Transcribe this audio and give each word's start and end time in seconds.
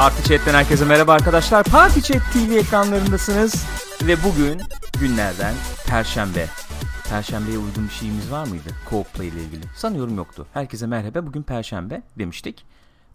Party 0.00 0.22
Chat'ten 0.22 0.54
herkese 0.54 0.84
merhaba 0.84 1.12
arkadaşlar. 1.12 1.64
Party 1.64 2.00
Chat 2.00 2.22
TV 2.32 2.52
ekranlarındasınız. 2.52 3.66
Ve 4.02 4.16
bugün 4.24 4.60
günlerden 5.00 5.54
Perşembe. 5.86 6.46
Perşembeye 7.10 7.58
uygun 7.58 7.84
bir 7.84 7.92
şeyimiz 7.92 8.32
var 8.32 8.46
mıydı? 8.46 8.68
Co-play 8.90 9.26
ile 9.26 9.42
ilgili. 9.42 9.62
Sanıyorum 9.76 10.16
yoktu. 10.16 10.46
Herkese 10.52 10.86
merhaba. 10.86 11.26
Bugün 11.26 11.42
Perşembe 11.42 12.02
demiştik. 12.18 12.64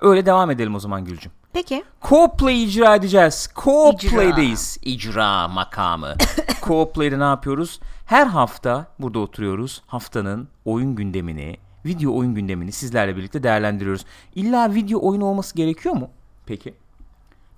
Öyle 0.02 0.26
devam 0.26 0.52
edelim 0.52 0.76
o 0.76 0.80
zaman 0.80 1.06
Gülcüm. 1.06 1.32
Peki. 1.54 1.84
Co-play 2.02 2.64
icra 2.64 2.96
edeceğiz. 2.96 3.50
Co-play'deyiz. 3.56 4.78
İcra 4.82 5.48
makamı. 5.48 6.16
Co-play'de 6.62 7.20
ne 7.20 7.24
yapıyoruz? 7.24 7.80
Her 8.06 8.28
hafta 8.28 8.88
burada 9.00 9.20
oturuyoruz. 9.20 9.82
Haftanın 9.88 10.48
oyun 10.66 10.96
gündemini, 10.96 11.58
video 11.86 12.18
oyun 12.18 12.36
gündemini 12.36 12.72
sizlerle 12.72 13.18
birlikte 13.18 13.44
değerlendiriyoruz. 13.44 14.06
İlla 14.36 14.74
video 14.74 15.08
oyunu 15.08 15.26
olması 15.26 15.56
gerekiyor 15.56 15.96
mu? 15.96 16.10
Peki. 16.46 16.74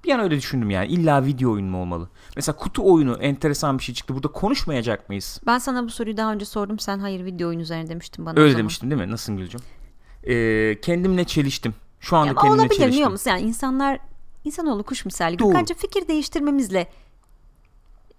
Bir 0.04 0.12
an 0.12 0.20
öyle 0.20 0.36
düşündüm 0.36 0.70
yani. 0.70 0.88
İlla 0.88 1.26
video 1.26 1.52
oyun 1.52 1.66
mu 1.68 1.82
olmalı? 1.82 2.10
Mesela 2.36 2.56
kutu 2.58 2.94
oyunu 2.94 3.14
enteresan 3.22 3.78
bir 3.80 3.84
şey 3.84 3.96
çıktı. 3.96 4.14
Burada 4.16 4.28
konuşmayacak 4.28 5.10
mıyız? 5.10 5.42
Ben 5.46 5.58
sana 5.58 5.84
bu 5.84 5.90
soruyu 5.90 6.18
daha 6.18 6.34
önce 6.34 6.46
sordum. 6.46 6.80
Sen 6.80 7.00
hayır 7.00 7.26
video 7.26 7.48
oyun 7.50 7.60
üzerine 7.60 7.90
demiştin 7.90 8.26
bana. 8.26 8.40
Öyle 8.40 8.58
demiştim 8.58 8.92
değil 8.92 9.02
mi? 9.02 9.12
Nasılsın 9.12 9.38
Gülcüm? 9.38 9.62
Ee, 10.24 10.78
kendimle 10.82 11.24
çeliştim. 11.24 11.74
Şu 12.00 12.18
anda 12.18 12.32
Ama 12.32 12.42
kendimle 12.42 12.62
olabilir 12.62 12.76
çeliştim. 12.78 12.92
biliyor 12.94 13.10
musun? 13.12 13.30
Yani 13.30 13.42
insanlar 13.42 14.00
insanoğlu 14.44 14.84
kuş 14.84 15.06
misali. 15.06 15.40
Doğru. 15.40 15.48
Gökhan'cığım 15.50 15.78
fikir 15.78 16.08
değiştirmemizle 16.08 16.88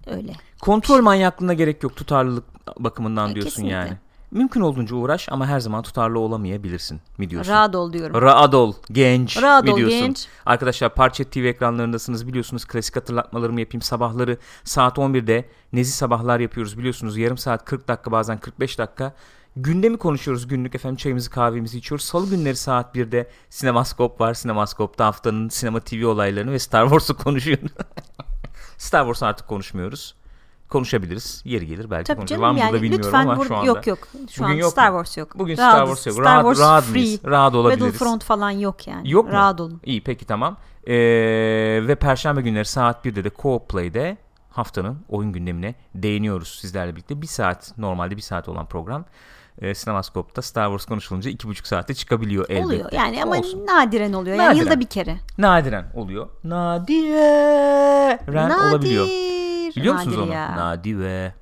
öyle. 0.06 0.32
Kontrol 0.60 1.02
manyaklığına 1.02 1.54
gerek 1.54 1.82
yok 1.82 1.96
tutarlılık 1.96 2.44
bakımından 2.84 3.30
E, 3.30 3.34
diyorsun 3.34 3.50
kesinlikle. 3.50 3.74
yani. 3.76 3.92
Mümkün 4.30 4.60
olduğunca 4.60 4.96
uğraş 4.96 5.28
ama 5.30 5.46
her 5.46 5.60
zaman 5.60 5.82
tutarlı 5.82 6.18
olamayabilirsin 6.18 7.00
mi 7.18 7.30
diyorsun? 7.30 7.52
Rahat 7.52 7.74
ol 7.74 7.92
diyorum. 7.92 8.22
Rahat 8.22 8.54
ol 8.54 8.74
genç 8.92 9.42
Rahat 9.42 9.64
mi 9.64 9.72
ol 9.72 9.76
diyorsun? 9.76 9.98
genç. 9.98 10.26
Arkadaşlar 10.46 10.94
Parçet 10.94 11.32
TV 11.32 11.38
ekranlarındasınız 11.38 12.26
biliyorsunuz 12.26 12.64
klasik 12.64 12.96
hatırlatmalarımı 12.96 13.60
yapayım 13.60 13.82
sabahları 13.82 14.38
saat 14.64 14.98
11'de 14.98 15.48
Nezi 15.72 15.92
sabahlar 15.92 16.40
yapıyoruz 16.40 16.78
biliyorsunuz 16.78 17.18
yarım 17.18 17.38
saat 17.38 17.64
40 17.64 17.88
dakika 17.88 18.12
bazen 18.12 18.38
45 18.38 18.78
dakika 18.78 19.14
gündemi 19.56 19.96
konuşuyoruz 19.96 20.48
günlük 20.48 20.74
efendim 20.74 20.96
çayımızı 20.96 21.30
kahvemizi 21.30 21.78
içiyoruz 21.78 22.04
salı 22.04 22.30
günleri 22.30 22.56
saat 22.56 22.96
1'de 22.96 23.30
sinemaskop 23.50 24.20
var 24.20 24.34
sinemaskopta 24.34 25.06
haftanın 25.06 25.48
sinema 25.48 25.80
TV 25.80 26.06
olaylarını 26.06 26.52
ve 26.52 26.58
Star 26.58 26.84
Wars'u 26.84 27.16
konuşuyoruz 27.16 27.72
Star 28.78 29.02
Wars 29.02 29.22
artık 29.22 29.48
konuşmuyoruz 29.48 30.14
konuşabiliriz 30.68 31.42
yeri 31.44 31.66
gelir 31.66 31.90
belki 31.90 32.14
Tabii 32.14 32.26
canım 32.26 32.42
var 32.42 32.50
mı 32.50 32.54
burada 32.56 32.66
yani 32.66 32.82
bilmiyorum 32.82 33.06
lütfen 33.06 33.20
ama 33.26 33.34
bur- 33.34 33.48
şu 33.48 33.56
anda 33.56 33.66
yok 33.66 33.86
yok. 33.86 33.98
Şu 34.30 34.42
Bugün 34.44 34.54
an 34.54 34.58
yok 34.58 34.70
Star? 34.72 34.86
Wars 34.86 35.16
yok. 35.16 35.38
Bugün. 35.38 35.54
Star 35.54 35.86
Wars 35.86 36.06
yok. 36.06 36.14
Star 36.14 36.24
Rahat, 36.24 36.42
Wars 36.42 36.60
rahat 36.60 36.84
free. 36.84 36.92
mıyız? 37.00 37.24
Rahat 37.24 37.54
olabiliriz. 37.54 37.84
Battlefront 37.84 38.24
falan 38.24 38.50
yok 38.50 38.86
yani. 38.88 39.10
Yok 39.10 39.26
mu? 39.26 39.32
Rahat 39.32 39.60
olun. 39.60 39.80
İyi 39.84 40.04
peki 40.04 40.24
tamam. 40.24 40.56
Ee, 40.86 40.94
ve 41.88 41.94
Perşembe 41.94 42.40
günleri 42.42 42.64
saat 42.64 43.06
1'de 43.06 43.24
de 43.24 43.28
Co-op 43.28 43.68
Play'de 43.68 44.16
haftanın 44.50 44.98
oyun 45.08 45.32
gündemine 45.32 45.74
değiniyoruz 45.94 46.58
sizlerle 46.60 46.92
birlikte. 46.96 47.22
Bir 47.22 47.26
saat 47.26 47.78
normalde 47.78 48.16
bir 48.16 48.22
saat 48.22 48.48
olan 48.48 48.66
program 48.66 49.04
e, 49.58 49.74
Sinemaskop'ta 49.74 50.42
Star 50.42 50.66
Wars 50.66 50.84
konuşulunca 50.86 51.30
iki 51.30 51.48
buçuk 51.48 51.66
saatte 51.66 51.94
çıkabiliyor 51.94 52.44
elbette. 52.48 52.64
Oluyor 52.66 52.92
yani 52.92 53.22
ama 53.22 53.36
Olsun. 53.38 53.66
nadiren 53.66 54.12
oluyor. 54.12 54.36
Yani 54.36 54.48
Nadiren. 54.48 54.64
yılda 54.64 54.80
bir 54.80 54.86
kere. 54.86 55.16
Nadiren 55.38 55.86
oluyor. 55.94 56.28
Nadiren 56.44 58.18
Nadir. 58.48 58.70
olabiliyor. 58.70 59.06
Biliyor 59.80 59.94
musunuz 59.94 60.16
Nadir 60.16 60.26
onu? 60.26 60.32
ya. 60.32 60.56
Nadive. 60.56 61.34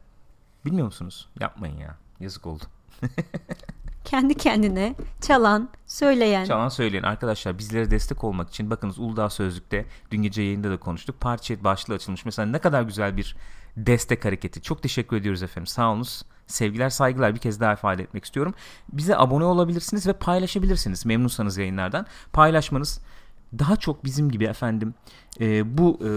Bilmiyor 0.65 0.87
musunuz? 0.87 1.29
Yapmayın 1.41 1.79
ya. 1.79 1.97
Yazık 2.21 2.47
oldu. 2.47 2.65
Kendi 4.05 4.35
kendine 4.35 4.95
çalan, 5.21 5.69
söyleyen. 5.87 6.45
Çalan 6.45 6.69
söyleyin 6.69 7.03
arkadaşlar 7.03 7.59
bizlere 7.59 7.91
destek 7.91 8.25
olmak 8.25 8.49
için 8.49 8.71
bakınız 8.71 8.99
Uludağ 8.99 9.31
Sözlük'te 9.31 9.87
dün 10.11 10.23
gece 10.23 10.43
yayında 10.43 10.71
da 10.71 10.77
konuştuk. 10.77 11.21
Parça 11.21 11.65
başlığı 11.65 11.95
açılmış. 11.95 12.25
Mesela 12.25 12.47
ne 12.47 12.59
kadar 12.59 12.83
güzel 12.83 13.17
bir 13.17 13.37
destek 13.77 14.25
hareketi. 14.25 14.63
Çok 14.63 14.83
teşekkür 14.83 15.17
ediyoruz 15.17 15.43
efendim. 15.43 15.67
Sağ 15.67 15.91
olunuz. 15.91 16.23
Sevgiler 16.47 16.91
saygılar 16.91 17.35
bir 17.35 17.41
kez 17.41 17.61
daha 17.61 17.73
ifade 17.73 18.03
etmek 18.03 18.25
istiyorum. 18.25 18.55
Bize 18.93 19.17
abone 19.17 19.45
olabilirsiniz 19.45 20.07
ve 20.07 20.13
paylaşabilirsiniz 20.13 21.07
memnunsanız 21.07 21.59
yayınlardan. 21.59 22.07
Paylaşmanız 22.33 23.01
daha 23.59 23.77
çok 23.77 24.05
bizim 24.05 24.31
gibi 24.31 24.45
efendim 24.45 24.95
e, 25.41 25.79
bu 25.79 25.99
e, 26.03 26.09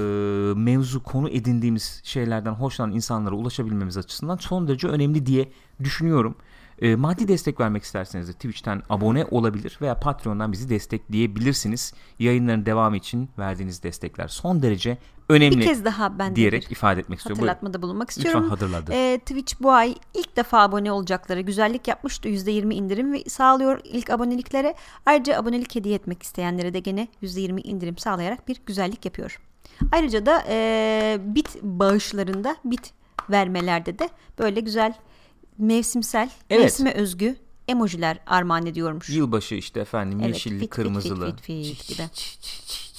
mevzu 0.60 1.04
konu 1.04 1.30
edindiğimiz 1.30 2.02
şeylerden 2.04 2.54
hoşlanan 2.54 2.92
insanlara 2.92 3.36
ulaşabilmemiz 3.36 3.98
açısından 3.98 4.38
son 4.38 4.68
derece 4.68 4.88
önemli 4.88 5.26
diye 5.26 5.52
düşünüyorum. 5.84 6.36
E, 6.82 6.96
maddi 6.96 7.28
destek 7.28 7.60
vermek 7.60 7.84
isterseniz 7.84 8.28
de 8.28 8.34
Twitch'ten 8.34 8.82
abone 8.90 9.26
olabilir 9.32 9.78
veya 9.82 10.00
Patreon'dan 10.00 10.52
bizi 10.52 10.70
destekleyebilirsiniz. 10.70 11.94
Yayınların 12.20 12.66
devamı 12.66 12.98
için 12.98 13.30
verdiğiniz 13.40 13.84
destekler 13.84 14.28
son 14.28 14.62
derece 14.62 14.98
önemli 15.30 15.58
bir 15.58 15.64
kez 15.66 15.86
daha 15.86 16.20
ben 16.20 16.36
diyerek 16.36 16.66
bir 16.66 16.72
ifade 16.72 17.00
etmek 17.00 17.20
istiyorum. 17.20 17.40
Hatırlatmada 17.40 17.82
bulunmak 17.82 18.10
Lütfen 18.10 18.22
istiyorum. 18.22 18.50
hatırladı. 18.50 18.92
Ee, 18.94 19.20
Twitch 19.20 19.54
bu 19.62 19.72
ay 19.72 19.96
ilk 20.14 20.38
defa 20.38 20.62
abone 20.62 20.92
olacakları 20.92 21.42
güzellik 21.42 21.88
yapmıştı. 21.88 22.30
%20 22.30 22.74
indirim 22.74 23.30
sağlıyor 23.30 23.80
ilk 23.84 24.10
aboneliklere. 24.10 24.76
Ayrıca 25.06 25.38
abonelik 25.38 25.76
hediye 25.76 25.96
etmek 25.96 26.24
isteyenlere 26.24 26.74
de 26.74 26.80
gene 26.80 27.08
%20 27.24 27.62
indirim 27.62 27.98
sağlayarak 27.98 28.48
bir 28.48 28.62
güzellik 28.66 29.06
yapıyor. 29.06 29.40
Ayrıca 29.92 30.26
da 30.26 30.44
e, 30.48 31.18
bit 31.22 31.64
bağışlarında, 31.64 32.56
bit 32.66 32.94
vermelerde 33.30 34.00
de 34.00 34.10
böyle 34.40 34.60
güzel 34.60 34.94
mevsimsel, 35.60 36.30
Evet. 36.50 36.64
mevsime 36.64 36.94
özgü 36.94 37.36
emojiler 37.68 38.20
armağan 38.28 38.66
ediyormuş. 38.66 39.10
Yılbaşı 39.10 39.56
işte 39.56 39.80
efendim 39.80 40.20
Evet, 40.22 40.34
yeşilli, 40.34 40.54
fit, 40.54 40.62
fit, 40.62 40.70
kırmızılı. 40.70 41.36
fit, 41.36 41.42
fit, 41.42 41.78
fit 41.78 41.88
gibi. 41.98 42.04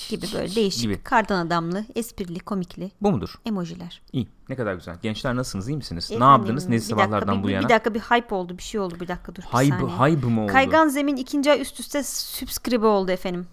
gibi 0.08 0.26
böyle 0.34 0.54
değişik, 0.54 0.82
Gibi. 0.82 1.00
kardan 1.02 1.46
adamlı, 1.46 1.84
esprili, 1.94 2.40
komikli 2.40 2.90
Bu 3.02 3.10
mudur? 3.10 3.34
emojiler. 3.46 4.02
İyi. 4.12 4.28
Ne 4.48 4.56
kadar 4.56 4.74
güzel. 4.74 4.96
Gençler 5.02 5.36
nasılsınız? 5.36 5.68
iyi 5.68 5.76
misiniz? 5.76 6.10
ne 6.10 6.16
Efendim, 6.16 6.32
yaptınız? 6.38 6.66
bir 6.68 6.72
Nezi 6.72 6.90
dakika, 6.90 7.04
sabahlardan 7.06 7.38
bir, 7.38 7.42
bu 7.44 7.48
bir- 7.48 7.52
yana? 7.52 7.64
Bir 7.64 7.68
dakika 7.68 7.94
bir 7.94 8.00
hype 8.00 8.34
oldu 8.34 8.58
bir 8.58 8.62
şey 8.62 8.80
oldu 8.80 8.94
bir 9.00 9.08
dakika 9.08 9.34
dur 9.34 9.42
bir 9.42 9.46
Hayb, 9.48 9.68
saniye. 9.70 9.88
hayb 9.88 10.24
mı 10.24 10.44
oldu? 10.44 10.52
Kaygan 10.52 10.88
Zemin 10.88 11.16
ikinci 11.16 11.50
ay 11.52 11.60
üst 11.60 11.80
üste 11.80 12.02
subscribe 12.02 12.86
oldu 12.86 13.10
efendim. 13.10 13.46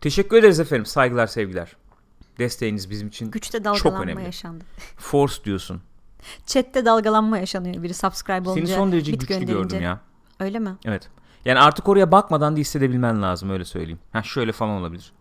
Teşekkür 0.00 0.36
ederiz 0.36 0.60
efendim. 0.60 0.86
Saygılar, 0.86 1.26
sevgiler. 1.26 1.76
Desteğiniz 2.38 2.90
bizim 2.90 3.08
için 3.08 3.30
Güçte 3.30 3.62
çok 3.76 4.00
önemli. 4.00 4.24
yaşandı. 4.24 4.64
Force 4.96 5.44
diyorsun. 5.44 5.82
Chatte 6.46 6.84
dalgalanma 6.84 7.38
yaşanıyor 7.38 7.82
biri 7.82 7.94
subscribe 7.94 8.48
olunca. 8.50 8.66
Seni 8.66 8.76
son 8.76 8.92
derece 8.92 9.12
güçlü 9.12 9.26
gönderince. 9.26 9.52
gördüm 9.52 9.80
ya. 9.80 10.00
Öyle 10.40 10.58
mi? 10.58 10.76
Evet. 10.84 11.10
Yani 11.44 11.58
artık 11.60 11.88
oraya 11.88 12.12
bakmadan 12.12 12.56
da 12.56 12.60
hissedebilmen 12.60 13.22
lazım 13.22 13.50
öyle 13.50 13.64
söyleyeyim. 13.64 13.98
Ha 14.12 14.22
şöyle 14.22 14.52
falan 14.52 14.80
olabilir. 14.80 15.12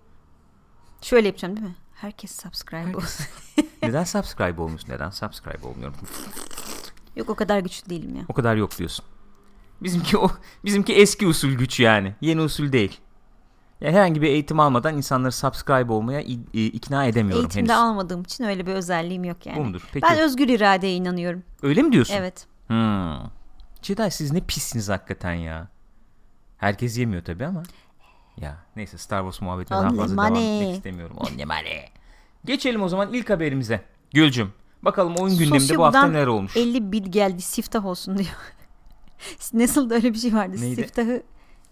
Şöyle 1.01 1.27
yapacağım 1.27 1.55
değil 1.55 1.67
mi? 1.67 1.75
Herkes 1.95 2.41
subscribe 2.41 2.97
olsun. 2.97 3.25
Neden 3.83 4.03
subscribe 4.13 4.61
olmuş? 4.61 4.87
Neden 4.87 5.09
subscribe 5.09 5.67
olmuyorum? 5.67 5.95
Yok 7.15 7.29
o 7.29 7.35
kadar 7.35 7.59
güçlü 7.59 7.89
değilim 7.89 8.15
ya. 8.15 8.21
O 8.27 8.33
kadar 8.33 8.55
yok 8.55 8.77
diyorsun. 8.77 9.05
Bizimki 9.81 10.17
o 10.17 10.29
bizimki 10.65 10.95
eski 10.95 11.27
usul 11.27 11.49
güç 11.51 11.79
yani. 11.79 12.15
Yeni 12.21 12.41
usul 12.41 12.71
değil. 12.71 12.99
Yani 13.81 13.95
herhangi 13.95 14.21
bir 14.21 14.27
eğitim 14.27 14.59
almadan 14.59 14.97
insanları 14.97 15.31
subscribe 15.31 15.93
olmaya 15.93 16.21
ikna 16.53 17.05
edemiyorum 17.05 17.43
Eğitimde 17.45 17.73
henüz. 17.73 17.81
almadığım 17.83 18.21
için 18.21 18.43
öyle 18.43 18.65
bir 18.65 18.73
özelliğim 18.73 19.23
yok 19.23 19.45
yani. 19.45 19.57
Bu 19.57 19.63
mudur? 19.63 19.81
Peki. 19.93 20.05
Ben 20.09 20.19
özgür 20.19 20.49
iradeye 20.49 20.95
inanıyorum. 20.95 21.43
Öyle 21.61 21.81
mi 21.81 21.91
diyorsun? 21.91 22.13
Evet. 22.13 22.47
Hmm. 22.67 23.17
Jedi 23.81 24.11
siz 24.11 24.31
ne 24.31 24.41
pissiniz 24.41 24.89
hakikaten 24.89 25.33
ya. 25.33 25.67
Herkes 26.57 26.97
yemiyor 26.97 27.23
tabi 27.23 27.45
ama. 27.45 27.63
Ya 28.37 28.57
neyse 28.75 28.97
Star 28.97 29.19
Wars 29.19 29.41
muhabbetine 29.41 29.77
daha 29.77 29.89
fazla 29.89 30.17
devam 30.17 30.33
money. 30.33 30.61
etmek 30.61 30.75
istemiyorum. 30.75 31.17
Only 31.17 31.45
money. 31.45 31.89
Geçelim 32.45 32.83
o 32.83 32.89
zaman 32.89 33.13
ilk 33.13 33.29
haberimize. 33.29 33.81
Gülcüm. 34.13 34.53
Bakalım 34.81 35.15
oyun 35.15 35.37
gündeminde 35.37 35.77
bu 35.77 35.85
hafta 35.85 36.07
neler 36.07 36.27
olmuş? 36.27 36.57
50 36.57 36.91
bid 36.91 37.05
geldi 37.05 37.41
siftah 37.41 37.85
olsun 37.85 38.17
diyor. 38.17 38.29
Nasıl 39.53 39.89
da 39.89 39.95
öyle 39.95 40.13
bir 40.13 40.17
şey 40.17 40.33
vardı. 40.33 40.55
Neydi? 40.61 40.81
Siftahı 40.81 41.23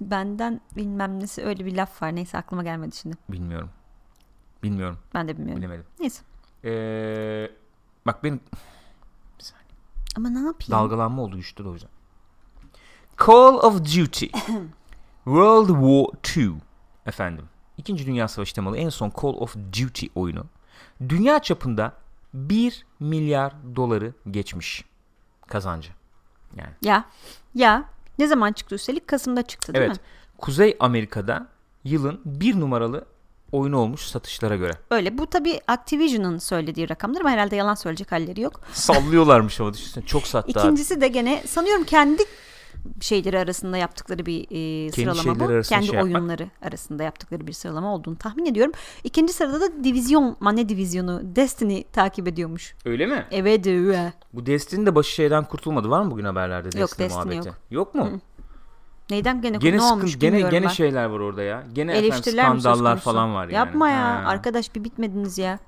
benden 0.02 0.62
bilmem 0.78 1.20
nesi 1.20 1.44
öyle 1.44 1.66
bir 1.66 1.76
laf 1.76 2.02
var. 2.02 2.16
Neyse 2.16 2.38
aklıma 2.38 2.64
gelmedi 2.64 2.96
şimdi. 2.96 3.18
Bilmiyorum. 3.30 3.70
Bilmiyorum. 4.64 5.00
Ben 5.14 5.28
de 5.28 5.38
bilmiyorum. 5.38 5.62
Bilemedim. 5.62 5.86
Neyse. 6.00 6.24
Ee, 6.64 7.52
bak 8.08 8.24
benim 8.24 8.40
Ama 10.18 10.30
ne 10.30 10.40
yapayım? 10.40 10.72
dalgalanma 10.72 11.22
oldu 11.22 11.36
güçlü 11.36 11.64
de 11.66 11.70
o 11.70 11.74
yüzden. 11.74 11.90
Call 13.28 13.54
of 13.54 13.80
Duty. 13.80 14.26
World 15.24 15.68
War 15.68 16.38
II. 16.44 16.54
Efendim. 17.06 17.46
İkinci 17.78 18.06
Dünya 18.06 18.28
Savaşı 18.28 18.56
temalı 18.56 18.78
en 18.78 18.90
son 18.90 19.10
Call 19.22 19.30
of 19.30 19.56
Duty 19.56 20.06
oyunu. 20.16 20.46
Dünya 21.10 21.40
çapında 21.42 21.94
1 22.34 22.86
milyar 23.00 23.54
doları 23.76 24.14
geçmiş 24.32 24.86
kazancı. 25.48 25.90
Yani 26.56 26.74
Ya. 26.82 27.06
Ya. 27.54 27.84
Ne 28.20 28.28
zaman 28.28 28.52
çıktı 28.52 28.76
üstelik? 28.76 29.08
Kasım'da 29.08 29.42
çıktı 29.42 29.74
değil 29.74 29.86
evet. 29.86 29.96
mi? 29.98 30.04
Kuzey 30.38 30.78
Amerika'da 30.80 31.48
yılın 31.84 32.22
bir 32.26 32.60
numaralı 32.60 33.06
oyunu 33.52 33.78
olmuş 33.78 34.02
satışlara 34.02 34.56
göre. 34.56 34.72
Öyle. 34.92 35.18
Bu 35.18 35.28
tabii 35.28 35.60
Activision'ın 35.68 36.38
söylediği 36.38 36.90
rakamlar 36.90 37.22
ama 37.22 37.30
herhalde 37.30 37.56
yalan 37.56 37.76
söyleyecek 37.76 38.12
halleri 38.12 38.42
yok. 38.42 38.62
Sallıyorlarmış 38.74 39.62
ama 39.62 39.74
düşünsene. 39.74 40.06
Çok 40.06 40.28
sattı 40.28 40.60
abi. 40.60 40.60
İkincisi 40.60 41.02
de 41.02 41.08
gene 41.08 41.44
sanıyorum 41.48 41.84
kendi 41.84 42.24
şeyleri 43.02 43.40
arasında 43.40 43.78
yaptıkları 43.78 44.26
bir 44.26 44.42
e, 44.42 44.90
Kendi 44.92 45.18
sıralama 45.18 45.40
bu. 45.40 45.62
Kendi 45.62 45.86
şey 45.86 45.96
yapmak. 45.96 46.16
oyunları 46.16 46.50
arasında 46.62 47.04
yaptıkları 47.04 47.48
bir 47.48 47.54
sıralama 47.54 47.94
olduğunu 47.96 48.16
tahmin 48.16 48.46
ediyorum. 48.46 48.74
İkinci 49.04 49.34
sırada 49.34 49.62
da 49.62 49.84
Divizyon, 49.84 50.38
ne 50.42 50.70
divizyonu? 50.70 51.22
Destiny 51.24 51.84
takip 51.84 52.28
ediyormuş. 52.28 52.76
Öyle 52.86 53.06
mi? 53.06 53.26
Evet. 53.32 53.68
evet. 53.68 54.14
Bu 54.34 54.46
Destiny 54.46 54.86
de 54.86 54.96
başı 54.96 55.12
şeyden 55.12 55.44
kurtulmadı. 55.44 55.90
Var 55.90 56.02
mı 56.02 56.12
bugün 56.12 56.26
haberlerde 56.26 56.66
Destiny, 56.66 56.82
Yok, 56.82 57.00
Destiny 57.00 57.24
muhabbeti? 57.26 57.48
yok. 57.48 57.58
Yok 57.72 57.96
mu? 57.96 58.10
Neyden 59.10 59.42
gene, 59.42 59.58
Gene 59.58 59.76
ne 59.76 59.80
sıkıntı, 59.80 59.96
olmuş 60.00 60.20
gene 60.20 60.42
gene 60.42 60.64
ben. 60.64 60.68
şeyler 60.68 61.06
var 61.06 61.20
orada 61.20 61.44
ya. 61.44 61.64
Gene 61.74 61.92
efendim 61.92 62.12
Eleştiriler 62.12 62.44
skandallar 62.44 62.98
falan 62.98 63.36
var 63.36 63.44
yani. 63.44 63.54
Yapma 63.54 63.90
ya. 63.90 64.04
Ha. 64.04 64.24
Arkadaş 64.26 64.76
bir 64.76 64.84
bitmediniz 64.84 65.38
ya. 65.38 65.60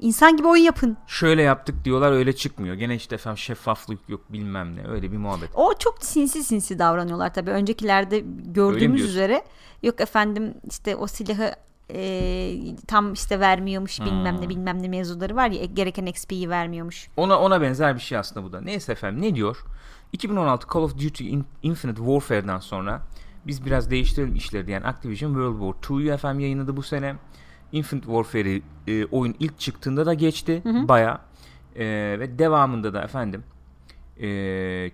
İnsan 0.00 0.36
gibi 0.36 0.48
oyun 0.48 0.62
yapın. 0.64 0.96
Şöyle 1.06 1.42
yaptık 1.42 1.84
diyorlar 1.84 2.12
öyle 2.12 2.32
çıkmıyor. 2.36 2.74
Gene 2.74 2.94
işte 2.94 3.14
efendim 3.14 3.38
şeffaflık 3.38 4.08
yok 4.08 4.20
bilmem 4.32 4.76
ne 4.76 4.86
öyle 4.88 5.12
bir 5.12 5.16
muhabbet. 5.16 5.48
O 5.54 5.74
çok 5.78 6.04
sinsi 6.04 6.44
sinsi 6.44 6.78
davranıyorlar 6.78 7.34
tabii. 7.34 7.50
Öncekilerde 7.50 8.24
gördüğümüz 8.44 9.02
üzere 9.02 9.42
yok 9.82 10.00
efendim 10.00 10.54
işte 10.70 10.96
o 10.96 11.06
silahı 11.06 11.52
e, 11.94 12.56
tam 12.88 13.12
işte 13.12 13.40
vermiyormuş 13.40 14.00
bilmem 14.00 14.34
Hmm. 14.34 14.42
ne 14.42 14.48
bilmem 14.48 14.82
ne 14.82 14.88
mevzuları 14.88 15.36
var 15.36 15.50
ya 15.50 15.64
gereken 15.64 16.06
XP'yi 16.06 16.50
vermiyormuş. 16.50 17.08
Ona 17.16 17.38
ona 17.40 17.60
benzer 17.60 17.94
bir 17.94 18.00
şey 18.00 18.18
aslında 18.18 18.46
bu 18.46 18.52
da. 18.52 18.60
Neyse 18.60 18.92
efendim 18.92 19.22
ne 19.22 19.34
diyor? 19.34 19.56
2016 20.12 20.66
Call 20.74 20.80
of 20.82 20.94
Duty 20.94 21.28
In- 21.30 21.46
Infinite 21.62 21.96
Warfare'dan 21.98 22.58
sonra 22.58 23.02
biz 23.46 23.66
biraz 23.66 23.90
değiştirelim 23.90 24.34
işleri 24.34 24.66
diyen 24.66 24.82
Activision 24.82 25.30
World 25.30 25.72
War 25.82 25.98
II'yu 26.00 26.12
efendim 26.12 26.40
yayınladı 26.40 26.76
bu 26.76 26.82
sene. 26.82 27.16
Infinite 27.72 28.06
Warfare'i 28.06 28.62
e, 28.86 29.04
oyun 29.04 29.34
ilk 29.40 29.58
çıktığında 29.58 30.06
da 30.06 30.14
geçti 30.14 30.62
baya 30.64 31.20
ve 32.20 32.38
devamında 32.38 32.94
da 32.94 33.02
efendim 33.02 33.44
e, 34.20 34.26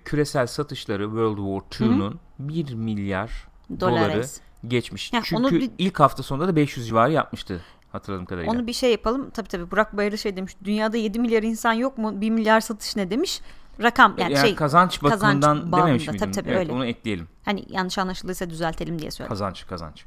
küresel 0.05 0.47
satışları 0.47 1.03
World 1.05 1.37
War 1.69 1.87
II'nun 1.87 2.21
1 2.39 2.75
milyar 2.75 3.49
doları 3.81 4.25
geçmiş. 4.69 5.13
Heh, 5.13 5.21
Çünkü 5.25 5.43
onu 5.43 5.51
bir- 5.51 5.71
ilk 5.79 6.01
hafta 6.01 6.23
sonunda 6.23 6.49
da 6.49 6.57
500 6.57 6.87
civarı 6.89 7.13
yapmıştı 7.13 7.61
hatırladığım 7.93 8.25
kadarıyla. 8.27 8.53
Onu 8.53 8.67
bir 8.67 8.73
şey 8.73 8.91
yapalım. 8.91 9.31
Tabii 9.31 9.49
tabii 9.49 9.71
Burak 9.71 9.97
Bayırı 9.97 10.19
şey 10.19 10.37
demiş. 10.37 10.57
Dünyada 10.65 10.97
7 10.97 11.19
milyar 11.19 11.43
insan 11.43 11.73
yok 11.73 11.99
mu? 11.99 12.21
1 12.21 12.31
milyar 12.31 12.61
satış 12.61 12.97
ne 12.97 13.11
demiş? 13.11 13.41
Rakam 13.83 14.15
yani, 14.19 14.33
yani 14.33 14.47
şey 14.47 14.55
kazanç 14.55 15.01
kazanç 15.01 15.23
bakımından 15.23 15.73
bağında. 15.73 15.87
dememiş 15.87 16.05
Tabii 16.07 16.17
miydim? 16.17 16.33
tabii, 16.33 16.49
evet, 16.49 16.59
öyle. 16.59 16.73
onu 16.73 16.87
ekleyelim. 16.87 17.29
hani 17.45 17.65
yanlış 17.69 17.99
anlaşıldıysa 17.99 18.51
düzeltelim 18.51 18.99
diye 18.99 19.11
söyledim. 19.11 19.29
Kazanç 19.29 19.67
kazanç. 19.67 20.05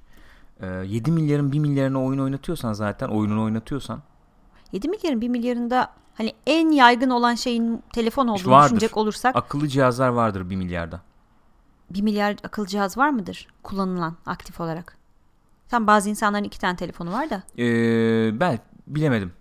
Ee, 0.62 0.68
7 0.68 1.12
milyarın 1.12 1.52
1 1.52 1.60
milyarına 1.60 2.04
oyun 2.04 2.20
oynatıyorsan 2.20 2.74
zaten 2.74 3.08
oyununu 3.08 3.44
oynatıyorsan 3.44 4.02
7 4.72 4.90
milyarın 4.90 5.22
1 5.22 5.28
milyarında 5.30 5.92
hani 6.16 6.34
en 6.48 6.72
yaygın 6.72 7.10
olan 7.10 7.36
şeyin 7.36 7.84
telefon 7.94 8.28
olduğunu 8.28 8.52
vardır. 8.52 8.76
düşünecek 8.76 8.98
olursak 8.98 9.36
akıllı 9.36 9.68
cihazlar 9.68 10.10
vardır 10.10 10.50
1 10.50 10.56
milyarda. 10.56 11.02
1 11.90 12.02
milyar 12.02 12.36
akıllı 12.44 12.68
cihaz 12.68 12.98
var 12.98 13.10
mıdır 13.10 13.48
kullanılan 13.64 14.16
aktif 14.26 14.62
olarak? 14.62 14.98
Tam 15.70 15.88
bazı 15.88 16.10
insanların 16.10 16.44
iki 16.44 16.60
tane 16.60 16.76
telefonu 16.76 17.12
var 17.12 17.30
da. 17.30 17.44
Ee, 17.58 18.40
ben 18.40 18.60
bilemedim. 18.88 19.34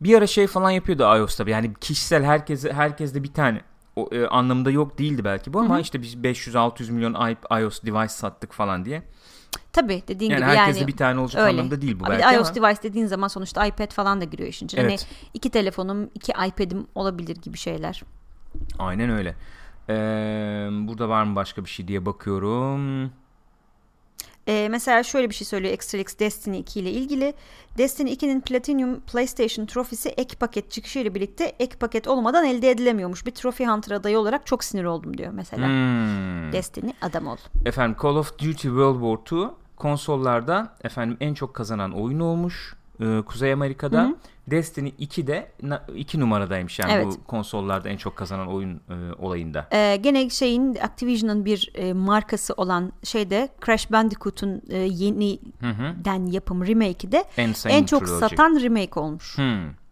Bir 0.00 0.18
ara 0.18 0.26
şey 0.26 0.46
falan 0.46 0.70
yapıyordu 0.70 1.02
iOS 1.02 1.36
tabii. 1.36 1.50
Yani 1.50 1.74
kişisel 1.80 2.24
herkese 2.24 2.72
herkeste 2.72 3.22
bir 3.22 3.32
tane 3.32 3.60
o, 3.96 4.08
e, 4.12 4.26
anlamında 4.26 4.70
yok 4.70 4.98
değildi 4.98 5.24
belki 5.24 5.52
bu 5.52 5.60
ama 5.60 5.80
işte 5.80 6.02
biz 6.02 6.14
500-600 6.14 6.90
milyon 6.90 7.36
iOS 7.60 7.82
device 7.82 8.08
sattık 8.08 8.52
falan 8.52 8.84
diye. 8.84 9.02
Tabii 9.76 10.02
dediğin 10.08 10.30
Yani 10.30 10.40
gibi 10.40 10.48
herkeste 10.50 10.78
yani 10.80 10.88
bir 10.88 10.96
tane 10.96 11.20
olacak 11.20 11.42
öyle. 11.42 11.50
anlamda 11.50 11.80
değil 11.80 12.00
bu 12.00 12.04
belki 12.04 12.36
iOS 12.36 12.48
ama. 12.48 12.54
device 12.68 12.82
dediğin 12.82 13.06
zaman 13.06 13.28
sonuçta 13.28 13.66
iPad 13.66 13.90
falan 13.92 14.20
da 14.20 14.24
giriyor 14.24 14.48
işin 14.48 14.66
içine. 14.66 14.80
Evet. 14.80 15.06
Hani 15.10 15.28
iki 15.34 15.50
telefonum, 15.50 16.10
iki 16.14 16.32
iPad'im 16.32 16.86
olabilir 16.94 17.36
gibi 17.36 17.58
şeyler. 17.58 18.02
Aynen 18.78 19.10
öyle. 19.10 19.34
Ee, 19.88 20.68
burada 20.72 21.08
var 21.08 21.22
mı 21.24 21.36
başka 21.36 21.64
bir 21.64 21.70
şey 21.70 21.88
diye 21.88 22.06
bakıyorum. 22.06 23.10
Ee, 24.48 24.68
mesela 24.70 25.02
şöyle 25.02 25.30
bir 25.30 25.34
şey 25.34 25.46
söylüyor 25.46 25.74
XRX 25.74 26.18
Destiny 26.18 26.58
2 26.58 26.80
ile 26.80 26.90
ilgili. 26.90 27.34
Destiny 27.78 28.12
2'nin 28.12 28.40
Platinum 28.40 29.00
PlayStation 29.00 29.66
trofisi 29.66 30.08
ek 30.08 30.36
paket 30.36 30.70
çıkışıyla 30.70 31.14
birlikte 31.14 31.44
ek 31.44 31.76
paket 31.78 32.08
olmadan 32.08 32.44
elde 32.44 32.70
edilemiyormuş. 32.70 33.26
Bir 33.26 33.30
Trophy 33.30 33.64
Hunter 33.68 33.96
adayı 33.96 34.18
olarak 34.18 34.46
çok 34.46 34.64
sinir 34.64 34.84
oldum 34.84 35.18
diyor 35.18 35.32
mesela. 35.32 35.66
Hmm. 35.66 36.52
Destiny 36.52 36.90
adam 37.02 37.26
ol. 37.26 37.36
Efendim 37.64 37.96
Call 38.02 38.16
of 38.16 38.32
Duty 38.38 38.68
World 38.68 39.00
War 39.20 39.38
II 39.38 39.48
konsollarda 39.76 40.74
efendim 40.84 41.16
en 41.20 41.34
çok 41.34 41.54
kazanan 41.54 41.92
oyun 41.92 42.20
olmuş. 42.20 42.76
Ee, 43.00 43.22
Kuzey 43.26 43.52
Amerika'da 43.52 44.14
Destiny 44.50 44.92
2 44.98 45.26
de 45.26 45.52
2 45.96 46.20
numaradaymış 46.20 46.78
yani 46.78 46.92
Evet. 46.92 47.06
bu 47.06 47.24
konsollarda 47.24 47.88
en 47.88 47.96
çok 47.96 48.16
kazanan 48.16 48.48
oyun 48.48 48.80
e, 48.90 49.12
olayında. 49.18 49.68
Ee, 49.72 49.96
gene 49.96 50.30
şeyin 50.30 50.74
Activision'ın 50.74 51.44
bir 51.44 51.70
e, 51.74 51.92
markası 51.92 52.54
olan 52.54 52.92
şeyde 53.04 53.48
Crash 53.66 53.92
Bandicoot'un 53.92 54.62
e, 54.68 54.76
yeniden 54.78 56.26
yapım 56.26 56.66
remake'i 56.66 57.12
de 57.12 57.24
Insane 57.38 57.74
en 57.74 57.84
çok 57.84 58.00
Trilogy. 58.06 58.20
satan 58.20 58.60
remake 58.60 59.00
olmuş. 59.00 59.38
Hmm. 59.38 59.85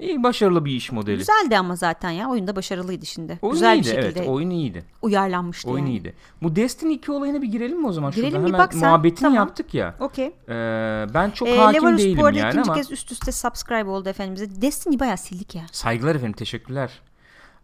İyi 0.00 0.22
başarılı 0.22 0.64
bir 0.64 0.70
iş 0.72 0.92
modeli. 0.92 1.18
Güzeldi 1.18 1.58
ama 1.58 1.76
zaten 1.76 2.10
ya. 2.10 2.28
Oyun 2.30 2.46
da 2.46 2.56
başarılıydı 2.56 3.06
şimdi. 3.06 3.38
Oyun 3.42 3.52
Güzel 3.52 3.76
iyiydi 3.76 3.80
bir 3.88 3.90
şekilde 3.94 4.18
evet 4.20 4.28
oyun 4.28 4.50
iyiydi. 4.50 4.84
uyarlanmıştı 5.02 5.70
Oyun 5.70 5.84
yani. 5.84 5.90
iyiydi. 5.96 6.14
Bu 6.42 6.56
Destiny 6.56 6.94
2 6.94 7.12
olayına 7.12 7.42
bir 7.42 7.46
girelim 7.48 7.80
mi 7.80 7.86
o 7.86 7.92
zaman? 7.92 8.10
Girelim 8.10 8.30
Şurada 8.30 8.42
bir 8.46 8.48
hemen 8.52 8.58
bak 8.66 8.72
sen. 8.74 8.80
muhabbetini 8.88 9.20
Tamam. 9.20 9.34
yaptık 9.36 9.74
ya. 9.74 9.94
Okey. 10.00 10.26
Ee, 10.26 11.06
ben 11.14 11.30
çok 11.30 11.48
Ee, 11.48 11.56
hakim 11.56 11.82
Levarus 11.82 11.98
değilim 11.98 12.18
bu 12.18 12.26
arada 12.26 12.38
yani 12.38 12.50
ikinci 12.50 12.70
ama. 12.70 12.74
kez 12.80 12.90
üst 12.90 13.12
üste 13.12 13.32
subscribe 13.32 13.90
oldu 13.90 14.08
efendimize. 14.08 14.62
Destiny 14.62 14.98
bayağı 15.00 15.16
sildik 15.16 15.54
ya. 15.54 15.62
Saygılar 15.72 16.14
efendim 16.14 16.32
teşekkürler. 16.36 17.00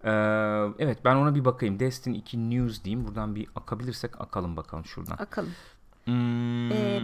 Ee, 0.05 0.11
evet 0.79 0.99
ben 1.05 1.17
ona 1.17 1.35
bir 1.35 1.45
bakayım. 1.45 1.81
Destiny 1.81 2.19
2 2.19 2.51
News 2.51 2.85
diyeyim. 2.85 3.07
Buradan 3.07 3.35
bir 3.35 3.47
akabilirsek 3.57 4.21
akalım 4.21 4.57
bakalım 4.57 4.85
şuradan. 4.85 5.19
Bakalım. 5.19 5.51
Hmm. 6.07 6.73
Ee, 6.73 7.01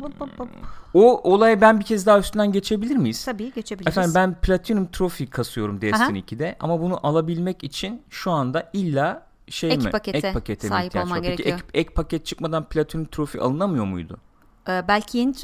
bu- 0.00 0.10
bu- 0.20 0.28
bu- 0.38 0.48
O 0.94 1.32
olaya 1.32 1.60
ben 1.60 1.80
bir 1.80 1.84
kez 1.84 2.06
daha 2.06 2.18
üstünden 2.18 2.52
geçebilir 2.52 2.96
miyiz? 2.96 3.24
tabii 3.24 3.52
geçebiliriz. 3.52 3.88
Efendim 3.98 4.12
ben 4.14 4.34
Platinum 4.40 4.86
Trophy 4.86 5.26
kasıyorum 5.30 5.80
Destiny 5.80 6.18
2'de 6.18 6.56
ama 6.60 6.80
bunu 6.80 7.06
alabilmek 7.06 7.64
için 7.64 8.02
şu 8.10 8.30
anda 8.30 8.70
illa 8.72 9.26
şey 9.48 9.70
Ek 9.70 9.84
mi? 9.84 9.90
pakete 9.90 10.18
ek 10.18 10.32
pakete 10.32 10.68
sahip 10.68 10.96
olman 10.96 11.10
var? 11.10 11.16
Peki 11.22 11.36
gerekiyor. 11.36 11.58
ek, 11.58 11.80
ek 11.80 11.90
paket 11.94 12.26
çıkmadan 12.26 12.64
Platinum 12.68 13.04
Trophy 13.04 13.40
alınamıyor 13.44 13.84
muydu? 13.84 14.18
Ee, 14.68 14.84
belki 14.88 15.18
yeni 15.18 15.34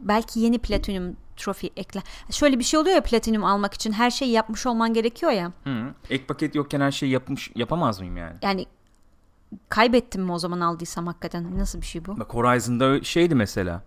belki 0.00 0.40
yeni 0.40 0.58
Platinum 0.58 1.16
Trophy 1.36 1.70
ekle. 1.76 2.00
Şöyle 2.30 2.58
bir 2.58 2.64
şey 2.64 2.80
oluyor 2.80 2.96
ya 2.96 3.02
Platinum 3.02 3.44
almak 3.44 3.74
için 3.74 3.92
her 3.92 4.10
şeyi 4.10 4.30
yapmış 4.32 4.66
olman 4.66 4.94
gerekiyor 4.94 5.32
ya. 5.32 5.52
Hı. 5.64 5.94
Ek 6.10 6.24
paket 6.26 6.54
yokken 6.54 6.80
her 6.80 6.90
şeyi 6.90 7.12
yapmış 7.12 7.50
yapamaz 7.54 8.00
mıyım 8.00 8.16
yani? 8.16 8.36
Yani 8.42 8.66
kaybettim 9.68 10.22
mi 10.22 10.32
o 10.32 10.38
zaman 10.38 10.60
aldıysam 10.60 11.06
hakikaten? 11.06 11.58
Nasıl 11.58 11.80
bir 11.80 11.86
şey 11.86 12.06
bu? 12.06 12.18
Bak 12.18 12.34
Horizon'da 12.34 13.02
şeydi 13.02 13.34
mesela. 13.34 13.82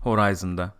Horizon'da. 0.00 0.72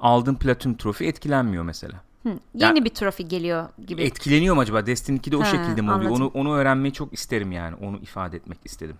Aldığın 0.00 0.34
Platinum 0.34 0.76
Trophy 0.76 1.08
etkilenmiyor 1.08 1.64
mesela. 1.64 2.00
Hı, 2.22 2.38
yeni 2.54 2.84
bir 2.84 2.90
trofi 2.90 3.28
geliyor 3.28 3.68
gibi. 3.86 4.02
Etkileniyor 4.02 4.54
mu 4.54 4.60
acaba? 4.60 4.86
Destiny 4.86 5.16
2'de 5.18 5.36
o 5.36 5.40
Ha, 5.40 5.44
şekilde 5.44 5.80
mi 5.80 5.90
oluyor? 5.90 6.10
anladım. 6.10 6.12
Onu 6.34 6.48
onu 6.48 6.54
öğrenmeyi 6.56 6.92
çok 6.92 7.12
isterim 7.12 7.52
yani. 7.52 7.74
Onu 7.74 7.96
ifade 7.96 8.36
etmek 8.36 8.58
istedim. 8.64 8.96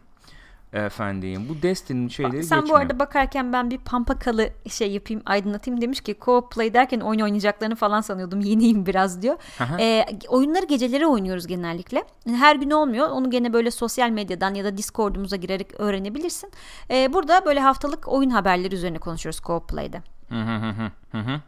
Efendim 0.76 1.46
bu 1.48 1.62
Destiny'nin 1.62 2.08
şeyleri 2.08 2.44
Sen 2.44 2.60
geçmiyor. 2.60 2.68
bu 2.68 2.82
arada 2.82 2.98
bakarken 2.98 3.52
ben 3.52 3.70
bir 3.70 3.78
pampakalı 3.78 4.48
şey 4.70 4.92
yapayım 4.92 5.22
aydınlatayım 5.26 5.80
demiş 5.80 6.00
ki 6.00 6.16
co 6.24 6.48
play 6.48 6.74
derken 6.74 7.00
oyun 7.00 7.20
oynayacaklarını 7.20 7.74
falan 7.76 8.00
sanıyordum 8.00 8.40
yeniyim 8.50 8.86
biraz 8.86 9.22
diyor. 9.22 9.36
Aha. 9.60 9.76
Ee, 9.80 10.06
oyunları 10.28 10.66
geceleri 10.66 11.06
oynuyoruz 11.06 11.46
genellikle. 11.46 12.04
Her 12.28 12.56
gün 12.56 12.70
olmuyor. 12.70 13.08
Onu 13.08 13.30
gene 13.30 13.52
böyle 13.52 13.70
sosyal 13.70 14.10
medyadan 14.10 14.54
ya 14.54 14.64
da 14.64 14.76
Discord'umuza 14.76 15.36
girerek 15.36 15.80
öğrenebilirsin. 15.80 16.52
Ee, 16.90 17.12
burada 17.12 17.44
böyle 17.44 17.60
haftalık 17.60 18.08
oyun 18.08 18.30
haberleri 18.30 18.74
üzerine 18.74 18.98
konuşuyoruz 18.98 19.40
co 19.46 19.60
play'de. 19.66 20.02
Hı 20.28 20.42
hı 20.42 20.90
hı 21.12 21.18
hı. 21.18 21.40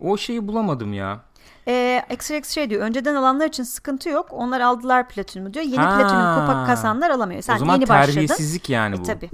O 0.00 0.16
şeyi 0.16 0.48
bulamadım 0.48 0.92
ya. 0.92 1.20
Ee, 1.68 2.02
XRX 2.10 2.48
şey 2.54 2.70
diyor 2.70 2.82
önceden 2.82 3.14
alanlar 3.14 3.46
için 3.46 3.62
sıkıntı 3.62 4.08
yok. 4.08 4.26
Onlar 4.30 4.60
aldılar 4.60 5.08
platinumu 5.08 5.54
diyor. 5.54 5.64
Yeni 5.64 5.76
Ha. 5.80 5.96
platinum 5.98 6.34
kupa 6.46 6.66
kasanlar 6.66 7.10
alamıyor. 7.10 7.42
Sen 7.42 7.56
o 7.56 7.58
zaman 7.58 7.74
yeni 7.74 7.88
başladın. 7.88 8.06
terbiyesizlik 8.12 8.70
yani 8.70 8.94
E, 8.96 8.98
bu. 8.98 9.02
tabii. 9.02 9.30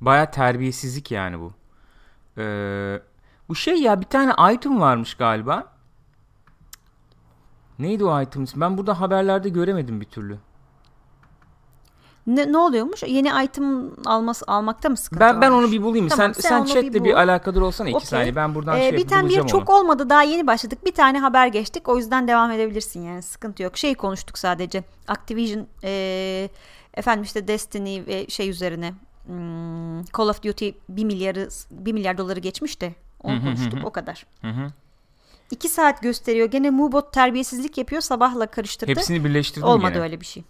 Baya 0.00 0.30
terbiyesizlik 0.30 1.10
yani 1.10 1.40
bu. 1.40 1.52
Ee, 2.38 3.00
bu 3.48 3.54
şey 3.54 3.82
ya 3.82 4.00
bir 4.00 4.06
tane 4.06 4.54
item 4.54 4.80
varmış 4.80 5.14
galiba. 5.14 5.66
Neydi 7.78 8.04
o 8.04 8.22
item? 8.22 8.44
Ben 8.56 8.78
burada 8.78 9.00
haberlerde 9.00 9.48
göremedim 9.48 10.00
bir 10.00 10.06
türlü. 10.06 10.38
Ne, 12.28 12.52
ne 12.52 12.58
oluyormuş? 12.58 13.02
Yeni 13.02 13.44
item 13.44 13.90
alması 14.06 14.44
almakta 14.48 14.88
mı 14.88 14.96
sıkıntı 14.96 15.20
Ben 15.20 15.40
ben 15.40 15.52
varmış? 15.52 15.64
onu 15.64 15.72
bir 15.72 15.82
bulayım. 15.82 16.08
Tamam, 16.08 16.34
sen 16.34 16.40
sen 16.40 16.48
sen 16.48 16.74
chatle 16.74 16.94
bir 16.94 17.04
bir, 17.04 17.14
alakadar 17.14 17.60
olsana 17.60 17.88
iki 17.88 17.96
Okey. 17.96 18.06
saniye. 18.06 18.36
Ben 18.36 18.54
buradan 18.54 18.78
Ee, 18.78 18.88
şey 18.88 18.96
bir 18.98 19.08
tane 19.08 19.28
bir 19.28 19.46
çok 19.46 19.70
olmadı 19.70 20.10
daha 20.10 20.22
yeni 20.22 20.46
başladık. 20.46 20.84
Bir 20.84 20.92
tane 20.92 21.18
haber 21.18 21.46
geçtik. 21.46 21.88
O 21.88 21.96
yüzden 21.96 22.28
devam 22.28 22.50
edebilirsin 22.50 23.02
yani 23.02 23.22
sıkıntı 23.22 23.62
yok. 23.62 23.76
Şey 23.76 23.94
konuştuk 23.94 24.38
sadece. 24.38 24.84
Activision 25.08 25.66
ee, 25.84 26.48
efendim 26.94 27.22
işte 27.22 27.48
Destiny 27.48 28.06
ve 28.06 28.26
şey 28.26 28.48
üzerine 28.50 28.92
hmm, 29.26 30.04
Call 30.04 30.28
of 30.28 30.42
Duty 30.42 30.70
1 30.88 31.04
milyarı 31.04 31.48
1 31.70 31.92
milyar 31.92 32.18
doları 32.18 32.40
geçmiş 32.40 32.80
de 32.80 32.94
onu 33.22 33.40
konuştuk 33.40 33.78
o 33.84 33.90
kadar. 33.90 34.26
Hı 34.40 34.48
hı. 34.48 34.72
2 35.50 35.68
saat 35.68 36.02
gösteriyor. 36.02 36.46
Gene 36.50 36.70
Mubot 36.70 37.12
terbiyesizlik 37.12 37.78
yapıyor. 37.78 38.02
Sabahla 38.02 38.46
karıştırdı. 38.46 38.90
Hepsini 38.90 39.24
birleştirdim 39.24 39.68
Olmadı 39.68 39.92
gene. 39.92 40.02
öyle 40.02 40.20
bir 40.20 40.26
şey. 40.26 40.44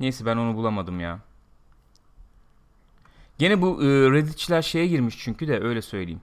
Neyse 0.00 0.26
ben 0.26 0.36
onu 0.36 0.56
bulamadım 0.56 1.00
ya. 1.00 1.18
Gene 3.38 3.62
bu 3.62 3.82
e, 3.82 3.86
Reddit'çiler 3.86 4.62
şeye 4.62 4.86
girmiş 4.86 5.18
çünkü 5.18 5.48
de 5.48 5.60
öyle 5.60 5.82
söyleyeyim. 5.82 6.20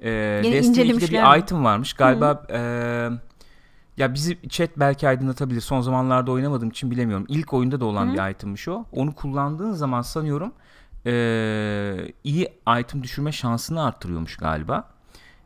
E, 0.00 0.10
Destiny 0.44 0.58
2'de 0.58 0.66
incelemişler 0.68 1.34
bir 1.36 1.42
item 1.42 1.64
varmış. 1.64 1.92
Galiba 1.92 2.46
e, 2.50 2.58
ya 3.96 4.14
bizi 4.14 4.38
chat 4.48 4.70
belki 4.76 5.08
aydınlatabilir. 5.08 5.60
Son 5.60 5.80
zamanlarda 5.80 6.30
oynamadığım 6.32 6.68
için 6.70 6.90
bilemiyorum. 6.90 7.26
İlk 7.28 7.52
oyunda 7.52 7.80
da 7.80 7.84
olan 7.84 8.14
bir 8.14 8.30
itemmiş 8.30 8.68
o. 8.68 8.84
Onu 8.92 9.14
kullandığın 9.14 9.72
zaman 9.72 10.02
sanıyorum 10.02 10.52
e, 11.06 12.12
iyi 12.24 12.48
item 12.80 13.02
düşürme 13.02 13.32
şansını 13.32 13.84
arttırıyormuş 13.84 14.36
galiba. 14.36 14.88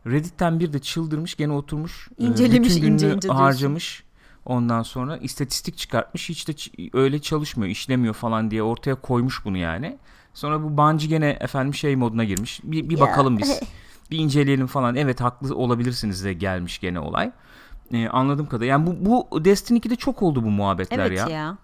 Reddit'ten 0.07 0.61
bir 0.61 0.73
de 0.73 0.79
çıldırmış 0.79 1.35
gene 1.35 1.53
oturmuş. 1.53 2.09
e, 2.19 2.25
İncelemiş, 2.25 2.69
bütün 2.71 2.81
gününü 2.81 2.95
ince 2.95 3.13
ince 3.13 3.29
harcamış. 3.29 4.05
Ondan 4.47 4.83
sonra 4.83 5.17
istatistik 5.17 5.79
çıkartmış. 5.79 6.29
Hiç 6.29 6.49
de 6.49 6.53
öyle 6.99 7.19
çalışmıyor, 7.19 7.71
işlemiyor 7.71 8.15
falan 8.15 8.51
diye 8.51 8.63
ortaya 8.63 8.95
koymuş 8.95 9.45
bunu 9.45 9.57
yani. 9.59 9.99
Sonra 10.35 10.63
bu 10.63 10.77
Bungie 10.77 11.07
gene 11.09 11.37
efendim 11.41 11.75
şey 11.75 11.97
moduna 11.97 12.25
girmiş. 12.25 12.61
Bir, 12.65 12.89
bir 12.89 12.99
Ya. 12.99 13.01
bakalım 13.01 13.39
biz. 13.39 13.61
bir 14.11 14.19
inceleyelim 14.19 14.67
falan. 14.67 14.97
Evet 14.97 15.21
haklı 15.21 15.57
olabilirsiniz 15.57 16.25
de 16.25 16.33
gelmiş 16.33 16.79
gene 16.79 17.01
olay. 17.01 17.31
Ee, 17.93 18.09
anladığım 18.09 18.47
kadarıyla. 18.47 18.73
Yani 18.73 18.87
bu, 18.87 19.27
bu 19.33 19.45
Destiny 19.45 19.79
2'de 19.79 19.97
çok 19.97 20.23
oldu 20.23 20.43
bu 20.45 20.51
muhabbetler 20.51 20.99
Evet 20.99 21.19
ya. 21.19 21.29
ya. 21.29 21.59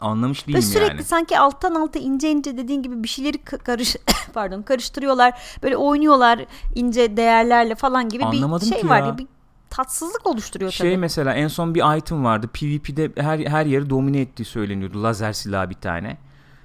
Anlamış 0.00 0.46
Böyle 0.46 0.58
değilim 0.58 0.68
sürekli 0.72 0.88
yani. 0.90 1.04
sanki 1.04 1.38
alttan 1.38 1.74
alta 1.74 1.98
ince 1.98 2.30
ince 2.30 2.56
dediğin 2.56 2.82
gibi 2.82 3.02
bir 3.02 3.08
şeyleri 3.08 3.36
ka- 3.36 3.58
karış 3.58 3.96
pardon 4.34 4.62
karıştırıyorlar. 4.62 5.40
Böyle 5.62 5.76
oynuyorlar 5.76 6.44
ince 6.74 7.16
değerlerle 7.16 7.74
falan 7.74 8.08
gibi 8.08 8.24
Anlamadım 8.24 8.68
bir 8.70 8.74
şey 8.74 8.82
ki 8.82 8.88
var 8.88 9.00
ya. 9.00 9.06
ya. 9.06 9.18
Bir 9.18 9.26
tatsızlık 9.76 10.26
oluşturuyor 10.26 10.70
Şey 10.70 10.90
tabii. 10.90 10.98
mesela 10.98 11.34
en 11.34 11.48
son 11.48 11.74
bir 11.74 11.96
item 11.98 12.24
vardı. 12.24 12.48
PvP'de 12.48 13.22
her 13.22 13.38
her 13.38 13.66
yeri 13.66 13.90
domine 13.90 14.20
ettiği 14.20 14.44
söyleniyordu. 14.44 15.02
Lazer 15.02 15.32
silahı 15.32 15.70
bir 15.70 15.74
tane. 15.74 16.16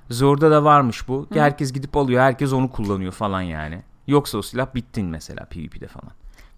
Zorda 0.09 0.51
da 0.51 0.63
varmış 0.63 1.07
bu. 1.07 1.27
Herkes 1.33 1.73
gidip 1.73 1.97
alıyor. 1.97 2.21
Herkes 2.21 2.53
onu 2.53 2.71
kullanıyor 2.71 3.11
falan 3.11 3.41
yani. 3.41 3.81
Yoksa 4.07 4.37
o 4.37 4.41
silah 4.41 4.75
bittin 4.75 5.05
mesela 5.05 5.45
PvP'de 5.45 5.87
falan. 5.87 6.11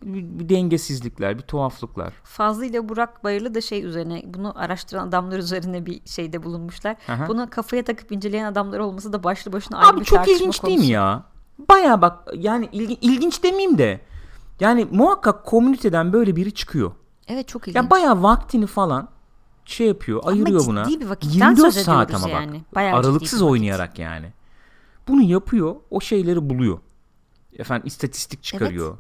Bir, 0.06 0.40
bir 0.40 0.50
dengesizlikler, 0.50 1.38
bir 1.38 1.42
tuhaflıklar. 1.44 2.14
Fazlı 2.24 2.66
ile 2.66 2.90
Burak 2.90 3.24
Bayırlı 3.24 3.56
da 3.56 3.62
şey 3.62 3.84
üzerine 3.84 4.22
bunu 4.26 4.60
araştıran 4.60 5.08
adamlar 5.08 5.38
üzerine 5.38 5.86
bir 5.86 6.02
şeyde 6.06 6.44
bulunmuşlar. 6.44 6.96
Aha. 7.08 7.28
Bunu 7.28 7.50
kafaya 7.50 7.84
takıp 7.84 8.12
inceleyen 8.12 8.46
adamlar 8.46 8.80
olması 8.80 9.14
da 9.14 9.24
başlı 9.24 9.54
başına 9.54 9.78
ayrı 9.78 9.90
Abi 9.90 10.00
bir 10.00 10.06
çok 10.06 10.18
tartışma 10.18 10.38
ilginç 10.38 10.60
konusu. 10.60 10.68
değil 10.68 10.90
mi 10.90 10.94
ya? 10.94 11.24
Baya 11.70 12.02
bak 12.02 12.20
yani 12.38 12.66
ilgi- 12.66 12.98
ilginç 13.02 13.44
demeyeyim 13.44 13.78
de 13.78 14.02
yani 14.62 14.88
muhakkak 14.92 15.46
komüniteden 15.46 16.14
böyle 16.14 16.36
biri 16.36 16.52
çıkıyor. 16.52 16.92
Evet 17.28 17.48
çok 17.48 17.62
ilginç. 17.68 17.76
Ya 17.76 17.90
baya 17.90 18.24
vaktini 18.24 18.68
falan 18.68 19.10
şey 19.66 19.88
yapıyor, 19.88 20.22
ayırıyor 20.26 20.60
ciddi 20.60 20.70
buna. 20.70 20.88
bir 20.88 21.06
vakitten 21.10 21.50
24 21.50 21.74
söz 21.74 21.86
saat 21.86 22.14
ama 22.14 22.24
bak. 22.26 22.32
yani. 22.34 22.62
Bayağı 22.76 23.02
ciddi 23.02 23.08
aralıksız 23.08 23.42
oynayarak 23.42 24.00
yani. 24.00 24.34
Bunu 25.08 25.22
yapıyor, 25.22 25.76
o 25.90 26.02
şeyleri 26.02 26.50
buluyor. 26.50 26.80
Efendim 27.58 27.88
istatistik 27.88 28.44
çıkarıyor. 28.44 28.98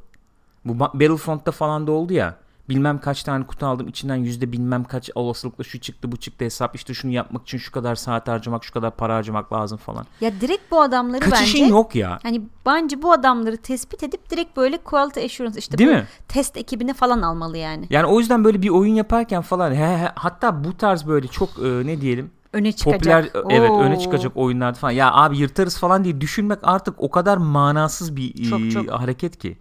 Bu 0.66 0.74
Ba- 0.74 0.94
Battlefront'ta 0.94 1.52
falan 1.52 1.88
da 1.88 1.92
oldu 1.92 2.14
ya. 2.14 2.38
Bilmem 2.76 3.00
kaç 3.00 3.24
tane 3.24 3.46
kutu 3.48 3.66
aldım 3.66 3.88
içinden 3.88 4.16
yüzde 4.16 4.52
bilmem 4.52 4.84
kaç 4.84 5.10
olasılıkla 5.16 5.64
şu 5.64 5.80
çıktı 5.80 6.12
bu 6.12 6.18
çıktı 6.18 6.46
hesap 6.46 6.76
işte 6.76 6.94
şunu 6.94 7.12
yapmak 7.12 7.44
için 7.44 7.58
şu 7.58 7.72
kadar 7.72 7.96
saat 7.96 8.28
harcamak 8.28 8.64
şu 8.64 8.74
kadar 8.74 8.96
para 8.96 9.16
harcamak 9.16 9.54
lazım 9.54 9.78
falan. 9.78 10.06
Ya 10.22 10.32
direkt 10.42 10.72
bu 10.72 10.82
adamları 10.82 11.20
Kaçışın 11.20 11.60
bence 11.62 11.72
yok 11.72 11.96
ya. 11.96 12.20
hani 12.24 12.42
bence 12.66 13.02
bu 13.02 13.12
adamları 13.14 13.58
tespit 13.58 14.04
edip 14.04 14.30
direkt 14.30 14.58
böyle 14.58 14.78
quality 14.78 15.26
assurance 15.26 15.60
işte 15.60 15.78
Değil 15.78 15.90
bu 15.90 15.94
mi? 15.94 16.04
test 16.28 16.58
ekibine 16.58 16.94
falan 16.94 17.22
almalı 17.22 17.58
yani. 17.58 17.86
Yani 17.90 18.06
o 18.06 18.20
yüzden 18.20 18.44
böyle 18.44 18.62
bir 18.62 18.70
oyun 18.70 18.94
yaparken 18.96 19.42
falan 19.42 19.72
he, 19.72 19.98
he, 19.98 20.12
hatta 20.16 20.64
bu 20.64 20.78
tarz 20.78 21.08
böyle 21.08 21.28
çok 21.28 21.50
e, 21.50 21.88
ne 21.88 22.02
diyelim 22.02 22.32
Öne 22.54 22.72
çıkacak. 22.72 23.00
popüler 23.00 23.30
evet 23.50 23.72
Oo. 23.72 23.80
öne 23.80 24.00
çıkacak 24.00 24.32
oyunlarda 24.38 24.78
falan 24.78 24.92
ya 24.92 25.14
abi 25.14 25.38
yırtarız 25.38 25.78
falan 25.80 26.04
diye 26.04 26.22
düşünmek 26.22 26.60
artık 26.64 26.96
o 26.98 27.10
kadar 27.12 27.38
manasız 27.38 28.16
bir 28.16 28.50
Çok, 28.50 28.62
e, 28.62 28.70
çok. 28.72 28.92
hareket 28.92 29.38
ki. 29.40 29.58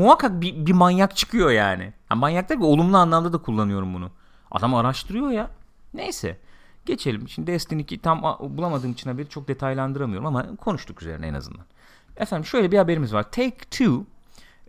Muhakkak 0.00 0.40
bir, 0.40 0.66
bir 0.66 0.72
manyak 0.72 1.16
çıkıyor 1.16 1.50
yani. 1.50 1.92
Ha, 2.08 2.14
manyak 2.14 2.48
değil? 2.48 2.60
Olumlu 2.60 2.96
anlamda 2.96 3.32
da 3.32 3.38
kullanıyorum 3.38 3.94
bunu. 3.94 4.10
Adam 4.50 4.74
araştırıyor 4.74 5.30
ya. 5.30 5.50
Neyse. 5.94 6.38
Geçelim. 6.86 7.28
Şimdi 7.28 7.52
Destiny 7.52 7.82
2 7.82 7.98
tam 7.98 8.22
bulamadığım 8.40 8.92
için 8.92 9.10
haberi 9.10 9.28
çok 9.28 9.48
detaylandıramıyorum 9.48 10.26
ama 10.26 10.56
konuştuk 10.56 11.02
üzerine 11.02 11.26
en 11.26 11.34
azından. 11.34 11.64
Efendim 12.16 12.44
şöyle 12.44 12.72
bir 12.72 12.78
haberimiz 12.78 13.14
var. 13.14 13.22
Take-Two 13.22 14.04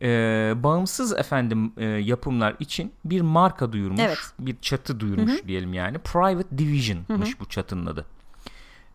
e, 0.01 0.53
bağımsız 0.63 1.13
efendim 1.13 1.73
e, 1.77 1.85
yapımlar 1.85 2.55
için 2.59 2.91
bir 3.05 3.21
marka 3.21 3.71
duyurmuş. 3.71 4.01
Evet. 4.01 4.17
Bir 4.39 4.55
çatı 4.61 4.99
duyurmuş 4.99 5.31
diyelim 5.47 5.73
yani. 5.73 5.97
Private 5.97 6.57
Division'mış 6.57 7.39
bu 7.39 7.45
çatının 7.45 7.85
adı. 7.85 8.05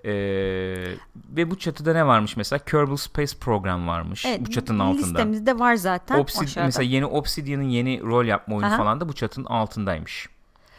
E, 0.06 0.12
ve 1.36 1.50
bu 1.50 1.58
çatıda 1.58 1.92
ne 1.92 2.06
varmış 2.06 2.36
mesela? 2.36 2.58
Kerbal 2.58 2.96
Space 2.96 3.38
Program 3.40 3.88
varmış 3.88 4.26
Evet, 4.26 4.40
bu 4.46 4.50
çatının 4.50 4.78
altında. 4.78 5.06
Listemizde 5.06 5.58
var 5.58 5.74
zaten. 5.74 6.18
Obsid- 6.18 6.44
aşağıda. 6.44 6.66
mesela 6.66 6.84
yeni 6.84 7.06
Obsidian'ın 7.06 7.62
yeni 7.68 8.02
rol 8.02 8.24
yapma 8.24 8.56
oyunu 8.56 8.68
Aha. 8.68 8.76
falan 8.76 9.00
da 9.00 9.08
bu 9.08 9.12
çatının 9.12 9.46
altındaymış. 9.46 10.28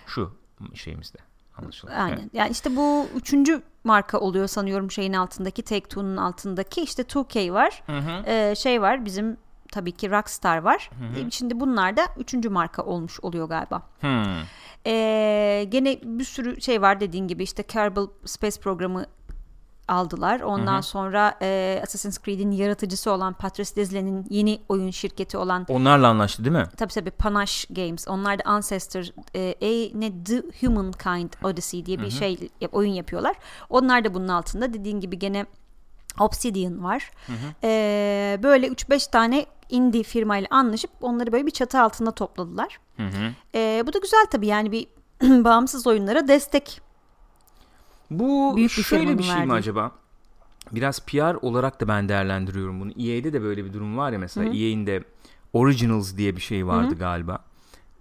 Şu 0.08 0.34
şeyimizde. 0.74 1.18
Anlaşıldı. 1.58 1.92
Aynen. 1.92 2.18
Evet. 2.18 2.30
Yani 2.34 2.52
işte 2.52 2.76
bu 2.76 3.08
üçüncü 3.16 3.62
marka 3.84 4.20
oluyor 4.20 4.48
sanıyorum 4.48 4.92
şeyin 4.92 5.14
altındaki 5.14 5.62
Take-Two'nun 5.64 6.18
altındaki 6.18 6.82
işte 6.82 7.04
2K 7.04 7.54
var. 7.54 7.84
Ee, 8.28 8.56
şey 8.58 8.82
var 8.82 9.06
bizim 9.06 9.38
tabii 9.72 9.92
ki 9.92 10.12
Rockstar 10.12 10.58
var. 10.58 10.90
Ee, 11.28 11.32
Şimdi 11.32 11.60
bunlar 11.60 11.98
da 11.98 12.02
üçüncü 12.18 12.50
marka 12.50 12.84
olmuş 12.84 13.20
oluyor 13.20 13.50
galiba. 13.50 13.82
Hmm. 14.00 14.24
Ee, 14.86 15.66
gene 15.70 16.00
bir 16.04 16.24
sürü 16.24 16.62
şey 16.62 16.82
var 16.82 17.00
dediğin 17.00 17.28
gibi 17.28 17.44
işte 17.44 17.64
Kerbal 17.64 18.08
Space 18.26 18.62
programı 18.62 19.06
aldılar. 19.88 20.40
Ondan 20.40 20.82
sonra 20.82 21.36
e, 21.42 21.80
Assassin's 21.84 22.20
Creed'in 22.20 22.52
yaratıcısı 22.52 23.12
olan 23.12 23.34
Patrice 23.34 23.76
Deslan'in 23.76 24.26
yeni 24.30 24.60
oyun 24.70 24.92
şirketi 24.92 25.38
olan 25.38 25.66
Onlarla 25.70 26.08
anlaştı 26.08 26.46
değil 26.46 26.56
mi? 26.56 26.66
tabii 26.78 26.94
tabii 26.94 27.12
Panache 27.12 27.74
Games. 27.74 28.08
Onlar 28.08 28.40
da 28.40 28.44
Ancestor 28.46 29.04
e, 29.36 29.40
e, 29.42 30.00
ne 30.00 30.24
The 30.24 30.44
Humankind 30.66 31.30
Odyssey 31.44 31.86
diye 31.86 32.00
bir 32.00 32.10
şey 32.10 32.50
yap- 32.62 32.74
oyun 32.76 32.92
yapıyorlar. 32.94 33.36
Onlar 33.70 34.04
da 34.06 34.14
bunun 34.14 34.28
altında. 34.28 34.74
Dediğin 34.74 35.00
gibi 35.00 35.20
gene 35.20 35.46
Obsidian 36.20 36.84
var. 36.84 37.12
E, 37.64 38.40
böyle 38.44 38.68
3-5 38.68 39.12
tane 39.12 39.46
indie 39.70 40.04
firmayla 40.04 40.48
anlaşıp 40.52 40.92
onları 41.02 41.32
böyle 41.32 41.46
bir 41.46 41.52
çatı 41.52 41.82
altında 41.82 42.12
topladılar. 42.12 42.80
Hı 42.98 43.04
hı. 43.04 43.34
E, 43.56 43.84
bu 43.88 43.94
da 43.94 44.00
güzel 44.00 44.26
tabii 44.32 44.48
yani 44.48 44.72
bir 44.72 44.88
bağımsız 45.44 45.88
oyunlara 45.88 46.28
destek. 46.28 46.82
Bu 48.12 48.54
Büyük 48.56 48.78
bir 48.78 48.84
şöyle 48.84 49.18
bir 49.18 49.24
şey 49.24 49.34
mi 49.36 49.40
verdiği. 49.40 49.54
acaba? 49.54 49.92
Biraz 50.72 51.06
PR 51.06 51.36
olarak 51.42 51.82
da 51.82 51.88
ben 51.88 52.10
değerlendiriyorum 52.10 52.80
bunu. 52.80 52.92
EA'de 52.92 53.34
de 53.34 53.42
böyle 53.42 53.66
bir 53.66 53.74
durum 53.74 53.98
var 53.98 54.12
ya 54.12 54.20
mesela. 54.20 54.50
EA'in 54.50 54.88
de 54.88 55.04
Originals 55.54 56.18
diye 56.18 56.36
bir 56.36 56.42
şey 56.42 56.68
vardı 56.68 56.96
galiba. 57.00 57.40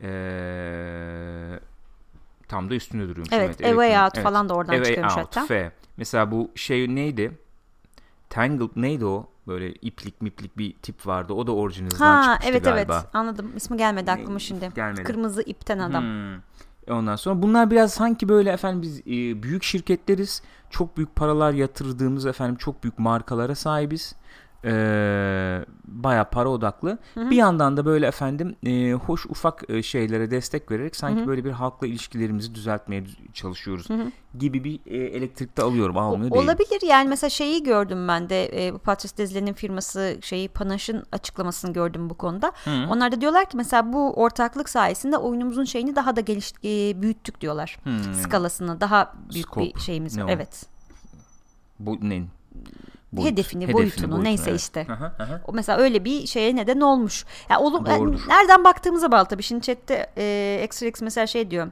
Ee, 0.02 1.60
tam 2.48 2.70
da 2.70 2.75
üstünde 2.75 3.02
duruyormuş. 3.08 3.32
Evet, 3.32 3.50
A 3.50 3.54
Way 3.68 3.90
elektronik- 3.90 4.04
Out 4.04 4.18
falan 4.22 4.48
da 4.48 4.54
oradan 4.54 4.72
A 4.72 4.76
Way 4.76 4.88
çıkıyormuş 4.90 5.16
Out, 5.16 5.26
hatta. 5.36 5.46
F. 5.46 5.72
Mesela 5.96 6.30
bu 6.30 6.50
şey 6.54 6.94
neydi? 6.94 7.38
Tangled 8.30 8.70
neydi 8.76 9.04
o? 9.04 9.28
Böyle 9.46 9.72
iplik 9.72 10.22
miplik 10.22 10.58
bir 10.58 10.72
tip 10.75 11.06
vardı. 11.06 11.32
O 11.32 11.46
da 11.46 11.54
Originals'dan 11.54 12.06
Ha 12.16 12.22
çıkmıştı 12.22 12.50
evet 12.50 12.64
galiba. 12.64 12.98
evet 13.02 13.14
anladım. 13.14 13.52
İsmi 13.56 13.76
gelmedi 13.76 14.10
aklıma 14.10 14.38
şimdi. 14.38 14.70
gelmedi. 14.75 15.02
Kırmızı 15.02 15.42
ipten 15.42 15.78
adam. 15.78 16.02
Hmm. 16.04 16.40
Ondan 16.90 17.16
sonra 17.16 17.43
bunlar 17.43 17.71
biraz 17.71 17.93
sanki 17.93 18.28
böyle 18.28 18.50
efendim 18.50 18.83
biz 18.83 19.00
e, 19.00 19.43
büyük 19.43 19.62
şirketleriz. 19.62 20.43
Çok 20.71 20.97
büyük 20.97 21.16
paralar 21.16 21.52
yatırdığımız 21.52 22.26
efendim 22.26 22.57
çok 22.57 22.83
büyük 22.83 22.99
markalara 22.99 23.55
sahibiz. 23.55 24.14
Ee, 24.64 25.64
Baya 25.84 26.25
para 26.25 26.48
odaklı. 26.48 26.98
Bir 27.16 27.36
yandan 27.36 27.76
da 27.76 27.84
böyle 27.84 28.06
efendim 28.06 28.56
e, 28.66 28.92
hoş 28.92 29.26
ufak 29.26 29.70
e, 29.70 29.82
şeylere 29.82 30.30
destek 30.30 30.70
vererek 30.70 30.96
sanki 30.96 31.26
böyle 31.26 31.44
bir 31.44 31.50
halkla 31.50 31.86
ilişkilerimizi 31.86 32.54
düzeltmeye 32.54 33.02
dü- 33.02 33.32
çalışıyoruz 33.32 33.88
gibi 34.38 34.64
bir 34.64 34.80
e, 34.86 34.96
elektrikte 34.96 35.62
alıyorum. 35.62 35.98
Almıyor 35.98 36.30
değilim. 36.30 36.44
Olabilir 36.44 36.80
yani 36.88 37.08
mesela 37.08 37.30
şeyi 37.30 37.62
gördüm 37.62 38.08
ben 38.08 38.28
de 38.28 38.66
e, 38.66 38.75
bu 38.75 38.78
Patrice 38.78 39.16
Deslan'in 39.16 39.52
firması 39.52 40.18
şeyi 40.22 40.48
Panache'ın 40.48 41.04
açıklamasını 41.12 41.72
gördüm 41.72 42.10
bu 42.10 42.14
konuda. 42.14 42.52
Onlar 42.66 43.12
da 43.12 43.20
diyorlar 43.20 43.50
ki 43.50 43.56
mesela 43.56 43.92
bu 43.92 44.12
ortaklık 44.12 44.68
sayesinde 44.68 45.16
oyunumuzun 45.16 45.64
şeyini 45.64 45.96
daha 45.96 46.16
da 46.16 46.20
geliş 46.20 46.52
e, 46.64 47.02
büyüttük 47.02 47.40
diyorlar. 47.40 47.78
Hmm. 47.82 48.14
Skalasını 48.14 48.80
daha 48.80 49.14
büyük 49.32 49.46
Scope. 49.48 49.75
bir 49.75 49.80
şeyimiz 49.80 50.18
var. 50.18 50.25
o? 50.25 50.28
Evet. 50.30 50.66
Bu 51.78 51.98
ne? 52.02 52.22
Boyut. 53.16 53.30
Hedefini, 53.30 53.73
boyutunu, 53.73 54.25
neyse 54.25 54.50
evet. 54.50 54.61
işte. 54.61 54.87
Aha, 54.90 55.14
aha. 55.18 55.40
O 55.46 55.52
mesela 55.52 55.78
öyle 55.78 56.04
bir 56.04 56.26
şeye 56.26 56.56
neden 56.56 56.80
olmuş. 56.80 57.25
Ya 57.49 57.61
yani 57.61 57.87
Doğrudur. 58.00 58.20
nereden 58.28 58.64
baktığımıza 58.64 59.12
bağlı 59.12 59.26
tabii. 59.26 59.42
Şimdi 59.42 59.62
chatte 59.62 60.12
e, 60.18 60.62
XRX 60.64 61.02
mesela 61.02 61.26
şey 61.26 61.50
diyor. 61.50 61.68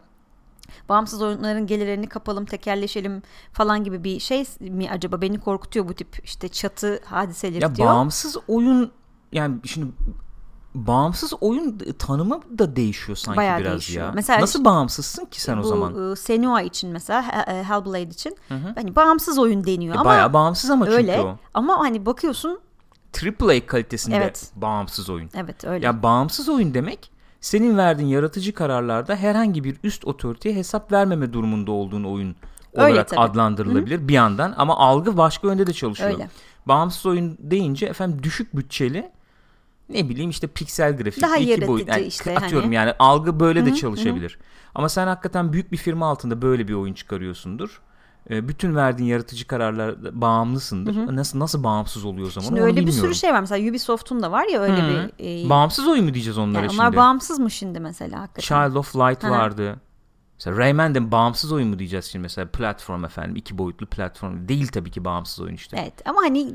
Bağımsız 0.89 1.23
oyunların 1.23 1.67
gelirlerini 1.67 2.07
kapalım, 2.07 2.45
tekerleşelim 2.45 3.23
falan 3.53 3.85
gibi 3.85 4.05
bir 4.05 4.21
şey 4.21 4.45
mi 4.61 4.91
acaba 4.91 5.21
beni 5.21 5.41
korkutuyor 5.41 5.89
bu 5.89 5.95
tip 5.95 6.21
işte 6.25 6.49
çatı 6.49 7.01
hadiseleri 7.05 7.63
Ya 7.63 7.75
diyor. 7.77 7.89
bağımsız 7.89 8.37
oyun 8.49 8.93
yani 9.33 9.57
şimdi 9.65 9.87
bağımsız 10.75 11.33
oyun 11.41 11.79
tanımı 11.99 12.41
da 12.59 12.77
değişiyor 12.77 13.17
sanki 13.17 13.37
Bayağı 13.37 13.59
biraz 13.61 13.73
değişiyor. 13.73 14.07
ya. 14.07 14.13
Mesela 14.15 14.41
Nasıl 14.41 14.59
şu- 14.59 14.65
bağımsızsın 14.65 15.25
ki 15.25 15.41
sen 15.41 15.57
o 15.57 15.63
bu 15.63 15.67
zaman? 15.67 16.13
e, 16.13 16.17
Senua 16.17 16.63
için 16.63 16.91
mesela 16.91 17.45
e, 17.49 17.65
Hellblade 17.65 18.03
için 18.03 18.37
hani 18.75 18.97
bağımsız 18.97 19.39
oyun 19.39 19.65
deniyor 19.67 19.95
E, 19.95 19.99
ama 19.99 20.11
bayağı 20.11 20.33
bağımsız 20.33 20.71
ama 20.71 20.85
çünkü 20.85 20.97
öyle 20.97 21.21
o. 21.21 21.37
ama 21.55 21.79
hani 21.79 22.07
bakıyorsun 22.07 22.61
AAA 23.41 23.67
kalitesinde 23.67 24.17
Evet. 24.17 24.51
bağımsız 24.57 25.11
oyun. 25.11 25.31
evet 25.35 25.65
öyle. 25.65 25.87
Ya 25.87 26.03
bağımsız 26.03 26.49
oyun 26.49 26.75
demek 26.75 27.11
senin 27.41 27.77
verdiğin 27.77 28.09
yaratıcı 28.09 28.55
kararlarda 28.55 29.17
herhangi 29.17 29.65
bir 29.65 29.77
üst 29.85 30.05
otoriteye 30.05 30.55
hesap 30.55 30.93
vermeme 30.93 31.33
durumunda 31.33 31.73
olduğun 31.73 32.05
oyun 32.05 32.37
Öyle 32.75 32.93
olarak 32.93 33.09
tabii. 33.09 33.21
adlandırılabilir 33.21 34.09
bir 34.09 34.15
yandan 34.15 34.55
ama 34.57 34.77
algı 34.79 35.17
başka 35.17 35.47
yönde 35.49 35.67
de 35.67 35.73
çalışıyor. 35.73 36.11
Öyle. 36.11 36.29
Bağımsız 36.67 37.07
oyun 37.07 37.37
deyince 37.41 37.87
efendim 37.87 38.23
düşük 38.23 38.57
bütçeli 38.57 39.11
ne 39.89 40.09
bileyim 40.09 40.31
işte 40.31 40.47
piksel 40.47 40.97
grafik 40.97 41.23
Daha 41.23 41.37
iki 41.37 41.51
yaratıcı 41.51 41.73
boyut 41.73 41.89
yani 41.89 42.03
işte 42.03 42.37
atıyorum 42.39 42.67
hani. 42.67 42.75
yani 42.75 42.93
algı 42.99 43.41
böyle 43.41 43.67
de 43.67 43.75
çalışabilir. 43.75 44.39
Ama 44.75 44.89
sen 44.89 45.07
hakikaten 45.07 45.53
büyük 45.53 45.73
bir 45.73 45.77
firma 45.77 46.07
altında 46.11 46.43
böyle 46.43 46.69
bir 46.69 46.75
oyun 46.75 46.95
çıkarıyorsundur. 46.95 47.81
Ee, 48.31 48.49
bütün 48.49 48.75
verdiğin 48.77 49.09
yaratıcı 49.09 49.47
kararlar 49.47 50.21
bağımlısındır. 50.21 51.17
Nasıl 51.17 51.39
nasıl 51.39 51.65
bağımsız 51.65 52.05
oluyor 52.05 52.27
o 52.27 52.31
zaman 52.31 52.49
Şimdi 52.49 52.61
öyle 52.61 52.73
bir 52.73 52.87
bilmiyorum. 52.87 53.03
sürü 53.05 53.15
şey 53.15 53.33
var. 53.33 53.41
Mesela 53.41 53.71
Ubisoft'un 53.71 54.23
da 54.23 54.33
var 54.33 54.45
ya 54.53 54.61
öyle 54.61 54.83
Hı. 54.83 55.11
bir 55.19 55.45
e, 55.47 55.51
Bağımsız 55.51 55.89
oyun 55.89 56.05
mu 56.05 56.15
diyeceğiz 56.15 56.39
onlara 56.39 56.63
yani 56.63 56.71
şimdi? 56.71 56.83
onlar 56.83 56.97
bağımsız 56.97 57.39
mı 57.39 57.51
şimdi 57.51 57.81
mesela 57.81 58.21
hakikaten? 58.21 58.67
Child 58.69 58.77
of 58.77 58.97
Light 58.97 59.23
Hı 59.23 59.27
hı. 59.27 59.31
vardı. 59.31 59.77
Mesela 60.39 60.59
Rayman 60.59 60.95
de 60.95 61.13
bağımsız 61.13 61.53
oyun 61.53 61.69
mu 61.69 61.79
diyeceğiz 61.79 62.05
şimdi 62.05 62.23
mesela 62.23 62.49
platform 62.49 63.05
efendim 63.05 63.37
iki 63.37 63.59
boyutlu 63.59 63.87
platform 63.87 64.49
değil 64.49 64.67
tabii 64.69 64.91
ki 64.91 65.05
bağımsız 65.05 65.41
oyun 65.41 65.55
işte. 65.55 65.77
Evet 65.83 66.09
ama 66.09 66.21
hani 66.23 66.55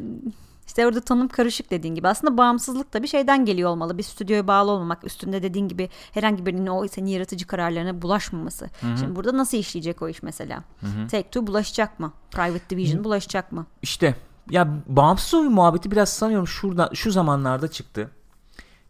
işte 0.70 0.88
orada 0.88 1.02
tanım 1.02 1.28
karışık 1.28 1.72
dediğin 1.72 1.96
gibi. 1.96 2.08
Aslında 2.08 2.38
bağımsızlık 2.38 2.94
da 2.94 3.04
bir 3.04 3.08
şeyden 3.08 3.46
geliyor 3.46 3.70
olmalı. 3.70 3.98
Bir 3.98 4.04
stüdyoya 4.04 4.48
bağlı 4.48 4.72
olmamak, 4.72 5.04
üstünde 5.04 5.44
dediğin 5.44 5.68
gibi 5.68 5.90
herhangi 6.12 6.46
birinin 6.46 6.68
o 6.68 6.88
senin 6.88 7.08
yaratıcı 7.08 7.48
kararlarına 7.48 8.02
bulaşmaması. 8.02 8.70
Şimdi 9.00 9.16
burada 9.16 9.38
nasıl 9.38 9.58
işleyecek 9.58 10.02
o 10.02 10.10
iş 10.10 10.24
mesela? 10.24 10.64
Take-Two 11.08 11.48
bulaşacak 11.48 12.00
mı? 12.00 12.14
Private 12.32 12.70
Division 12.70 13.04
bulaşacak 13.04 13.52
mı? 13.52 13.66
İşte 13.82 14.16
ya 14.50 14.68
bağımsız 14.88 15.34
oyun 15.34 15.54
muhabbeti 15.54 15.92
biraz 15.92 16.10
sanıyorum 16.10 16.48
şurada 16.48 16.90
şu 16.94 17.12
zamanlarda 17.12 17.68
çıktı. 17.68 18.12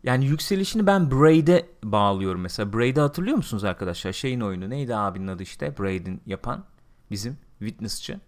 Yani 0.03 0.25
yükselişini 0.25 0.87
ben 0.87 1.11
Braid'e 1.11 1.69
bağlıyorum 1.83 2.41
mesela. 2.41 2.73
Braid'i 2.73 2.99
hatırlıyor 2.99 3.37
musunuz 3.37 3.63
arkadaşlar? 3.63 4.13
Şeyin 4.13 4.41
oyunu 4.41 4.69
neydi 4.69 4.95
abinin 4.95 5.27
adı 5.27 5.43
işte? 5.43 5.77
Braid'in 5.79 6.21
yapan 6.25 6.63
bizim 7.11 7.37
Witness'çı. 7.59 8.19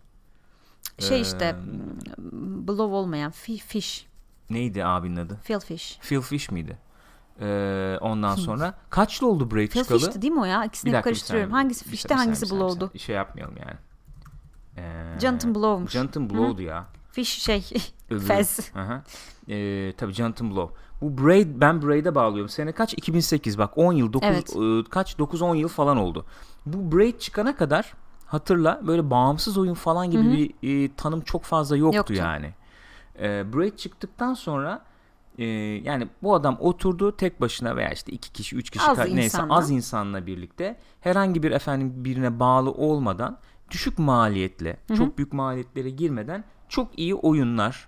Şey 0.99 1.21
işte 1.21 1.55
blow 2.67 2.83
olmayan 2.95 3.31
fi- 3.31 3.57
fish, 3.59 4.07
Neydi 4.49 4.85
abinin 4.85 5.15
adı? 5.15 5.39
Phil 5.43 5.59
Fish. 5.59 5.99
Phil 5.99 6.21
Fish 6.21 6.51
miydi? 6.51 6.77
Ee, 7.39 7.97
ondan 8.01 8.35
sonra 8.35 8.73
kaçlı 8.89 9.27
oldu 9.27 9.51
Braid 9.51 9.69
Phil 9.69 9.81
çıkalı? 9.83 9.99
Fish'ti 9.99 10.21
değil 10.21 10.33
mi 10.33 10.39
o 10.41 10.45
ya? 10.45 10.65
İkisini 10.65 10.93
dakika, 10.93 11.03
karıştırıyorum. 11.09 11.51
saniye. 11.51 11.63
Hangisi 11.63 11.85
Fish'ti 11.85 12.07
saniye, 12.07 12.25
hangisi 12.25 12.45
saniye, 12.45 12.65
Blow'du? 12.65 12.85
saniye. 12.85 12.99
Şey 12.99 13.15
yapmayalım 13.15 13.55
yani. 13.57 13.77
Ee, 14.77 15.19
Jonathan 15.21 15.55
Blow'muş. 15.55 15.91
Jonathan 15.91 16.29
Blow'du 16.29 16.61
ya. 16.61 16.85
Fish 17.11 17.39
şey. 17.41 17.61
Fez. 18.27 18.71
Ee, 19.49 19.93
tabii 19.97 20.13
Jonathan 20.13 20.51
Blow. 20.51 20.75
Bu 21.01 21.23
Braid 21.25 21.47
ben 21.61 21.81
Braid'e 21.81 22.15
bağlıyorum. 22.15 22.49
Sene 22.49 22.71
kaç? 22.71 22.93
2008 22.93 23.57
bak 23.57 23.77
10 23.77 23.93
yıl 23.93 24.13
9 24.13 24.29
Evet. 24.29 24.55
e, 24.55 24.89
kaç 24.89 25.17
9 25.19 25.41
10 25.41 25.55
yıl 25.55 25.67
falan 25.67 25.97
oldu. 25.97 26.25
Bu 26.65 26.97
Braid 26.97 27.19
çıkana 27.19 27.55
kadar 27.55 27.93
hatırla 28.31 28.81
böyle 28.87 29.09
bağımsız 29.09 29.57
oyun 29.57 29.73
falan 29.73 30.11
gibi 30.11 30.53
bir 30.61 30.85
e, 30.85 30.95
tanım 30.95 31.21
çok 31.21 31.43
fazla 31.43 31.77
yoktu, 31.77 31.97
Yoktu. 31.97 32.13
yani. 32.13 32.53
Ee, 33.19 33.53
Braid 33.53 33.75
çıktıktan 33.77 34.33
sonra 34.33 34.81
e, 35.37 35.43
yani 35.83 36.07
bu 36.23 36.35
adam 36.35 36.57
oturdu 36.59 37.17
tek 37.17 37.41
başına 37.41 37.75
veya 37.75 37.89
işte 37.91 38.11
iki 38.11 38.33
kişi, 38.33 38.55
üç 38.55 38.69
kişi 38.69 38.85
Az 38.85 38.97
ka- 38.97 39.15
neyse 39.15 39.23
insanla. 39.37 39.55
az 39.55 39.71
insanla 39.71 40.25
birlikte 40.25 40.77
herhangi 41.01 41.43
bir 41.43 41.51
efendim 41.51 41.93
birine 41.97 42.39
bağlı 42.39 42.71
olmadan 42.71 43.37
düşük 43.71 43.99
maliyetle, 43.99 44.77
çok 44.97 45.17
büyük 45.17 45.33
maliyetlere 45.33 45.89
girmeden 45.89 46.43
çok 46.69 46.99
iyi 46.99 47.15
oyunlar 47.15 47.87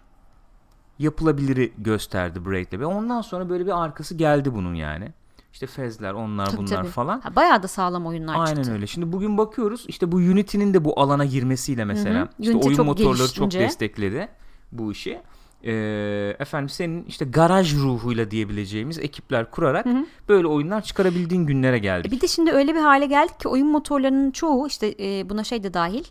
yapılabiliri 0.99 1.73
gösterdi 1.77 2.45
Braid'le 2.45 2.79
ve 2.79 2.85
ondan 2.85 3.21
sonra 3.21 3.49
böyle 3.49 3.65
bir 3.65 3.83
arkası 3.83 4.15
geldi 4.15 4.53
bunun 4.55 4.73
yani. 4.73 5.13
İşte 5.53 5.67
Fezler, 5.67 6.13
onlar 6.13 6.45
Tabii, 6.45 6.57
bunlar 6.57 6.67
tabii. 6.77 6.87
falan. 6.87 7.19
Ha, 7.21 7.35
bayağı 7.35 7.63
da 7.63 7.67
sağlam 7.67 8.05
oyunlar 8.05 8.35
Aynen 8.39 8.55
çıktı. 8.55 8.71
öyle. 8.73 8.87
Şimdi 8.87 9.11
bugün 9.11 9.37
bakıyoruz 9.37 9.85
işte 9.87 10.11
bu 10.11 10.15
Unity'nin 10.15 10.73
de 10.73 10.85
bu 10.85 10.99
alana 10.99 11.25
girmesiyle 11.25 11.85
mesela 11.85 12.19
Hı 12.19 12.23
hı. 12.23 12.29
işte 12.39 12.53
Unity 12.53 12.67
oyun 12.67 12.77
çok 12.77 12.85
motorları 12.85 13.33
çok 13.33 13.51
gelişince- 13.51 13.59
destekledi 13.59 14.27
bu 14.71 14.91
işi. 14.91 15.21
Ee, 15.65 16.35
efendim 16.39 16.69
senin 16.69 17.03
işte 17.05 17.25
garaj 17.25 17.75
ruhuyla 17.75 18.31
diyebileceğimiz 18.31 18.99
ekipler 18.99 19.51
kurarak 19.51 19.85
böyle 20.29 20.47
oyunlar 20.47 20.81
çıkarabildiğin 20.81 21.45
günlere 21.45 21.79
geldik. 21.79 22.07
E 22.13 22.15
Bir 22.15 22.21
de 22.21 22.27
şimdi 22.27 22.51
öyle 22.51 22.75
bir 22.75 22.79
hale 22.79 23.05
geldik 23.05 23.39
ki 23.39 23.47
oyun 23.47 23.67
motorlarının 23.67 24.31
çoğu 24.31 24.67
işte 24.67 24.95
e, 24.99 25.29
buna 25.29 25.43
şey 25.43 25.63
de 25.63 25.73
dahil. 25.73 26.03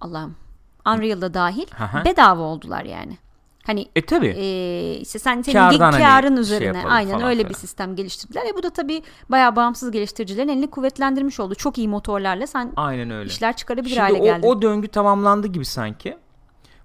Allah'ım. 0.00 0.36
Unreal'da 0.86 1.34
dahil. 1.34 1.66
Aha. 1.80 2.04
bedava 2.04 2.40
oldular 2.42 2.84
yani. 2.84 3.18
Hani 3.66 3.88
E 3.96 4.00
tabi. 4.06 4.26
e, 4.26 4.94
işte 5.00 5.18
sen 5.18 5.42
senin 5.42 5.54
Kârdan 5.56 5.92
ge- 5.92 6.02
hani 6.02 6.34
şey 6.34 6.40
üzerine 6.42 6.66
yapalım 6.66 6.90
aynen 6.94 7.12
falan 7.12 7.26
öyle 7.28 7.38
filan. 7.38 7.50
bir 7.50 7.54
sistem 7.54 7.96
geliştirdiler. 7.96 8.42
E 8.46 8.56
bu 8.56 8.62
da 8.62 8.70
tabii 8.70 9.02
bayağı 9.30 9.56
bağımsız 9.56 9.90
geliştiricilerin 9.90 10.48
elini 10.48 10.70
kuvvetlendirmiş 10.70 11.40
oldu. 11.40 11.54
Çok 11.54 11.78
iyi 11.78 11.88
motorlarla 11.88 12.46
sen 12.46 12.72
Aynen 12.76 13.10
öyle. 13.10 13.26
işler 13.28 13.56
çıkarabilir 13.56 13.88
Şimdi 13.88 14.00
hale 14.00 14.18
o, 14.20 14.24
geldin. 14.24 14.48
o 14.48 14.62
döngü 14.62 14.88
tamamlandı 14.88 15.46
gibi 15.46 15.64
sanki. 15.64 16.16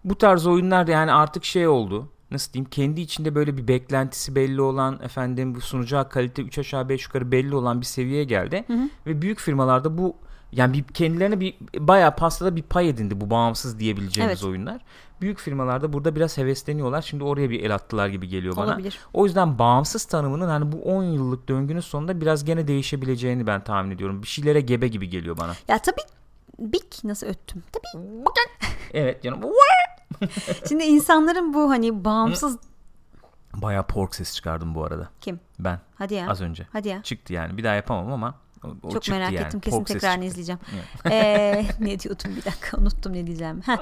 Bu 0.04 0.16
tarz 0.18 0.48
oyunlar 0.48 0.88
yani 0.88 1.12
artık 1.12 1.46
şey 1.46 1.68
oldu. 1.68 2.10
Nasıl 2.32 2.54
diyeyim? 2.54 2.70
Kendi 2.70 3.02
içinde 3.02 3.36
böyle 3.36 3.58
bir 3.58 3.68
beklentisi 3.68 4.36
belli 4.36 4.62
olan 4.62 5.00
efendim 5.04 5.56
bu 5.56 5.62
sunacağı 5.62 6.10
kalite 6.10 6.42
3 6.42 6.58
aşağı 6.60 6.90
5 6.90 7.06
yukarı 7.06 7.32
belli 7.32 7.56
olan 7.56 7.82
bir 7.82 7.86
seviyeye 7.86 8.24
geldi. 8.24 8.66
Ve 9.08 9.22
büyük 9.22 9.40
firmalarda 9.40 9.98
bu 9.98 10.16
yani 10.52 10.74
bir 10.74 10.84
kendilerine 10.84 11.40
bir 11.40 11.56
bayağı 11.78 12.16
pastada 12.16 12.56
bir 12.56 12.62
pay 12.62 12.90
edindi 12.90 13.22
bu 13.22 13.30
bağımsız 13.30 13.80
diyebileceğimiz 13.80 14.40
Evet. 14.44 14.50
oyunlar. 14.50 14.82
Büyük 15.22 15.40
firmalarda 15.40 15.94
burada 15.94 16.16
biraz 16.16 16.38
hevesleniyorlar. 16.38 17.02
Şimdi 17.02 17.24
oraya 17.24 17.50
bir 17.50 17.64
el 17.64 17.76
attılar 17.76 18.08
gibi 18.08 18.28
geliyor 18.28 18.56
bana. 18.58 18.66
Olabilir. 18.66 19.00
O 19.14 19.26
yüzden 19.26 19.60
bağımsız 19.60 20.06
tanımının 20.06 20.48
hani 20.48 20.72
bu 20.72 20.82
10 20.82 21.04
yıllık 21.04 21.48
döngünün 21.50 21.80
sonunda 21.80 22.22
biraz 22.22 22.46
gene 22.46 22.68
değişebileceğini 22.68 23.48
ben 23.48 23.64
tahmin 23.64 23.92
ediyorum. 23.96 24.22
Bir 24.24 24.28
şeylere 24.28 24.62
gebe 24.62 24.88
gibi 24.88 25.10
geliyor 25.10 25.38
bana. 25.38 25.54
Ya 25.68 25.78
tabii 25.80 26.02
Bik 26.60 27.04
nasıl 27.04 27.28
öttüm? 27.28 27.64
Tabii. 27.72 28.04
Evet 28.94 29.24
canım. 29.24 29.40
Şimdi 30.70 30.84
insanların 30.84 31.54
bu 31.54 31.70
hani 31.70 32.06
bağımsız 32.06 32.58
Bayağı 33.54 33.88
pork 33.88 34.16
sesi 34.16 34.36
çıkardım 34.36 34.76
bu 34.76 34.84
arada. 34.84 35.10
kim? 35.22 35.40
Ben 35.60 35.80
Hadi 35.96 36.14
ya. 36.14 36.30
az 36.30 36.42
önce. 36.42 36.68
Hadi 36.74 36.88
ya. 36.88 37.04
Çıktı 37.04 37.34
yani. 37.34 37.58
Bir 37.58 37.64
daha 37.64 37.74
yapamam 37.74 38.12
ama 38.14 38.36
o, 38.84 38.90
Çok 38.92 39.10
merak 39.10 39.32
yani. 39.32 39.46
ettim. 39.46 39.60
Kesin 39.60 39.84
tekrarını 39.84 40.14
çıktı. 40.26 40.26
izleyeceğim. 40.42 40.60
Ee, 41.12 41.66
ne 41.80 42.00
diyordum 42.00 42.32
bir 42.38 42.46
dakika 42.46 42.78
unuttum 42.78 43.14
ne 43.14 43.28
diyeceğim. 43.28 43.62
Heh. 43.66 43.78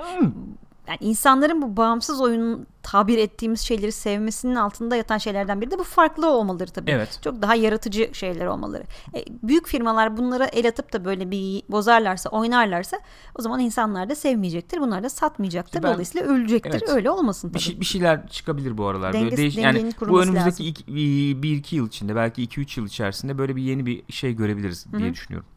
Yani 0.87 0.97
insanların 1.01 1.61
bu 1.61 1.77
bağımsız 1.77 2.21
oyun 2.21 2.67
tabir 2.83 3.17
ettiğimiz 3.17 3.61
şeyleri 3.61 3.91
sevmesinin 3.91 4.55
altında 4.55 4.95
yatan 4.95 5.17
şeylerden 5.17 5.61
biri 5.61 5.71
de 5.71 5.79
bu 5.79 5.83
farklı 5.83 6.29
olmaları 6.29 6.71
tabii. 6.71 6.91
Evet. 6.91 7.19
Çok 7.23 7.41
daha 7.41 7.55
yaratıcı 7.55 8.09
şeyler 8.13 8.45
olmaları. 8.45 8.83
E, 9.15 9.25
büyük 9.43 9.67
firmalar 9.67 10.17
bunlara 10.17 10.45
el 10.45 10.67
atıp 10.67 10.93
da 10.93 11.05
böyle 11.05 11.31
bir 11.31 11.63
bozarlarsa, 11.69 12.29
oynarlarsa 12.29 12.99
o 13.35 13.41
zaman 13.41 13.59
insanlar 13.59 14.09
da 14.09 14.15
sevmeyecektir. 14.15 14.79
Bunlar 14.81 15.03
da 15.03 15.09
satmayacaktır. 15.09 15.83
Ben- 15.83 15.93
Dolayısıyla 15.93 16.27
ölecektir. 16.27 16.71
Evet. 16.71 16.89
Öyle 16.89 17.09
olmasın 17.11 17.49
Bir, 17.49 17.53
tabii. 17.53 17.63
şey, 17.63 17.79
bir 17.79 17.85
şeyler 17.85 18.27
çıkabilir 18.27 18.77
bu 18.77 18.85
aralar. 18.87 19.13
Böyle 19.13 19.25
Dengesi- 19.25 19.37
değiş- 19.37 19.57
yani 19.57 19.91
bu 20.01 20.21
önümüzdeki 20.21 20.45
lazım. 20.47 20.65
iki, 20.65 20.87
bir, 20.95 21.43
bir 21.43 21.55
iki 21.57 21.75
yıl 21.75 21.87
içinde 21.87 22.15
belki 22.15 22.43
iki 22.43 22.61
üç 22.61 22.77
yıl 22.77 22.85
içerisinde 22.85 23.37
böyle 23.37 23.55
bir 23.55 23.61
yeni 23.61 23.85
bir 23.85 24.03
şey 24.09 24.33
görebiliriz 24.33 24.85
diye 24.97 25.13
düşünüyorum. 25.13 25.47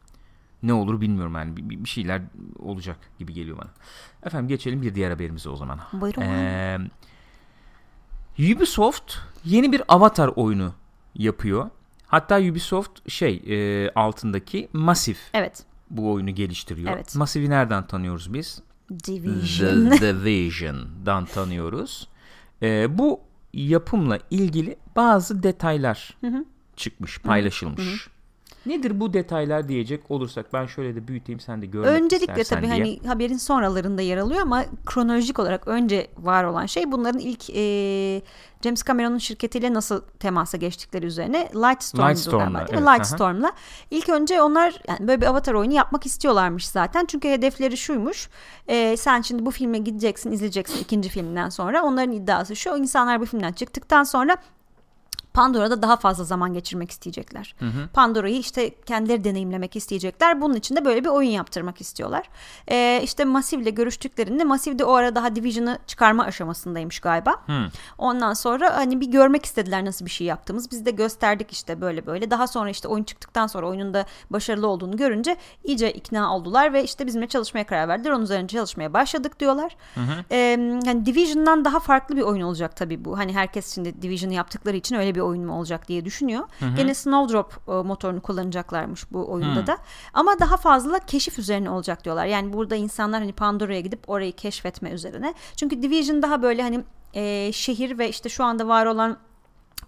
Ne 0.63 0.73
olur 0.73 1.01
bilmiyorum 1.01 1.33
yani 1.35 1.57
bir, 1.57 1.69
bir 1.83 1.89
şeyler 1.89 2.21
olacak 2.59 2.97
gibi 3.19 3.33
geliyor 3.33 3.57
bana. 3.57 3.69
Efendim 4.23 4.47
geçelim 4.47 4.81
bir 4.81 4.95
diğer 4.95 5.11
haberimize 5.11 5.49
o 5.49 5.55
zaman. 5.55 5.79
Buyurun. 5.93 6.21
Ee, 6.21 6.79
Ubisoft 8.39 9.15
yeni 9.45 9.71
bir 9.71 9.81
Avatar 9.87 10.27
oyunu 10.35 10.73
yapıyor. 11.15 11.69
Hatta 12.07 12.39
Ubisoft 12.39 13.09
şey 13.09 13.43
e, 13.47 13.89
altındaki 13.95 14.69
Massive 14.73 15.17
Evet. 15.33 15.63
bu 15.89 16.11
oyunu 16.11 16.29
geliştiriyor. 16.35 16.91
Evet. 16.91 17.15
Massive'i 17.15 17.49
nereden 17.49 17.87
tanıyoruz 17.87 18.33
biz? 18.33 18.61
Division. 19.07 19.89
The 19.89 20.15
Division'dan 20.15 21.25
tanıyoruz. 21.25 22.07
Ee, 22.61 22.97
bu 22.97 23.21
yapımla 23.53 24.19
ilgili 24.31 24.77
bazı 24.95 25.43
detaylar 25.43 26.17
çıkmış, 26.75 27.19
paylaşılmış. 27.19 28.09
Nedir 28.65 28.99
bu 28.99 29.13
detaylar 29.13 29.67
diyecek 29.67 30.11
olursak 30.11 30.53
ben 30.53 30.65
şöyle 30.65 30.95
de 30.95 31.07
büyüteyim 31.07 31.39
sen 31.39 31.61
de 31.61 31.65
görmek 31.65 31.89
Öncelikle 32.01 32.43
tabii 32.43 32.61
diye. 32.61 32.71
hani 32.71 32.99
haberin 33.07 33.37
sonralarında 33.37 34.01
yer 34.01 34.17
alıyor 34.17 34.41
ama 34.41 34.63
kronolojik 34.85 35.39
olarak 35.39 35.67
önce 35.67 36.07
var 36.17 36.43
olan 36.43 36.65
şey 36.65 36.91
bunların 36.91 37.19
ilk 37.19 37.49
e, 37.49 38.21
James 38.63 38.83
Cameron'un 38.83 39.17
şirketiyle 39.17 39.73
nasıl 39.73 40.01
temasa 40.19 40.57
geçtikleri 40.57 41.05
üzerine 41.05 41.49
Lightstorm'du 41.55 42.09
Lightstorm'la, 42.09 42.45
galiba 42.45 42.67
değil 42.67 42.81
mi? 42.81 42.87
evet, 42.89 42.99
Lightstorm'la. 42.99 43.51
İlk 43.91 44.09
önce 44.09 44.41
onlar 44.41 44.81
yani 44.87 45.07
böyle 45.07 45.21
bir 45.21 45.25
avatar 45.25 45.53
oyunu 45.53 45.73
yapmak 45.73 46.05
istiyorlarmış 46.05 46.67
zaten. 46.67 47.05
Çünkü 47.05 47.29
hedefleri 47.29 47.77
şuymuş. 47.77 48.29
e, 48.67 48.97
sen 48.97 49.21
şimdi 49.21 49.45
bu 49.45 49.51
filme 49.51 49.77
gideceksin, 49.77 50.31
izleyeceksin 50.31 50.77
ikinci 50.83 51.09
filmden 51.09 51.49
sonra. 51.49 51.83
Onların 51.83 52.11
iddiası 52.11 52.55
şu. 52.55 52.77
insanlar 52.77 53.21
bu 53.21 53.25
filmden 53.25 53.53
çıktıktan 53.53 54.03
sonra 54.03 54.37
Pandora'da 55.39 55.81
daha 55.81 55.97
fazla 55.97 56.23
zaman 56.23 56.53
geçirmek 56.53 56.91
isteyecekler. 56.91 57.55
Hı 57.59 57.65
hı. 57.65 57.87
Pandora'yı 57.93 58.37
işte 58.37 58.69
kendileri 58.85 59.23
deneyimlemek 59.23 59.75
isteyecekler. 59.75 60.41
Bunun 60.41 60.55
için 60.55 60.75
de 60.75 60.85
böyle 60.85 61.03
bir 61.03 61.09
oyun 61.09 61.29
yaptırmak 61.29 61.81
istiyorlar. 61.81 62.29
Ee, 62.71 63.01
işte 63.03 63.25
Massive'le 63.25 63.75
görüştüklerinde 63.75 64.43
Massive 64.43 64.79
de 64.79 64.85
o 64.85 64.93
ara 64.93 65.15
daha 65.15 65.35
Division'ı 65.35 65.79
çıkarma 65.87 66.23
aşamasındaymış 66.23 66.99
galiba. 66.99 67.31
Hı. 67.45 67.65
Ondan 67.97 68.33
sonra 68.33 68.77
hani 68.77 69.01
bir 69.01 69.11
görmek 69.11 69.45
istediler 69.45 69.85
nasıl 69.85 70.05
bir 70.05 70.11
şey 70.11 70.27
yaptığımız. 70.27 70.71
Biz 70.71 70.85
de 70.85 70.91
gösterdik 70.91 71.51
işte 71.51 71.81
böyle 71.81 72.05
böyle. 72.05 72.31
Daha 72.31 72.47
sonra 72.47 72.69
işte 72.69 72.87
oyun 72.87 73.03
çıktıktan 73.03 73.47
sonra 73.47 73.67
oyunun 73.67 73.93
da 73.93 74.05
başarılı 74.29 74.67
olduğunu 74.67 74.97
görünce 74.97 75.37
iyice 75.63 75.91
ikna 75.91 76.35
oldular 76.35 76.73
ve 76.73 76.83
işte 76.83 77.07
bizimle 77.07 77.27
çalışmaya 77.27 77.65
karar 77.65 77.87
verdiler. 77.87 78.11
Onun 78.11 78.23
üzerine 78.23 78.47
çalışmaya 78.47 78.93
başladık 78.93 79.39
diyorlar. 79.39 79.75
Ee, 80.31 80.79
hani 80.85 81.05
Division'dan 81.05 81.65
daha 81.65 81.79
farklı 81.79 82.15
bir 82.15 82.21
oyun 82.21 82.41
olacak 82.41 82.75
tabii 82.75 83.05
bu. 83.05 83.17
Hani 83.17 83.33
herkes 83.33 83.75
şimdi 83.75 84.01
Division'ı 84.01 84.33
yaptıkları 84.33 84.77
için 84.77 84.95
öyle 84.95 85.15
bir 85.15 85.19
oyun 85.19 85.28
mu 85.37 85.53
olacak 85.53 85.87
diye 85.87 86.05
düşünüyor. 86.05 86.43
Gene 86.75 86.93
Snowdrop 86.93 87.53
e, 87.67 87.71
motorunu 87.71 88.21
kullanacaklarmış 88.21 89.11
bu 89.11 89.31
oyunda 89.31 89.59
Hı. 89.59 89.67
da. 89.67 89.77
Ama 90.13 90.39
daha 90.39 90.57
fazla 90.57 90.99
keşif 90.99 91.39
üzerine 91.39 91.69
olacak 91.69 92.05
diyorlar. 92.05 92.25
Yani 92.25 92.53
burada 92.53 92.75
insanlar 92.75 93.21
hani 93.21 93.33
Pandora'ya 93.33 93.79
gidip 93.79 94.09
orayı 94.09 94.33
keşfetme 94.33 94.89
üzerine. 94.89 95.33
Çünkü 95.55 95.81
Division 95.81 96.21
daha 96.21 96.41
böyle 96.41 96.61
hani 96.61 96.83
e, 97.13 97.51
şehir 97.51 97.97
ve 97.97 98.09
işte 98.09 98.29
şu 98.29 98.43
anda 98.43 98.67
var 98.67 98.85
olan 98.85 99.17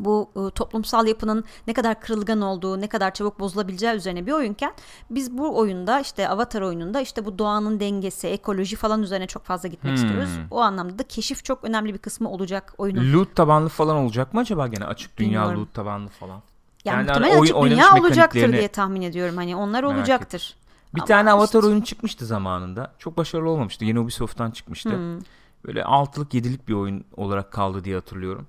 bu 0.06 0.30
e, 0.36 0.50
toplumsal 0.52 1.08
yapının 1.08 1.44
ne 1.68 1.74
kadar 1.74 2.02
kırılgan 2.02 2.42
olduğu, 2.42 2.82
ne 2.82 2.88
kadar 2.88 3.14
çabuk 3.14 3.40
bozulabileceği 3.40 3.94
üzerine 3.96 4.26
bir 4.26 4.32
oyunken 4.32 4.74
biz 5.10 5.38
bu 5.38 5.58
oyunda 5.58 6.00
işte 6.00 6.30
Avatar 6.30 6.62
oyununda 6.62 7.02
işte 7.02 7.26
bu 7.26 7.40
doğanın 7.40 7.80
dengesi, 7.80 8.28
ekoloji 8.28 8.76
falan 8.76 9.04
üzerine 9.04 9.28
çok 9.28 9.44
fazla 9.44 9.70
gitmek 9.70 9.98
Hmm. 9.98 10.06
istiyoruz. 10.06 10.30
O 10.52 10.60
anlamda 10.62 11.00
da 11.00 11.04
keşif 11.04 11.44
çok 11.46 11.64
önemli 11.64 11.94
bir 11.94 12.00
kısmı 12.00 12.30
olacak 12.30 12.74
oyunun. 12.78 13.14
Loot 13.14 13.36
tabanlı 13.36 13.70
falan 13.70 13.96
olacak 13.98 14.34
mı 14.34 14.40
acaba 14.40 14.68
gene 14.68 14.86
açık 14.86 15.18
dünya 15.18 15.30
Bilmiyorum. 15.30 15.62
loot 15.62 15.74
tabanlı 15.74 16.10
falan? 16.10 16.42
Yani, 16.86 16.98
Yani 16.98 17.08
hani 17.12 17.20
muhtemelen 17.20 17.40
oyun- 17.40 17.54
açık 17.66 17.72
dünya 17.78 17.96
olacaktır 18.02 18.52
diye 18.54 18.68
tahmin 18.68 19.02
ediyorum. 19.02 19.36
Hani 19.38 19.56
onlar 19.56 19.84
Merak 19.84 19.98
olacaktır. 19.98 20.56
Bir 20.96 21.00
Ama 21.00 21.06
tane 21.08 21.32
Avatar 21.32 21.46
işte- 21.60 21.68
oyunu 21.68 21.84
çıkmıştı 21.84 22.26
zamanında. 22.26 22.92
Çok 23.00 23.18
başarılı 23.18 23.50
olmamıştı. 23.50 23.86
Yine 23.86 24.00
Ubisoft'tan 24.00 24.52
çıkmıştı. 24.52 24.90
Hmm. 24.90 25.20
Böyle 25.66 25.84
altılık 25.84 26.34
yedilik 26.34 26.68
bir 26.68 26.74
oyun 26.74 27.06
olarak 27.18 27.52
kaldı 27.52 27.84
diye 27.84 27.96
hatırlıyorum. 27.96 28.48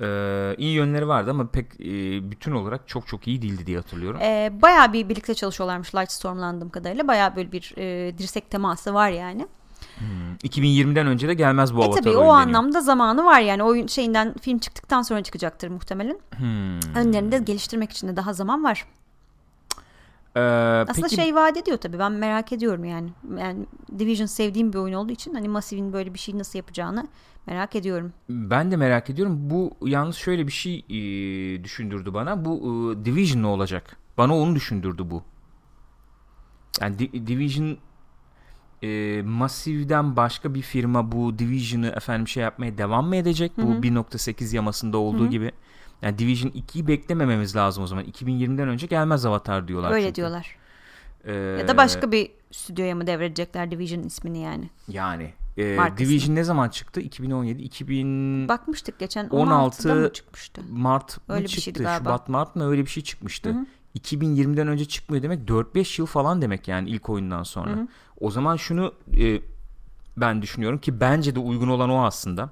Ee, 0.00 0.54
iyi 0.58 0.74
yönleri 0.74 1.08
vardı 1.08 1.30
ama 1.30 1.46
pek 1.46 1.80
e, 1.80 1.84
bütün 2.30 2.52
olarak 2.52 2.88
çok 2.88 3.06
çok 3.06 3.28
iyi 3.28 3.42
değildi 3.42 3.66
diye 3.66 3.76
hatırlıyorum. 3.76 4.20
Ee, 4.22 4.52
bayağı 4.62 4.92
bir 4.92 5.08
birlikte 5.08 5.34
çalışıyorlarmış 5.34 5.94
Lightstorm'la 5.94 6.46
anladığım 6.46 6.70
kadarıyla. 6.70 7.08
Bayağı 7.08 7.36
böyle 7.36 7.52
bir 7.52 7.74
e, 7.76 8.18
dirsek 8.18 8.50
teması 8.50 8.94
var 8.94 9.10
yani. 9.10 9.46
Hmm. 9.98 10.34
2020'den 10.44 11.06
önce 11.06 11.28
de 11.28 11.34
gelmez 11.34 11.74
bu 11.74 11.80
e 11.80 11.84
Avatar 11.84 12.02
tabii 12.02 12.08
oyun 12.08 12.18
o 12.18 12.22
deniyor. 12.22 12.40
anlamda 12.40 12.80
zamanı 12.80 13.24
var 13.24 13.40
yani. 13.40 13.62
Oyun 13.62 13.86
şeyinden 13.86 14.34
film 14.40 14.58
çıktıktan 14.58 15.02
sonra 15.02 15.22
çıkacaktır 15.22 15.68
muhtemelen. 15.68 16.18
Hmm. 16.36 16.96
Önlerinde 16.96 17.38
geliştirmek 17.38 17.90
için 17.90 18.08
de 18.08 18.16
daha 18.16 18.32
zaman 18.32 18.64
var. 18.64 18.84
Ee, 20.36 20.40
Aslında 20.40 21.06
peki 21.06 21.14
şey 21.14 21.34
vaat 21.34 21.56
ediyor 21.56 21.76
tabii. 21.78 21.98
Ben 21.98 22.12
merak 22.12 22.52
ediyorum 22.52 22.84
yani. 22.84 23.08
Yani 23.38 23.66
Division 23.98 24.26
sevdiğim 24.26 24.72
bir 24.72 24.78
oyun 24.78 24.94
olduğu 24.94 25.12
için 25.12 25.34
hani 25.34 25.48
Massive'in 25.48 25.92
böyle 25.92 26.14
bir 26.14 26.18
şey 26.18 26.38
nasıl 26.38 26.58
yapacağını 26.58 27.08
merak 27.46 27.76
ediyorum. 27.76 28.12
ben 28.28 28.70
de 28.70 28.76
merak 28.76 29.10
ediyorum. 29.10 29.38
Bu 29.50 29.70
yalnız 29.88 30.16
şöyle 30.16 30.46
bir 30.46 30.52
şey 30.52 30.78
e, 30.88 31.64
düşündürdü 31.64 32.14
bana. 32.14 32.44
Bu 32.44 32.56
e, 32.58 33.04
Division 33.04 33.42
ne 33.42 33.46
olacak? 33.46 33.96
Bana 34.18 34.36
onu 34.36 34.54
düşündürdü 34.54 35.10
bu. 35.10 35.22
Yani 36.80 36.98
Di- 36.98 37.26
Division 37.26 37.76
e, 38.82 39.22
Massive'den 39.22 40.16
başka 40.16 40.54
bir 40.54 40.62
firma 40.62 41.12
bu 41.12 41.38
Division'ı 41.38 41.86
efendim 41.86 42.28
şey 42.28 42.42
yapmaya 42.42 42.78
devam 42.78 43.06
mı 43.08 43.16
edecek? 43.16 43.52
Bu 43.56 43.62
1.8 43.82 44.56
yamasında 44.56 44.98
olduğu 44.98 45.30
gibi. 45.30 45.52
Yani 46.02 46.18
Division 46.18 46.50
2'yi 46.50 46.86
beklemememiz 46.88 47.56
lazım 47.56 47.84
o 47.84 47.86
zaman. 47.86 48.04
2020'den 48.04 48.68
önce 48.68 48.86
gelmez 48.86 49.26
Avatar 49.26 49.68
diyorlar. 49.68 49.90
Öyle 49.90 50.04
çünkü. 50.06 50.16
diyorlar. 50.16 50.56
Ee, 51.24 51.32
Ya 51.34 51.68
da 51.68 51.76
başka 51.76 52.12
bir 52.12 52.30
stüdyoya 52.50 52.94
mı 52.94 53.06
devredecekler 53.06 53.70
Division 53.70 54.02
ismini 54.02 54.38
yani. 54.38 54.70
yani 54.88 55.32
e, 55.56 55.76
Markasını. 55.76 56.08
Division 56.08 56.34
ne 56.36 56.44
zaman 56.44 56.68
çıktı? 56.68 57.00
2017 57.00 57.62
2000 57.62 58.48
Bakmıştık 58.48 58.98
geçen 58.98 59.28
16 59.28 59.88
16'da 59.88 59.94
mı 59.94 60.12
çıkmıştı? 60.12 60.60
Mart 60.70 61.18
Öyle 61.28 61.42
bir 61.44 61.48
çıktı? 61.48 61.62
şeydi 61.62 61.82
galiba. 61.82 62.08
Şubat 62.08 62.28
Mart 62.28 62.56
mı 62.56 62.68
öyle 62.70 62.84
bir 62.84 62.90
şey 62.90 63.02
çıkmıştı. 63.02 63.48
Hı 63.48 63.52
hı. 63.52 63.66
2020'den 63.98 64.68
önce 64.68 64.84
çıkmıyor 64.84 65.22
demek 65.22 65.48
4-5 65.48 66.00
yıl 66.00 66.06
falan 66.06 66.42
demek 66.42 66.68
yani 66.68 66.90
ilk 66.90 67.08
oyundan 67.10 67.42
sonra. 67.42 67.70
Hı 67.70 67.74
hı. 67.80 67.88
O 68.20 68.30
zaman 68.30 68.56
şunu 68.56 68.94
e, 69.20 69.40
ben 70.16 70.42
düşünüyorum 70.42 70.78
ki 70.78 71.00
bence 71.00 71.34
de 71.34 71.38
uygun 71.38 71.68
olan 71.68 71.90
o 71.90 72.04
aslında. 72.04 72.50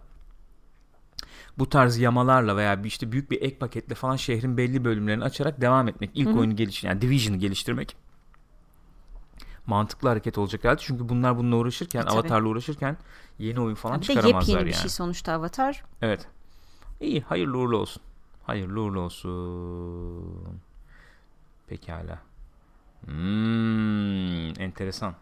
Bu 1.58 1.68
tarz 1.68 1.98
yamalarla 1.98 2.56
veya 2.56 2.84
bir 2.84 2.88
işte 2.88 3.12
büyük 3.12 3.30
bir 3.30 3.42
ek 3.42 3.58
paketle 3.58 3.94
falan 3.94 4.16
şehrin 4.16 4.56
belli 4.56 4.84
bölümlerini 4.84 5.24
açarak 5.24 5.60
devam 5.60 5.88
etmek. 5.88 6.10
İlk 6.14 6.28
Hı 6.28 6.32
hı. 6.32 6.38
oyunu 6.38 6.56
geliş 6.56 6.84
yani 6.84 7.00
Division'ı 7.00 7.36
geliştirmek 7.38 7.96
mantıklı 9.66 10.08
hareket 10.08 10.38
olacak 10.38 10.64
herhalde. 10.64 10.80
Çünkü 10.84 11.08
bunlar 11.08 11.38
bununla 11.38 11.56
uğraşırken, 11.56 12.00
E, 12.00 12.04
tabii. 12.04 12.12
Avatar'la 12.14 12.48
uğraşırken 12.48 12.96
yeni 13.38 13.60
oyun 13.60 13.74
falan 13.74 13.98
de 14.00 14.02
çıkaramazlar 14.04 14.40
yepyeni 14.40 14.58
yani. 14.58 14.68
bir 14.68 14.72
şey 14.72 14.88
sonuçta 14.90 15.32
Avatar. 15.32 15.84
Evet. 16.02 16.26
İyi, 17.00 17.20
hayırlı 17.22 17.58
uğurlu 17.58 17.76
olsun. 17.76 18.02
Hayırlı 18.46 18.80
uğurlu 18.80 19.00
olsun. 19.00 20.60
Pekala. 21.66 22.18
Hmm, 23.04 24.60
enteresan. 24.60 25.14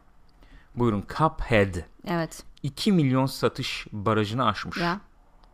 Buyurun 0.77 1.05
Cuphead. 1.19 1.75
Evet. 2.07 2.43
2 2.63 2.93
milyon 2.93 3.27
satış 3.27 3.87
barajını 3.93 4.47
aşmış. 4.47 4.77
Ya 4.79 5.01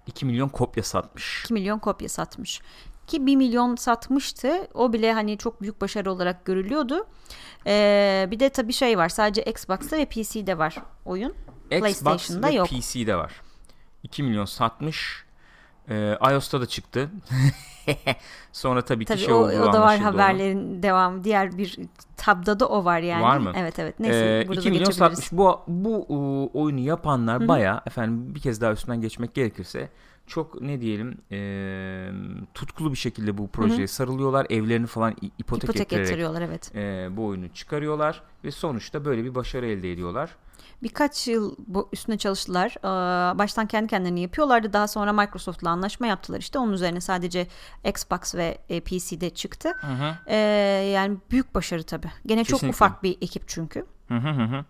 2 0.09 0.27
milyon 0.27 0.49
kopya 0.49 0.83
satmış. 0.83 1.45
2 1.45 1.55
milyon 1.55 1.79
kopya 1.79 2.09
satmış. 2.09 2.61
Ki 3.07 3.27
1 3.27 3.37
milyon 3.37 3.77
satmıştı. 3.77 4.69
O 4.75 4.93
bile 4.93 5.13
hani 5.13 5.39
çok 5.39 5.63
büyük 5.63 5.81
başarı 5.81 6.13
olarak 6.13 6.45
görülüyordu. 6.45 7.07
Ee, 7.67 8.29
bir 8.31 8.41
de 8.41 8.49
tabii 8.49 8.73
şey 8.73 8.99
var. 8.99 9.09
Sadece 9.09 9.43
Xbox'ta 9.43 9.97
ve 9.97 10.05
PC'de 10.05 10.59
var 10.59 10.77
oyun. 11.05 11.35
Xbox 11.71 11.81
PlayStation'da 11.81 12.49
ve 12.49 12.53
yok. 12.53 12.69
PC'de 12.69 13.17
var. 13.17 13.33
2 14.03 14.23
milyon 14.23 14.45
satmış. 14.45 15.25
Ee, 15.91 16.19
iOS'ta 16.33 16.61
da 16.61 16.67
çıktı. 16.67 17.11
Sonra 18.53 18.83
tabii, 18.83 19.05
ki 19.05 19.09
Tabii 19.09 19.19
şey 19.19 19.35
o, 19.35 19.37
olduğu 19.37 19.63
o 19.63 19.73
da 19.73 19.81
var 19.81 19.99
haberlerin 19.99 20.83
devamı. 20.83 21.25
Diğer 21.25 21.59
bir 21.59 21.79
tabda 22.17 22.61
da 22.61 22.69
o 22.69 22.85
var 22.85 23.01
yani. 23.01 23.23
Var 23.23 23.39
mı? 23.39 23.53
Evet 23.57 23.79
evet. 23.79 24.01
Neyse 24.01 24.43
Ee, 24.45 24.49
burada 24.49 24.61
2 24.61 24.71
da 24.71 24.73
milyon 24.73 24.91
satmış. 24.91 25.33
Bu 25.33 25.61
bu 25.69 26.51
oyunu 26.55 26.81
yapanlar 26.81 27.49
baya 27.49 27.83
efendim 27.87 28.35
bir 28.35 28.41
kez 28.41 28.61
daha 28.61 28.73
üstünden 28.73 29.01
geçmek 29.01 29.35
gerekirse 29.35 29.89
çok 30.27 30.63
ne 30.63 30.81
diyelim 30.81 31.19
e, 31.33 32.11
tutkulu 32.55 32.93
bir 32.93 32.97
şekilde 32.97 33.39
bu 33.39 33.49
projeye 33.49 33.87
sarılıyorlar. 33.87 34.47
Evlerini 34.51 34.87
falan 34.87 35.15
ipotek, 35.39 35.65
İpotek 35.65 35.93
ettirerek 35.93 36.49
evet. 36.49 36.75
e, 36.75 37.09
bu 37.17 37.27
oyunu 37.27 37.49
çıkarıyorlar 37.49 38.23
ve 38.45 38.51
sonuçta 38.51 39.05
böyle 39.05 39.25
bir 39.25 39.35
başarı 39.35 39.67
elde 39.67 39.93
ediyorlar. 39.93 40.37
Birkaç 40.83 41.29
yıl 41.29 41.57
bu 41.67 41.89
üstüne 41.93 42.19
çalıştılar. 42.19 42.75
Ee, 42.79 43.39
baştan 43.39 43.67
kendi 43.67 43.89
kendilerini 43.89 44.21
yapıyorlardı. 44.21 44.73
Daha 44.73 44.89
sonra 44.89 45.13
Microsoft'la 45.13 45.71
anlaşma 45.71 46.07
yaptılar 46.07 46.39
işte. 46.39 46.59
Onun 46.59 46.73
üzerine 46.73 47.01
sadece 47.01 47.47
Xbox 47.85 48.35
ve 48.35 48.59
e, 48.69 48.81
PC'de 48.81 49.31
çıktı. 49.31 49.73
Hı 49.81 49.87
hı. 49.87 50.15
Ee, 50.27 50.37
yani 50.95 51.19
büyük 51.31 51.55
başarı 51.55 51.83
tabii. 51.83 52.11
Gene 52.27 52.45
çok 52.45 52.61
Kesinlikle. 52.61 52.77
ufak 52.77 53.03
bir 53.03 53.17
ekip 53.21 53.49
çünkü. 53.49 53.87
Hı 54.09 54.15
hı 54.15 54.31
hı 54.31 54.45
hı. 54.45 54.65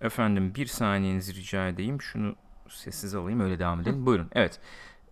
Efendim 0.00 0.54
bir 0.54 0.66
saniyenizi 0.66 1.34
rica 1.34 1.68
edeyim. 1.68 2.02
Şunu 2.02 2.34
sessiz 2.68 3.14
alayım 3.14 3.40
öyle 3.40 3.58
devam 3.58 3.80
edelim. 3.80 4.06
Buyurun. 4.06 4.28
Evet. 4.32 4.60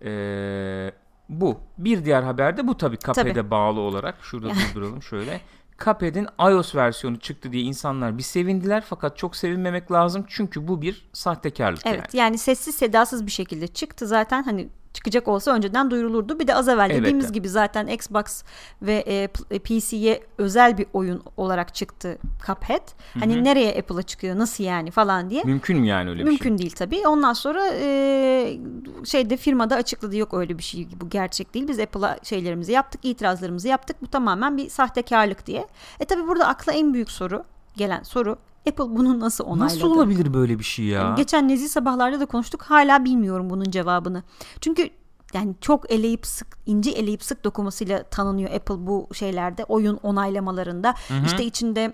Ee, 0.04 0.92
bu. 1.28 1.60
Bir 1.78 2.04
diğer 2.04 2.22
haber 2.22 2.56
de 2.56 2.66
bu 2.66 2.76
tabii 2.76 2.98
Cuphead'e 2.98 3.32
Tabii. 3.32 3.50
bağlı 3.50 3.80
olarak. 3.80 4.14
Şurada 4.22 4.50
durduralım 4.70 5.02
şöyle. 5.02 5.40
Cuphead'in 5.84 6.26
iOS 6.40 6.74
versiyonu 6.74 7.18
çıktı 7.18 7.52
diye 7.52 7.62
insanlar 7.62 8.18
bir 8.18 8.22
sevindiler. 8.22 8.84
Fakat 8.88 9.16
çok 9.16 9.36
sevinmemek 9.36 9.92
lazım. 9.92 10.24
Çünkü 10.28 10.68
bu 10.68 10.82
bir 10.82 11.08
sahtekarlık 11.12 11.86
Evet 11.86 12.14
yani. 12.14 12.22
yani 12.22 12.38
sessiz 12.38 12.74
sedasız 12.74 13.26
bir 13.26 13.30
şekilde 13.30 13.66
çıktı. 13.66 14.06
Zaten 14.06 14.42
hani 14.42 14.68
çıkacak 14.92 15.28
olsa 15.28 15.52
önceden 15.54 15.90
duyurulurdu. 15.90 16.38
Bir 16.40 16.46
de 16.46 16.54
az 16.54 16.68
evvel 16.68 16.84
Elbette. 16.84 17.00
dediğimiz 17.02 17.32
gibi 17.32 17.48
zaten 17.48 17.86
Xbox 17.86 18.42
ve 18.82 18.94
e, 18.94 19.26
p- 19.26 19.54
e, 19.54 19.58
PC'ye 19.58 20.22
özel 20.38 20.78
bir 20.78 20.86
oyun 20.92 21.22
olarak 21.36 21.74
çıktı 21.74 22.18
Cuphead. 22.46 22.88
Hani 23.20 23.44
nereye 23.44 23.78
Apple'a 23.78 24.02
çıkıyor 24.02 24.38
nasıl 24.38 24.64
yani 24.64 24.90
falan 24.90 25.30
diye. 25.30 25.42
Mümkün 25.44 25.78
mü 25.80 25.86
yani 25.86 26.10
öyle 26.10 26.18
bir 26.20 26.24
şey? 26.24 26.30
Mümkün 26.32 26.58
değil 26.58 26.70
tabii. 26.70 27.08
Ondan 27.08 27.32
sonra 27.32 27.66
e, 27.74 28.58
şeyde 29.04 29.36
firmada 29.36 29.76
açıkladı 29.76 30.16
yok 30.16 30.34
öyle 30.34 30.58
bir 30.58 30.62
şey 30.62 30.88
bu 31.00 31.08
gerçek 31.10 31.54
değil. 31.54 31.68
Biz 31.68 31.80
Apple'a 31.80 32.18
şeylerimizi 32.22 32.72
yaptık, 32.72 33.00
itirazlarımızı 33.04 33.68
yaptık. 33.68 33.96
Bu 34.02 34.06
tamamen 34.06 34.56
bir 34.56 34.68
sahtekarlık 34.70 35.46
diye. 35.46 35.66
E 36.00 36.04
tabii 36.04 36.28
burada 36.28 36.46
akla 36.48 36.72
en 36.72 36.94
büyük 36.94 37.10
soru 37.10 37.44
gelen 37.76 38.02
soru 38.02 38.36
Apple 38.68 38.96
bunu 38.96 39.20
nasıl 39.20 39.44
onayladı? 39.44 39.64
Nasıl 39.64 39.90
olabilir 39.90 40.34
böyle 40.34 40.58
bir 40.58 40.64
şey 40.64 40.84
ya? 40.84 41.14
Geçen 41.16 41.48
nezih 41.48 41.68
sabahlarda 41.68 42.20
da 42.20 42.26
konuştuk. 42.26 42.62
Hala 42.62 43.04
bilmiyorum 43.04 43.50
bunun 43.50 43.64
cevabını. 43.70 44.22
Çünkü 44.60 44.90
yani 45.34 45.54
çok 45.60 45.92
eleyip 45.92 46.26
sık 46.26 46.58
ince 46.66 46.90
eleyip 46.90 47.22
sık 47.22 47.44
dokumasıyla 47.44 48.02
tanınıyor 48.02 48.50
Apple 48.50 48.86
bu 48.86 49.08
şeylerde 49.12 49.64
oyun 49.64 49.96
onaylamalarında. 50.02 50.94
hı. 51.08 51.26
İşte 51.26 51.44
içinde 51.44 51.92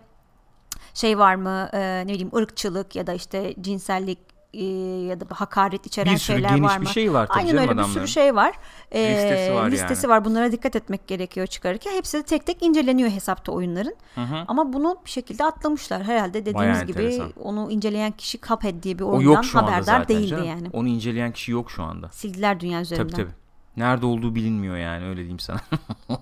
şey 0.95 1.19
var 1.19 1.35
mı 1.35 1.69
e, 1.73 2.03
ne 2.07 2.13
bileyim 2.13 2.37
ırkçılık 2.37 2.97
ya 2.97 3.07
da 3.07 3.13
işte 3.13 3.55
cinsellik 3.61 4.34
e, 4.55 4.65
ya 5.07 5.21
da 5.21 5.25
hakaret 5.31 5.87
içeren 5.87 6.15
bir 6.15 6.19
sürü 6.19 6.37
şeyler 6.37 6.49
geniş 6.49 6.63
var 6.71 6.77
mı? 6.79 6.83
bir 6.85 6.89
şey 6.89 7.13
var 7.13 7.27
tabii 7.27 7.39
Aynen 7.39 7.57
öyle 7.57 7.67
bir 7.69 7.75
adamların. 7.75 7.93
sürü 7.93 8.09
şey 8.09 8.35
var. 8.35 8.55
Ee, 8.93 9.15
Listesi 9.15 9.55
var 9.55 9.71
listesi 9.71 10.07
yani. 10.07 10.13
var. 10.13 10.25
Bunlara 10.25 10.53
dikkat 10.53 10.77
etmek 10.77 11.07
gerekiyor 11.09 11.47
çıkarırken. 11.47 11.93
Hepsi 11.93 12.19
de 12.19 12.23
tek 12.23 12.47
tek 12.47 12.63
inceleniyor 12.63 13.11
hesapta 13.11 13.53
oyunların. 13.53 13.95
Hı 14.15 14.21
hı. 14.21 14.45
Ama 14.49 14.73
bunu 14.73 14.97
bir 15.05 15.11
şekilde 15.11 15.45
atlamışlar. 15.45 16.03
Herhalde 16.05 16.35
dediğimiz 16.35 16.61
Bayağı 16.63 16.85
gibi 16.87 17.03
enteresan. 17.03 17.33
onu 17.43 17.71
inceleyen 17.71 18.13
kişi 18.13 18.41
Cuphead 18.41 18.83
diye 18.83 18.99
bir 18.99 19.05
oyundan 19.05 19.43
haberdar 19.43 19.81
zaten 19.83 20.09
değildi 20.17 20.29
canım. 20.31 20.45
yani. 20.45 20.69
Onu 20.73 20.89
inceleyen 20.89 21.33
kişi 21.33 21.53
yok 21.53 21.71
şu 21.71 21.83
anda. 21.83 22.09
Sildiler 22.09 22.61
dünya 22.61 22.81
üzerinden. 22.81 23.09
Tabii 23.09 23.23
tabii. 23.23 23.35
Nerede 23.77 24.07
olduğu 24.07 24.35
bilinmiyor 24.35 24.77
yani 24.77 25.05
öyle 25.07 25.17
diyeyim 25.17 25.39
sana. 25.39 25.61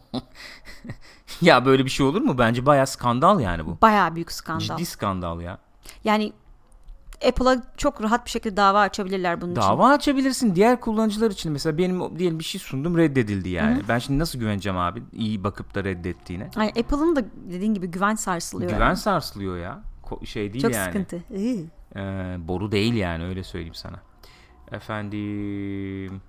ya 1.43 1.65
böyle 1.65 1.85
bir 1.85 1.91
şey 1.91 2.07
olur 2.07 2.21
mu? 2.21 2.39
Bence 2.39 2.67
bayağı 2.67 2.87
skandal 2.87 3.41
yani 3.41 3.67
bu. 3.67 3.79
Bayağı 3.83 4.15
büyük 4.15 4.33
skandal. 4.33 4.61
Ciddi 4.61 4.87
skandal 4.87 5.41
ya. 5.41 5.59
Yani 6.05 6.33
Apple'a 7.29 7.63
çok 7.77 8.03
rahat 8.03 8.25
bir 8.25 8.31
şekilde 8.31 8.57
dava 8.57 8.81
açabilirler 8.81 9.41
bunun 9.41 9.53
için. 9.53 9.63
Dava 9.63 9.89
açabilirsin 9.89 10.55
diğer 10.55 10.81
kullanıcılar 10.81 11.31
için. 11.31 11.53
Mesela 11.53 11.79
benim 11.79 12.19
diyelim 12.19 12.39
bir 12.39 12.45
şey 12.45 12.61
sundum 12.61 12.99
reddedildi 12.99 13.49
yani. 13.49 13.81
Ben 13.89 13.99
şimdi 13.99 14.19
nasıl 14.19 14.39
güveneceğim 14.39 14.79
abi 14.79 15.03
iyi 15.13 15.45
bakıp 15.45 15.75
da 15.75 15.85
reddettiğine? 15.85 16.51
Yani 16.57 16.69
Apple'ın 16.69 17.17
da 17.17 17.25
dediğin 17.51 17.75
gibi 17.75 17.87
güven 17.87 18.15
sarsılıyor. 18.15 18.71
Güven 18.71 18.87
yani. 18.87 18.97
sarsılıyor 18.97 19.59
ya. 19.59 19.83
Ko- 20.05 20.27
şey 20.27 20.53
değil 20.53 20.63
Çok 20.63 20.75
yani. 20.75 20.85
sıkıntı. 20.85 21.23
Iı. 21.35 21.67
Ee, 21.97 22.37
boru 22.39 22.73
değil 22.73 22.95
yani 22.95 23.25
öyle 23.25 23.45
söyleyeyim 23.45 23.75
sana. 23.75 23.97
Efendim. 24.73 26.21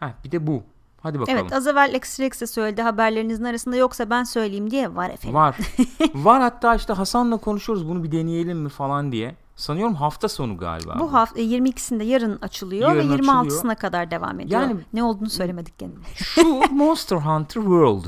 Ha 0.00 0.14
bir 0.24 0.32
de 0.32 0.46
bu. 0.46 0.62
Hadi 1.00 1.20
bakalım. 1.20 1.38
Evet 1.38 1.52
az 1.52 1.66
evvel 1.66 1.94
X-Rex 1.94 2.40
de 2.40 2.46
söyledi 2.46 2.82
haberlerinizin 2.82 3.44
arasında 3.44 3.76
yoksa 3.76 4.10
ben 4.10 4.24
söyleyeyim 4.24 4.70
diye 4.70 4.94
var 4.96 5.10
efendim. 5.10 5.34
Var. 5.34 5.56
Var 6.14 6.42
hatta 6.42 6.74
işte 6.74 6.92
Hasan'la 6.92 7.36
konuşuyoruz 7.36 7.88
bunu 7.88 8.04
bir 8.04 8.12
deneyelim 8.12 8.58
mi 8.58 8.68
falan 8.68 9.12
diye. 9.12 9.34
Sanıyorum 9.56 9.94
hafta 9.94 10.28
sonu 10.28 10.56
galiba. 10.56 10.96
Bu 11.00 11.12
hafta 11.12 11.40
22'sinde 11.40 12.02
yarın 12.04 12.38
açılıyor 12.42 12.88
Yarın 12.94 13.10
ve 13.10 13.14
açılıyor. 13.14 13.34
26'sına 13.34 13.76
kadar 13.76 14.10
devam 14.10 14.40
ediyor. 14.40 14.60
Yani- 14.60 14.76
ne 14.92 15.02
olduğunu 15.02 15.30
söylemedik 15.30 15.78
gene. 15.78 15.90
Şu 16.14 16.42
Monster 16.72 17.16
Hunter 17.16 17.60
World. 17.60 18.04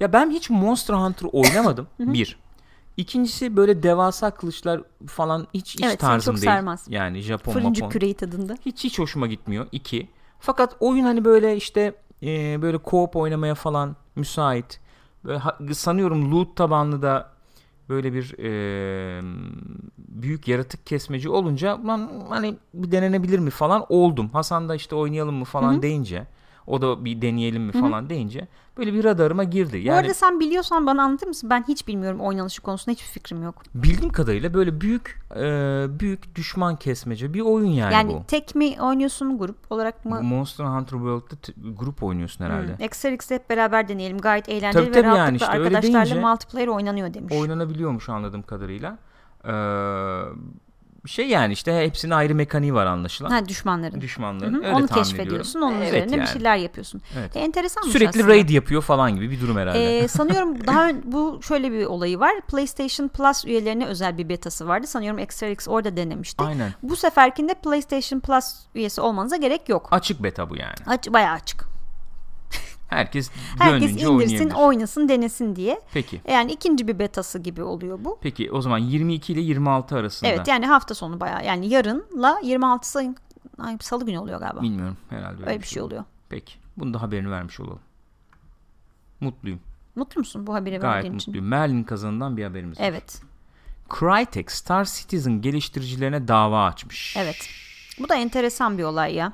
Ya 0.00 0.12
ben 0.12 0.30
hiç 0.30 0.50
Monster 0.50 0.94
Hunter 0.94 1.28
oynamadım. 1.32 1.86
bir. 1.98 2.42
İkincisi 2.96 3.56
böyle 3.56 3.82
devasa 3.82 4.30
kılıçlar 4.30 4.80
falan 5.06 5.46
hiç 5.54 5.74
hiç 5.74 5.84
Evet, 5.84 5.98
tarzım 6.00 6.34
çok 6.34 6.42
değil. 6.42 6.52
sarmaz. 6.52 6.86
Yani 6.88 7.20
Japon 7.20 7.52
Fırıncı 7.52 7.78
Japon. 7.78 7.90
küreği 7.90 8.14
tadında. 8.14 8.56
Hiç 8.66 8.84
hiç 8.84 8.98
hoşuma 8.98 9.26
gitmiyor. 9.26 9.66
İki. 9.72 10.08
Fakat 10.40 10.76
oyun 10.80 11.04
hani 11.04 11.24
böyle 11.24 11.56
işte 11.56 11.94
e, 12.22 12.62
böyle 12.62 12.76
co-op 12.76 13.18
oynamaya 13.18 13.54
falan 13.54 13.96
müsait. 14.16 14.80
Böyle 15.24 15.74
sanıyorum 15.74 16.32
loot 16.32 16.56
tabanlı 16.56 17.02
da 17.02 17.30
böyle 17.88 18.12
bir 18.12 18.34
e, 18.38 19.22
büyük 19.98 20.48
yaratık 20.48 20.86
kesmeci 20.86 21.28
olunca 21.28 21.86
lan 21.86 22.10
hani 22.28 22.56
bir 22.74 22.92
denenebilir 22.92 23.38
mi? 23.38 23.50
falan 23.50 23.86
oldum. 23.88 24.28
Hasan 24.28 24.68
da 24.68 24.74
işte 24.74 24.94
oynayalım 24.94 25.34
mı? 25.34 25.44
falan 25.44 25.82
deyince 25.82 26.26
o 26.66 26.82
da 26.82 27.04
bir 27.04 27.22
deneyelim 27.22 27.62
mi 27.62 27.72
falan 27.72 28.10
deyince 28.10 28.48
böyle 28.78 28.92
bir 28.94 29.04
radarıma 29.04 29.44
girdi. 29.44 29.72
Bu 29.72 29.76
Yani 29.86 29.98
arada 29.98 30.14
sen 30.14 30.40
biliyorsan 30.40 30.86
bana 30.86 31.02
anlatır 31.02 31.26
mısın? 31.26 31.50
Ben 31.50 31.64
hiç 31.68 31.88
bilmiyorum 31.88 32.20
oynanışı 32.20 32.62
konusunda 32.62 32.92
hiçbir 32.94 33.06
fikrim 33.08 33.42
yok. 33.42 33.62
bildiğim 33.74 34.12
kadarıyla 34.12 34.54
böyle 34.54 34.80
büyük 34.80 35.18
e, 35.36 35.40
büyük 36.00 36.34
düşman 36.34 36.76
kesmece 36.76 37.34
bir 37.34 37.40
oyun 37.40 37.66
yani, 37.70 37.94
Yani, 37.94 38.12
bu. 38.12 38.22
tek 38.28 38.54
mi 38.54 38.76
oynuyorsun 38.80 39.38
grup 39.38 39.56
olarak 39.72 40.04
Bu 40.04 40.08
mı? 40.08 40.22
Monster 40.22 40.64
Hunter 40.64 40.96
World'da 40.96 41.36
t- 41.42 41.52
grup 41.78 42.02
oynuyorsun 42.02 42.44
herhalde. 42.44 42.78
Hmm. 42.78 42.84
Hep 43.28 43.50
beraber 43.50 43.88
deneyelim. 43.88 44.18
Gayet 44.18 44.48
eğlenceli 44.48 44.72
Tabii 44.84 44.90
ve 44.96 45.02
tabii 45.02 45.02
rahatlıkla 45.06 45.24
yani 45.26 45.36
işte 45.36 45.52
öyle 45.52 45.64
arkadaşlarla 45.76 46.04
deyince- 46.14 46.20
multiplayer 46.20 46.68
oynanıyor 46.68 47.14
demiş. 47.14 47.34
oynanabiliyormuş 47.36 48.08
anladığım 48.08 48.42
kadarıyla. 48.42 48.98
Ee, 49.44 49.50
şey 51.06 51.28
yani 51.28 51.52
işte 51.52 51.80
hepsinin 51.84 52.12
ayrı 52.12 52.34
mekaniği 52.34 52.74
var 52.74 52.86
anlaşılan. 52.86 53.30
ha 53.30 53.48
düşmanların. 53.48 54.00
Düşmanların. 54.00 54.52
Hı 54.54 54.58
hı, 54.58 54.64
Öyle 54.66 54.74
Onu 54.76 54.86
keşfediyorsun. 54.86 55.58
ediyorum. 55.58 55.62
Onun 55.76 55.76
Evet 55.82 55.88
üzerine 55.94 56.12
yani. 56.16 56.22
bir 56.22 56.26
şeyler 56.32 56.56
yapıyorsun. 56.56 57.02
Evet. 57.18 57.36
E, 57.36 57.40
enteresanmış 57.40 57.92
Sürekli 57.92 58.08
aslında. 58.20 58.28
raid 58.34 58.48
yapıyor 58.48 58.82
falan 58.82 59.14
gibi 59.14 59.30
bir 59.30 59.40
durum 59.40 59.56
herhalde. 59.56 59.98
Ee, 59.98 60.08
sanıyorum 60.08 60.66
daha 60.66 60.88
ön- 60.88 61.02
bu 61.04 61.40
şöyle 61.42 61.72
bir 61.72 61.84
olayı 61.86 62.20
var. 62.20 62.40
PlayStation 62.40 63.08
Plus 63.08 63.44
üyelerine 63.44 63.86
özel 63.86 64.18
bir 64.18 64.28
betası 64.28 64.68
vardı. 64.68 64.86
Sanıyorum 64.86 65.18
XRX 65.18 65.68
orada 65.68 65.96
denemişti. 65.96 66.44
Aynen. 66.44 66.70
Bu 66.82 66.96
seferkinde 66.96 67.54
PlayStation 67.54 68.20
Plus 68.20 68.44
üyesi 68.74 69.00
olmanıza 69.00 69.36
gerek 69.36 69.68
yok. 69.68 69.88
Açık 69.90 70.22
beta 70.22 70.50
bu 70.50 70.56
yani. 70.56 70.74
Aç, 70.86 71.08
bayağı 71.12 71.32
açık. 71.34 71.71
Herkes, 72.92 73.30
Herkes 73.58 73.90
indirsin, 73.90 74.50
oynasın, 74.50 75.08
denesin 75.08 75.56
diye. 75.56 75.80
Peki. 75.92 76.20
Yani 76.28 76.52
ikinci 76.52 76.88
bir 76.88 76.98
betası 76.98 77.38
gibi 77.38 77.62
oluyor 77.62 77.98
bu. 78.04 78.18
Peki 78.20 78.52
o 78.52 78.60
zaman 78.60 78.78
22 78.78 79.32
ile 79.32 79.40
26 79.40 79.96
arasında. 79.96 80.30
Evet 80.30 80.48
yani 80.48 80.66
hafta 80.66 80.94
sonu 80.94 81.20
bayağı. 81.20 81.44
Yani 81.44 81.68
yarınla 81.68 82.38
26 82.42 82.90
sayın 82.90 83.16
ay, 83.58 83.78
salı 83.80 84.06
günü 84.06 84.18
oluyor 84.18 84.40
galiba. 84.40 84.62
Bilmiyorum 84.62 84.96
herhalde 85.10 85.40
öyle, 85.40 85.50
Öyle 85.50 85.62
bir 85.62 85.66
şey 85.66 85.82
oluyor. 85.82 86.04
Peki. 86.28 86.52
Bunu 86.76 86.94
da 86.94 87.02
haberini 87.02 87.30
vermiş 87.30 87.60
olalım. 87.60 87.80
Mutluyum. 89.20 89.60
Mutlu 89.94 90.18
musun 90.18 90.46
bu 90.46 90.54
haberi 90.54 90.76
Gayet 90.76 90.84
verdiğin 90.84 91.14
için? 91.14 91.30
mutluyum. 91.30 91.48
Merlin 91.48 91.84
kazanından 91.84 92.36
bir 92.36 92.44
haberimiz 92.44 92.80
var. 92.80 92.84
Evet. 92.84 93.22
Crytek 94.00 94.52
Star 94.52 94.84
Citizen 94.84 95.40
geliştiricilerine 95.40 96.28
dava 96.28 96.64
açmış. 96.64 97.16
Evet. 97.18 97.48
Bu 97.98 98.08
da 98.08 98.14
enteresan 98.14 98.78
bir 98.78 98.82
olay 98.82 99.14
ya. 99.14 99.32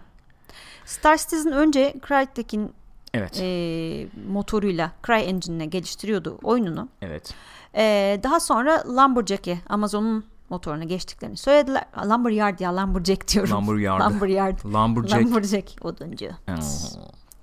Star 0.84 1.16
Citizen 1.16 1.52
önce 1.52 1.94
Crytek'in 2.08 2.72
Evet. 3.14 3.40
e, 3.42 4.06
motoruyla 4.28 4.92
CryEngine'le 5.06 5.64
geliştiriyordu 5.64 6.38
oyununu. 6.42 6.88
Evet. 7.02 7.34
E, 7.74 8.20
daha 8.22 8.40
sonra 8.40 8.84
Lumberjack'e 8.88 9.58
Amazon'un 9.68 10.24
motoruna 10.50 10.84
geçtiklerini 10.84 11.36
söylediler. 11.36 11.84
Lumberyard 12.04 12.60
ya 12.60 12.76
Lumberjack 12.76 13.28
diyorum. 13.34 13.50
Lumberyard. 13.50 14.00
Lumberyard. 14.00 14.58
Lumberjack. 14.64 15.22
Lumberjack 15.26 15.84
oduncu. 15.84 16.26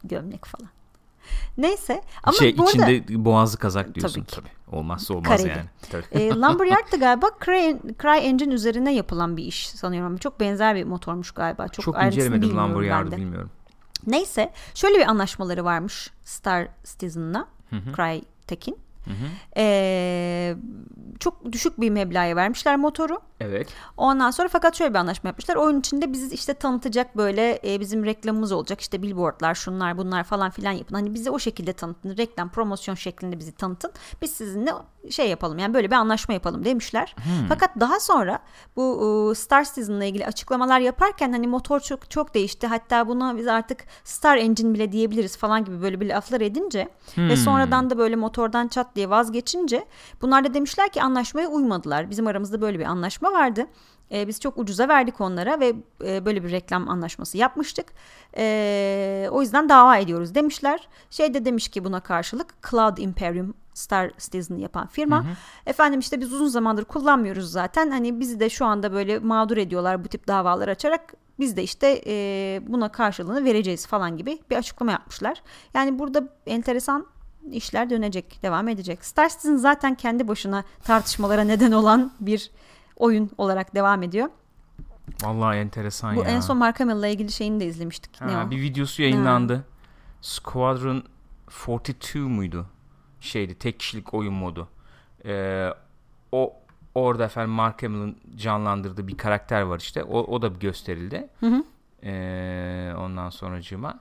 Gömlek 0.03 0.45
falan. 0.45 0.69
Neyse 1.57 2.01
ama 2.23 2.37
şey 2.37 2.57
bu 2.57 2.63
arada 2.63 2.91
içinde 2.91 3.25
boğazlı 3.25 3.57
kazak 3.59 3.95
diyorsun 3.95 4.23
Tabii 4.23 4.31
tabii. 4.35 4.45
ki. 4.49 4.55
Olmazsa 4.71 5.13
olmaz 5.13 5.27
Kareli. 5.27 5.49
yani. 5.49 5.69
Tabii. 5.91 6.03
e, 6.11 6.29
Lumberyard 6.35 6.91
da 6.91 6.97
galiba 6.97 7.27
Cry, 7.45 7.77
CryEngine 8.01 8.53
üzerine 8.53 8.93
yapılan 8.93 9.37
bir 9.37 9.43
iş 9.43 9.69
sanıyorum. 9.69 10.17
Çok 10.17 10.39
benzer 10.39 10.75
bir 10.75 10.83
motormuş 10.83 11.31
galiba. 11.31 11.67
Çok, 11.67 11.85
Çok 11.85 12.03
incelemedim 12.03 12.57
Lumberyard'ı 12.57 13.17
bilmiyorum. 13.17 13.49
Neyse 14.07 14.51
şöyle 14.75 14.99
bir 14.99 15.07
anlaşmaları 15.07 15.65
varmış 15.65 16.11
Star 16.23 16.67
Citizen'la 16.85 17.47
Crytek'in. 17.95 18.77
Ee, 19.57 20.55
çok 21.19 21.51
düşük 21.51 21.81
bir 21.81 21.89
meblağa 21.89 22.35
vermişler 22.35 22.75
motoru. 22.75 23.19
Evet. 23.39 23.67
Ondan 23.97 24.31
sonra 24.31 24.47
fakat 24.47 24.75
şöyle 24.75 24.93
bir 24.93 24.99
anlaşma 24.99 25.27
yapmışlar. 25.27 25.55
Oyun 25.55 25.79
içinde 25.79 26.13
bizi 26.13 26.35
işte 26.35 26.53
tanıtacak 26.53 27.17
böyle 27.17 27.59
e, 27.63 27.79
bizim 27.79 28.05
reklamımız 28.05 28.51
olacak. 28.51 28.81
İşte 28.81 29.01
billboardlar 29.01 29.55
şunlar 29.55 29.97
bunlar 29.97 30.23
falan 30.23 30.49
filan 30.49 30.71
yapın. 30.71 30.95
Hani 30.95 31.13
bizi 31.13 31.31
o 31.31 31.39
şekilde 31.39 31.73
tanıtın. 31.73 32.17
Reklam 32.17 32.49
promosyon 32.49 32.95
şeklinde 32.95 33.39
bizi 33.39 33.51
tanıtın. 33.51 33.91
Biz 34.21 34.31
sizinle 34.31 34.71
şey 35.11 35.29
yapalım 35.29 35.59
yani 35.59 35.73
böyle 35.73 35.91
bir 35.91 35.95
anlaşma 35.95 36.33
yapalım 36.33 36.65
demişler. 36.65 37.15
Fakat 37.49 37.69
daha 37.79 37.99
sonra 37.99 38.39
bu 38.75 39.31
e, 39.31 39.35
Star 39.35 39.63
Citizen'la 39.63 40.05
ilgili 40.05 40.25
açıklamalar 40.25 40.79
yaparken 40.79 41.31
hani 41.31 41.47
motor 41.47 41.79
çok 41.79 42.11
çok 42.11 42.33
değişti. 42.33 42.67
Hatta 42.67 43.07
buna 43.07 43.37
biz 43.37 43.47
artık 43.47 43.85
Star 44.03 44.37
Engine 44.37 44.73
bile 44.73 44.91
diyebiliriz 44.91 45.37
falan 45.37 45.65
gibi 45.65 45.81
böyle 45.81 46.01
bir 46.01 46.09
laflar 46.09 46.41
edince 46.41 46.87
ve 47.17 47.35
sonradan 47.35 47.89
da 47.89 47.97
böyle 47.97 48.15
motordan 48.15 48.67
çat 48.67 48.95
diye 48.95 49.09
vazgeçince 49.09 49.85
bunlar 50.21 50.43
da 50.43 50.53
demişler 50.53 50.89
ki 50.89 51.01
anlaşmaya 51.01 51.47
uymadılar. 51.47 52.09
Bizim 52.09 52.27
aramızda 52.27 52.61
böyle 52.61 52.79
bir 52.79 52.85
anlaşma 52.85 53.31
vardı. 53.31 53.67
E, 54.11 54.27
biz 54.27 54.39
çok 54.39 54.57
ucuza 54.57 54.87
verdik 54.87 55.21
onlara 55.21 55.59
ve 55.59 55.73
e, 56.05 56.25
böyle 56.25 56.43
bir 56.43 56.51
reklam 56.51 56.89
anlaşması 56.89 57.37
yapmıştık. 57.37 57.93
E, 58.37 59.27
o 59.31 59.41
yüzden 59.41 59.69
dava 59.69 59.97
ediyoruz 59.97 60.35
demişler. 60.35 60.87
Şey 61.09 61.33
de 61.33 61.45
demiş 61.45 61.67
ki 61.67 61.83
buna 61.83 61.99
karşılık 61.99 62.53
Cloud 62.69 62.97
Imperium 62.97 63.53
Star 63.75 64.11
Citizen'ı 64.17 64.59
yapan 64.59 64.87
firma. 64.87 65.25
Efendim 65.65 65.99
işte 65.99 66.19
biz 66.21 66.33
uzun 66.33 66.47
zamandır 66.47 66.85
kullanmıyoruz 66.85 67.51
zaten. 67.51 67.91
Hani 67.91 68.19
bizi 68.19 68.39
de 68.39 68.49
şu 68.49 68.65
anda 68.65 68.93
böyle 68.93 69.19
mağdur 69.19 69.57
ediyorlar 69.57 70.03
bu 70.03 70.07
tip 70.07 70.27
davalar 70.27 70.67
açarak. 70.67 71.13
Biz 71.39 71.57
de 71.57 71.63
işte 71.63 72.01
e, 72.07 72.13
buna 72.67 72.89
karşılığını 72.91 73.43
vereceğiz 73.45 73.87
falan 73.87 74.17
gibi 74.17 74.39
bir 74.49 74.55
açıklama 74.57 74.91
yapmışlar. 74.91 75.41
Yani 75.73 75.99
burada 75.99 76.23
enteresan 76.45 77.05
işler 77.51 77.89
dönecek, 77.89 78.39
devam 78.43 78.67
edecek. 78.67 79.05
Star 79.05 79.29
Citizen 79.29 79.55
zaten 79.55 79.95
kendi 79.95 80.27
başına 80.27 80.63
tartışmalara 80.83 81.41
neden 81.43 81.71
olan 81.71 82.11
bir 82.19 82.51
oyun 82.95 83.31
olarak 83.37 83.75
devam 83.75 84.03
ediyor. 84.03 84.29
Vallahi 85.23 85.57
enteresan 85.57 86.15
Bu 86.15 86.19
ya. 86.23 86.29
en 86.29 86.39
son 86.39 86.57
Mark 86.57 86.79
Hamill'la 86.79 87.07
ilgili 87.07 87.31
şeyini 87.31 87.59
de 87.59 87.65
izlemiştik. 87.65 88.21
ne 88.21 88.31
Ha, 88.31 88.43
o? 88.47 88.51
bir 88.51 88.61
videosu 88.61 89.01
yayınlandı. 89.01 89.65
Squadron 90.21 91.03
42 91.65 92.17
muydu? 92.19 92.65
Şeydi 93.25 93.55
tek 93.55 93.79
kişilik 93.79 94.13
oyun 94.13 94.33
modu. 94.33 94.67
Ee, 95.25 95.69
o 96.31 96.53
orada 96.95 97.25
efendim 97.25 97.51
Mark 97.51 97.83
Hamill'ın 97.83 98.17
canlandırdığı 98.35 99.07
bir 99.07 99.17
karakter 99.17 99.61
var 99.61 99.79
işte. 99.79 100.03
O, 100.03 100.19
o 100.19 100.41
da 100.41 100.47
gösterildi. 100.47 101.27
Hı 101.39 101.45
hı. 101.45 101.63
Ee, 102.03 102.93
ondan 102.97 103.29
sonracığıma. 103.29 103.99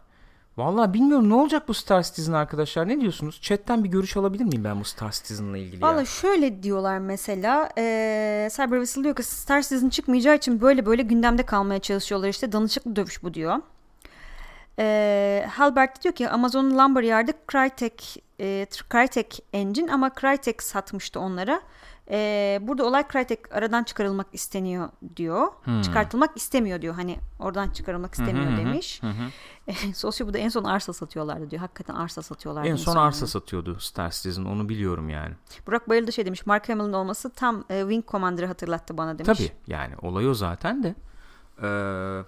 Vallahi 0.56 0.94
bilmiyorum 0.94 1.28
ne 1.30 1.34
olacak 1.34 1.68
bu 1.68 1.74
Star 1.74 2.02
Citizen 2.02 2.32
arkadaşlar. 2.32 2.88
Ne 2.88 3.00
diyorsunuz? 3.00 3.40
Chat'ten 3.40 3.84
bir 3.84 3.88
görüş 3.88 4.16
alabilir 4.16 4.44
miyim 4.44 4.64
ben 4.64 4.80
bu 4.80 4.84
Star 4.84 5.10
Citizen'la 5.10 5.58
ilgili 5.58 5.82
Valla 5.82 6.00
ya? 6.00 6.04
şöyle 6.04 6.62
diyorlar 6.62 6.98
mesela 6.98 7.70
e, 7.78 8.48
Cyber 8.56 8.76
Whistle 8.76 9.04
diyor 9.04 9.16
ki 9.16 9.22
Star 9.22 9.62
Citizen 9.62 9.88
çıkmayacağı 9.88 10.36
için 10.36 10.60
böyle 10.60 10.86
böyle 10.86 11.02
gündemde 11.02 11.42
kalmaya 11.42 11.78
çalışıyorlar 11.80 12.28
işte 12.28 12.52
danışıklı 12.52 12.96
dövüş 12.96 13.22
bu 13.22 13.34
diyor. 13.34 13.56
E, 14.78 15.46
Halbert 15.50 16.04
diyor 16.04 16.14
ki 16.14 16.28
Amazon'un 16.28 16.78
Lumberyard'ı 16.78 17.32
Crytek, 17.52 18.24
e, 18.40 18.66
Crytek 18.92 19.38
Engine 19.52 19.92
ama 19.92 20.10
Crytek 20.20 20.62
satmıştı 20.62 21.20
onlara. 21.20 21.60
E, 22.10 22.58
burada 22.62 22.86
olay 22.86 23.04
Crytek 23.12 23.54
aradan 23.54 23.84
çıkarılmak 23.84 24.26
isteniyor 24.32 24.88
diyor. 25.16 25.46
Hmm. 25.64 25.82
Çıkartılmak 25.82 26.36
istemiyor 26.36 26.82
diyor. 26.82 26.94
Hani 26.94 27.18
oradan 27.38 27.70
çıkarılmak 27.70 28.14
istemiyor 28.14 28.46
Hı 28.46 28.50
hı 28.50 28.54
hı. 28.54 28.56
demiş. 28.56 29.02
Hı 29.02 29.06
hı. 29.06 29.92
Sosyo 29.94 30.26
bu 30.26 30.34
da 30.34 30.38
en 30.38 30.48
son 30.48 30.64
arsa 30.64 30.92
satıyorlardı 30.92 31.50
diyor. 31.50 31.60
Hakikaten 31.60 31.94
arsa 31.94 32.22
satıyorlardı. 32.22 32.68
En 32.68 32.76
son 32.76 32.96
arsa 32.96 33.26
satıyordu 33.26 33.80
Star 33.80 34.10
Citizen 34.10 34.44
onu 34.44 34.68
biliyorum 34.68 35.08
yani. 35.08 35.34
Burak 35.66 35.88
Bayıldı 35.88 36.12
şey 36.12 36.26
demiş. 36.26 36.46
Mark 36.46 36.68
Hamill'in 36.68 36.92
olması 36.92 37.30
tam 37.30 37.64
e, 37.70 37.80
Wing 37.80 38.08
Commander'ı 38.08 38.46
hatırlattı 38.46 38.98
bana 38.98 39.18
demiş. 39.18 39.38
Tabii 39.38 39.52
yani 39.66 39.94
olay 40.02 40.28
o 40.28 40.34
zaten 40.34 40.82
de. 40.82 40.94
Ee, 41.62 42.22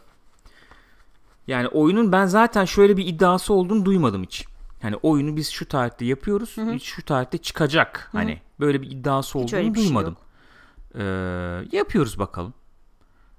yani 1.46 1.68
oyunun 1.68 2.12
ben 2.12 2.26
zaten 2.26 2.64
şöyle 2.64 2.96
bir 2.96 3.06
iddiası 3.06 3.54
olduğunu 3.54 3.84
duymadım 3.84 4.22
hiç. 4.22 4.46
Yani 4.86 4.96
oyunu 5.02 5.36
biz 5.36 5.50
şu 5.50 5.68
tarihte 5.68 6.04
yapıyoruz. 6.04 6.56
Şu 6.82 7.02
tarihte 7.04 7.38
çıkacak. 7.38 8.08
Hani 8.12 8.40
böyle 8.60 8.82
bir 8.82 8.90
iddiası 8.90 9.28
Hiç 9.28 9.36
olduğunu 9.54 9.74
bir 9.74 9.80
şey 9.80 9.84
duymadım. 9.84 10.16
yok. 10.20 11.02
Ee, 11.02 11.76
yapıyoruz 11.76 12.18
bakalım. 12.18 12.54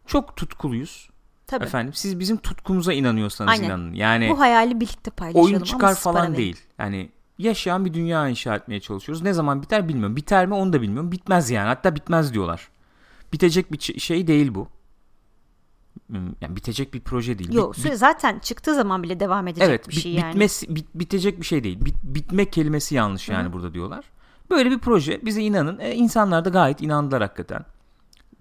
Çok 0.05 0.37
tutkuluyuz. 0.37 1.09
Tabii. 1.47 1.65
Efendim 1.65 1.93
siz 1.93 2.19
bizim 2.19 2.37
tutkumuza 2.37 2.93
inanıyorsanız 2.93 3.51
Aynen. 3.51 3.63
inanın. 3.65 3.93
Yani 3.93 4.29
Bu 4.29 4.39
hayali 4.39 4.79
birlikte 4.79 5.11
paylaşalım. 5.11 5.45
oyun 5.45 5.59
çıkar 5.59 5.95
falan 5.95 6.23
verin. 6.23 6.35
değil. 6.35 6.57
Yani 6.79 7.09
yaşayan 7.37 7.85
bir 7.85 7.93
dünya 7.93 8.27
inşa 8.29 8.55
etmeye 8.55 8.79
çalışıyoruz. 8.79 9.21
Ne 9.23 9.33
zaman 9.33 9.61
biter 9.61 9.87
bilmiyorum. 9.89 10.15
Biter 10.15 10.45
mi 10.45 10.53
onu 10.53 10.73
da 10.73 10.81
bilmiyorum. 10.81 11.11
Bitmez 11.11 11.49
yani. 11.49 11.67
Hatta 11.67 11.95
bitmez 11.95 12.33
diyorlar. 12.33 12.69
Bitecek 13.33 13.71
bir 13.71 13.99
şey 13.99 14.27
değil 14.27 14.55
bu. 14.55 14.67
Hmm, 16.09 16.27
Yani 16.41 16.55
bitecek 16.55 16.93
bir 16.93 16.99
proje 17.01 17.39
değil. 17.39 17.53
Yok 17.53 17.77
Bit- 17.77 17.85
bit- 17.85 17.93
zaten 17.97 18.39
çıktığı 18.39 18.75
zaman 18.75 19.03
bile 19.03 19.19
devam 19.19 19.47
edecek 19.47 19.67
evet, 19.69 19.87
bir 19.89 19.93
bit- 19.95 20.01
şey 20.01 20.11
yani. 20.13 20.29
bitmesi 20.29 20.75
bit- 20.75 20.95
bitecek 20.95 21.39
bir 21.41 21.45
şey 21.45 21.63
değil. 21.63 21.85
Bit- 21.85 22.03
bitmek 22.03 22.53
kelimesi 22.53 22.95
yanlış 22.95 23.29
yani 23.29 23.53
burada 23.53 23.73
diyorlar. 23.73 24.05
Böyle 24.49 24.71
bir 24.71 24.79
proje 24.79 25.25
bize 25.25 25.41
inanın. 25.41 25.79
E, 25.79 25.95
insanlar 25.95 26.45
da 26.45 26.49
gayet 26.49 26.81
inandılar 26.81 27.21
hakikaten. 27.21 27.65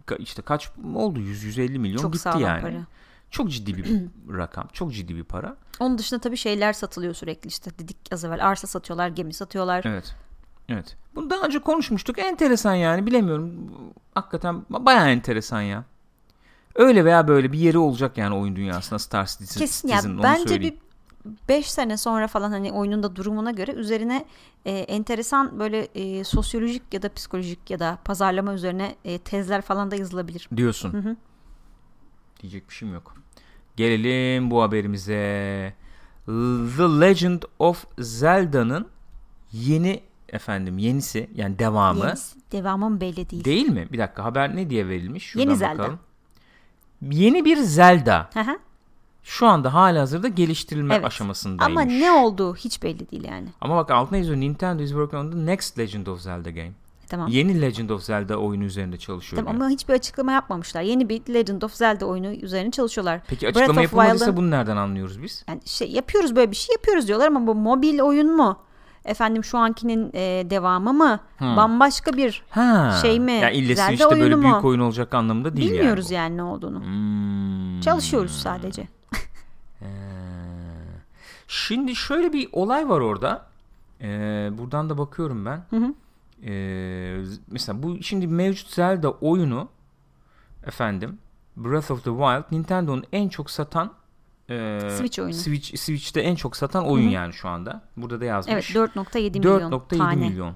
Ka- 0.07 0.19
işte 0.23 0.43
kaç 0.43 0.71
oldu? 0.95 1.21
100-150 1.21 1.79
milyon 1.79 1.97
Çok 1.99 2.13
gitti 2.13 2.23
sağlam 2.23 2.41
yani. 2.41 2.61
para. 2.63 2.87
Çok 3.31 3.51
ciddi 3.51 3.77
bir 3.77 3.87
rakam. 4.39 4.69
Çok 4.73 4.93
ciddi 4.95 5.17
bir 5.17 5.25
para. 5.25 5.57
Onun 5.81 5.99
dışında 5.99 6.21
tabii 6.21 6.37
şeyler 6.37 6.73
satılıyor 6.73 7.15
sürekli 7.15 7.49
işte 7.49 7.71
dedik 7.79 7.97
az 8.13 8.25
evvel 8.25 8.47
arsa 8.49 8.67
satıyorlar, 8.67 9.09
gemi 9.09 9.35
satıyorlar. 9.35 9.83
Evet. 9.85 10.17
Evet. 10.69 10.97
Bunu 11.15 11.31
daha 11.31 11.47
önce 11.47 11.59
konuşmuştuk. 11.59 12.19
Enteresan 12.19 12.75
yani. 12.75 13.07
Bilemiyorum. 13.07 13.71
Hakikaten 14.15 14.65
bayağı 14.71 15.09
enteresan 15.11 15.61
ya. 15.63 15.85
Öyle 16.77 17.05
veya 17.05 17.29
böyle 17.29 17.53
bir 17.53 17.59
yeri 17.59 17.79
olacak 17.79 18.19
yani 18.19 18.35
oyun 18.35 18.57
dünyasında 18.57 18.99
Star 18.99 19.27
Citizen. 19.27 19.61
Kesin 19.61 19.89
ya 19.89 20.01
bence 20.23 20.49
söyleyeyim. 20.49 20.75
bir 20.75 20.87
5 21.49 21.71
sene 21.71 21.97
sonra 21.97 22.29
falan 22.29 22.51
hani 22.51 22.73
oyunun 22.73 23.03
da 23.03 23.17
durumuna 23.17 23.51
göre 23.51 23.73
üzerine 23.73 24.25
e, 24.65 24.71
enteresan 24.79 25.59
böyle 25.59 25.89
e, 25.95 26.25
sosyolojik 26.25 26.83
ya 26.93 27.03
da 27.03 27.13
psikolojik 27.13 27.71
ya 27.71 27.79
da 27.79 27.99
pazarlama 28.05 28.55
üzerine 28.55 28.95
e, 29.05 29.19
tezler 29.19 29.63
falan 29.63 29.91
da 29.91 29.97
yazılabilir. 29.97 30.49
diyorsun. 30.57 30.93
Hı 30.93 30.99
hı. 30.99 31.17
Diyecek 32.43 32.69
bir 32.69 32.75
şeyim 32.75 32.95
yok. 32.95 33.15
Gelelim 33.77 34.51
bu 34.51 34.63
haberimize. 34.63 35.75
The 36.77 37.01
Legend 37.01 37.43
of 37.59 37.85
Zelda'nın 37.99 38.87
yeni 39.53 40.03
efendim 40.29 40.79
yenisi 40.79 41.31
yani 41.35 41.59
devamı 41.59 42.01
Yenisi, 42.05 42.39
devamın 42.53 43.01
belli 43.01 43.31
değil. 43.31 43.45
değil 43.45 43.69
mi? 43.69 43.89
Bir 43.93 43.99
dakika 43.99 44.25
haber 44.25 44.57
ne 44.57 44.71
diye 44.71 44.89
verilmiş? 44.89 45.25
Şuradan 45.25 45.49
Yeni 45.49 45.59
Zelda. 45.59 45.79
bakalım. 45.79 45.99
Yeni 47.11 47.45
bir 47.45 47.57
Zelda. 47.57 48.31
Hı 48.35 48.41
hı. 48.41 48.59
Şu 49.23 49.47
anda 49.47 49.75
halihazırda 49.75 50.29
geliştirilme 50.29 50.95
Evet. 50.95 51.05
aşamasındaymış. 51.05 51.83
Ama 51.83 51.83
ne 51.83 52.11
olduğu 52.11 52.57
hiç 52.57 52.83
belli 52.83 53.11
değil 53.11 53.25
yani. 53.25 53.49
Ama 53.61 53.77
bak 53.77 53.91
altına 53.91 54.19
yazıyor 54.19 54.41
Nintendo 54.41 54.83
is 54.83 54.91
working 54.91 55.25
on 55.25 55.31
the 55.31 55.47
next 55.47 55.79
Legend 55.79 56.07
of 56.07 56.21
Zelda 56.21 56.51
game. 56.51 56.73
Tamam. 57.09 57.29
Yeni 57.29 57.61
Legend 57.61 57.91
of 57.91 58.03
Zelda 58.03 58.37
oyunu 58.37 58.65
üzerinde 58.65 58.97
çalışıyor. 58.97 59.43
Tamam 59.45 59.63
ama 59.63 59.71
hiçbir 59.71 59.95
açıklama 59.95 60.33
yapmamışlar. 60.33 60.83
Yeni 60.83 61.09
bir 61.09 61.35
Legend 61.35 61.63
of 61.63 61.75
Zelda 61.75 62.07
oyunu 62.07 62.27
üzerine 62.27 62.71
çalışıyorlar. 62.71 63.21
Peki 63.29 63.47
Breath 63.47 63.57
açıklama 63.57 63.81
of 63.81 63.85
yapılmadıysa 63.85 64.37
bunu 64.37 64.51
nereden 64.51 64.77
anlıyoruz 64.77 65.23
biz? 65.23 65.45
Yani 65.49 65.61
şey 65.65 65.91
yapıyoruz 65.91 66.37
böyle 66.37 66.51
bir 66.51 66.57
şey 66.57 66.73
yapıyoruz 66.73 67.09
diyorlar 67.09 67.27
ama 67.27 67.47
bu 67.47 67.55
mobil 67.55 68.01
oyun 68.01 68.37
mu? 68.37 68.59
Efendim 69.07 69.45
şu 69.45 69.59
ankinin 69.59 70.11
e, 70.15 70.51
devamı 70.51 70.93
mı? 70.93 71.21
Hmm. 71.39 71.57
Bambaşka 71.57 72.13
bir 72.13 72.43
Ha. 72.51 72.99
Şey 73.03 73.21
mi? 73.21 73.33
Ya 73.33 73.51
illesi 73.51 73.75
Zelda 73.75 73.93
işte 73.93 74.21
böyle 74.21 74.35
mu? 74.35 74.43
büyük 74.43 74.65
oyun 74.65 74.81
olacak 74.81 75.15
anlamında 75.15 75.57
değil 75.57 75.71
bilmiyoruz 75.71 76.11
yani. 76.11 76.23
yani, 76.23 76.37
ne 76.37 76.43
olduğunu. 76.43 76.81
Hmm. 76.85 77.81
Çalışıyoruz 77.81 78.33
sadece. 78.33 78.89
Ee, 79.83 79.87
Şimdi 81.49 81.97
şöyle 81.97 82.33
bir 82.33 82.49
olay 82.53 82.89
var 82.89 83.01
orada. 83.01 83.47
Ee, 84.01 84.51
buradan 84.53 84.91
da 84.91 84.99
bakıyorum 84.99 85.47
ben. 85.47 85.65
Hı 85.71 85.77
hı. 85.77 85.95
Ee, 86.45 87.25
mesela 87.51 87.83
bu 87.83 88.03
şimdi 88.03 88.27
mevcut 88.27 88.71
Zelda 88.71 89.11
oyunu 89.11 89.69
efendim 90.67 91.19
Breath 91.57 91.91
of 91.91 92.05
the 92.05 92.11
Wild 92.11 92.45
Nintendo'nun 92.51 93.05
en 93.13 93.29
çok 93.29 93.51
satan 93.51 93.93
e, 94.51 94.81
Switch 94.99 95.19
oyunu. 95.19 95.35
Switch 95.35 95.77
Switch'te 95.77 96.21
en 96.21 96.35
çok 96.35 96.57
satan 96.57 96.87
oyun 96.87 97.05
Hı 97.05 97.09
hı. 97.09 97.13
yani 97.15 97.33
şu 97.33 97.49
anda. 97.49 97.83
Burada 97.97 98.21
da 98.21 98.25
yazmış. 98.25 98.53
Evet 98.55 98.65
4.7 98.95 99.39
milyon 99.39 99.73
4.7 99.73 99.99
tane. 99.99 100.29
milyon 100.29 100.55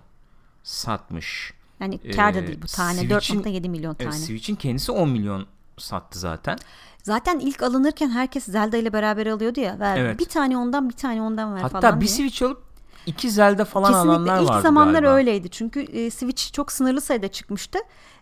satmış. 0.63 1.53
Yani 1.81 1.99
kar 2.17 2.35
da 2.35 2.39
Ee, 2.39 2.47
değil 2.47 2.63
bu 2.63 2.67
tane. 2.67 2.99
Switch'in- 3.01 3.43
4.7 3.43 3.69
milyon 3.69 3.95
tane. 3.95 4.11
Evet, 4.11 4.21
Switch'in 4.21 4.55
kendisi 4.57 4.93
10 4.93 5.09
milyon 5.09 5.47
sattı 5.79 6.19
zaten. 6.19 6.59
Zaten 7.03 7.39
ilk 7.39 7.63
alınırken 7.63 8.11
herkes 8.11 8.45
Zelda 8.45 8.77
ile 8.77 8.93
beraber 8.93 9.27
alıyordu 9.27 9.61
ya. 9.61 9.79
Ver 9.79 9.97
Evet. 9.97 10.19
bir 10.21 10.25
tane 10.25 10.57
ondan 10.57 10.89
bir 10.89 10.95
tane 10.95 11.23
ondan 11.23 11.55
ver 11.55 11.61
Hatta 11.61 11.81
falan 11.81 12.01
bir 12.01 12.07
diye. 12.07 12.17
Switch 12.17 12.43
alıp 12.43 12.63
iki 13.07 13.31
Zelda 13.31 13.65
falan 13.65 13.93
Kesinlikle 13.93 14.11
alanlar 14.11 14.43
ilk 14.43 14.51
vardı 14.51 14.63
zamanlar 14.63 14.93
galiba. 15.03 15.11
öyleydi. 15.11 15.51
Çünkü 15.51 15.81
e, 15.81 16.11
Switch 16.11 16.53
çok 16.53 16.73
sınırlı 16.73 17.01
sayıda 17.01 17.29
çıkmıştı. 17.29 17.79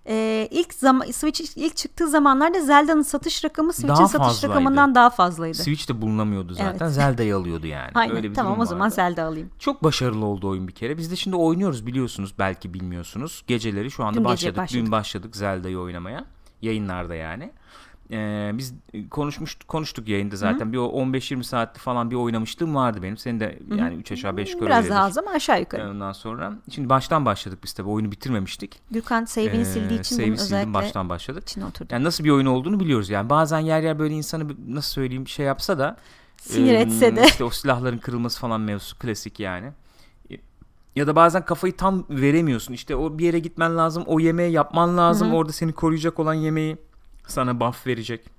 E, 0.09 0.49
ilk 0.51 0.75
zaman 0.75 1.11
Switch 1.11 1.57
ilk 1.57 1.77
çıktığı 1.77 2.09
zamanlarda 2.09 2.61
Zelda'nın 2.61 3.03
satış 3.03 3.45
rakamı 3.45 3.73
Switch'in 3.73 3.95
satış 4.07 4.19
fazlaydı. 4.27 4.55
rakamından 4.55 4.95
daha 4.95 5.11
fazlaydı. 5.11 5.55
Switch 5.59 5.89
de 5.89 6.03
bulunamıyordu 6.03 6.55
zaten. 6.55 6.85
Evet. 6.87 6.95
Zelda'yı 6.95 7.37
alıyordu 7.37 7.67
yani. 7.67 7.91
Aynen. 7.95 8.17
Öyle 8.17 8.31
bir 8.31 8.35
tamam 8.35 8.61
o 8.61 8.65
zaman 8.65 8.85
vardı. 8.85 8.95
Zelda 8.95 9.25
alayım. 9.25 9.51
Çok 9.59 9.85
başarılı 9.85 10.25
oldu 10.25 10.49
oyun 10.49 10.69
bir 10.69 10.73
kere. 10.73 10.99
Biz 10.99 11.11
de 11.11 11.17
şimdi 11.17 11.37
oynuyoruz 11.37 11.87
biliyorsunuz. 11.87 12.35
Belki 12.39 12.75
bilmiyorsunuz. 12.75 13.43
Geceleri 13.47 13.91
şu 13.91 14.05
anda 14.05 14.19
Dün 14.19 14.25
başladık. 14.25 14.57
başladık. 14.57 14.85
Dün 14.85 14.93
başladık 14.93 15.37
Zelda'yı 15.37 15.79
oynamaya. 15.79 16.25
Yayınlarda 16.63 17.15
yani. 17.15 17.51
Ee, 18.13 18.51
biz 18.55 18.75
konuşmuş 19.11 19.59
konuştuk 19.67 20.09
yayında 20.09 20.37
zaten. 20.37 20.73
Bir 20.73 20.79
o 20.79 20.87
15-20 20.87 21.43
saatli 21.45 21.79
falan 21.81 22.11
bir 22.11 22.17
oynamışlığım 22.17 22.75
vardı 22.75 23.03
benim. 23.03 23.17
Senin 23.17 23.41
de 23.41 23.59
yani 23.77 23.95
3 23.95 24.13
aşağı 24.13 24.37
5 24.37 24.53
yukarı 24.53 24.67
Biraz 24.67 24.89
daha 24.91 25.05
az 25.05 25.19
ama 25.19 25.31
aşağı 25.31 25.61
yukarı. 25.61 25.91
Ondan 25.91 26.13
sonra 26.13 26.53
şimdi 26.71 26.89
baştan 26.89 27.25
başladık 27.25 27.59
biz 27.65 27.73
tabii 27.73 27.89
oyunu 27.89 28.13
bitirmemiştik. 28.13 28.81
Gürkan 28.91 29.25
save'ini 29.25 29.61
Ee, 29.61 29.65
sildiği 29.65 30.01
için 30.01 30.17
save'i 30.17 30.39
sildim, 30.39 30.75
baştan 30.75 31.09
başladık. 31.09 31.43
içine 31.43 31.65
oturdu. 31.65 31.89
Yani 31.93 32.05
nasıl 32.05 32.25
bir 32.25 32.31
oyun 32.31 32.47
olduğunu 32.47 32.81
biliyoruz 32.81 33.11
yani. 33.11 33.31
Bazen 33.31 33.59
yer 33.59 33.83
yer 33.83 33.99
böyle 33.99 34.15
insanı 34.15 34.49
bir- 34.49 34.57
nasıl 34.75 34.91
söyleyeyim 34.93 35.29
şey 35.29 35.47
yapsa 35.47 35.79
da 35.79 35.97
Sinir 36.37 36.73
e, 36.75 36.77
etse 36.81 37.17
de. 37.17 37.23
işte 37.27 37.45
o 37.45 37.51
silahların 37.51 37.99
kırılması 37.99 38.41
falan 38.41 38.61
mevzusu 38.61 38.99
klasik 38.99 39.41
yani. 39.41 39.73
Ya 40.97 41.07
da 41.07 41.17
bazen 41.17 41.45
kafayı 41.45 41.77
tam 41.77 42.05
veremiyorsun. 42.11 42.75
İşte 42.75 42.97
o 42.97 43.19
bir 43.19 43.25
yere 43.25 43.39
gitmen 43.39 43.77
lazım. 43.77 44.03
O 44.07 44.21
yemeği 44.21 44.53
yapman 44.53 44.97
lazım. 44.99 45.29
Hı 45.29 45.33
hı. 45.33 45.37
Orada 45.37 45.53
seni 45.53 45.73
koruyacak 45.73 46.19
olan 46.19 46.35
yemeği 46.35 46.77
sana 47.29 47.61
buff 47.61 47.87
verecek. 47.87 48.39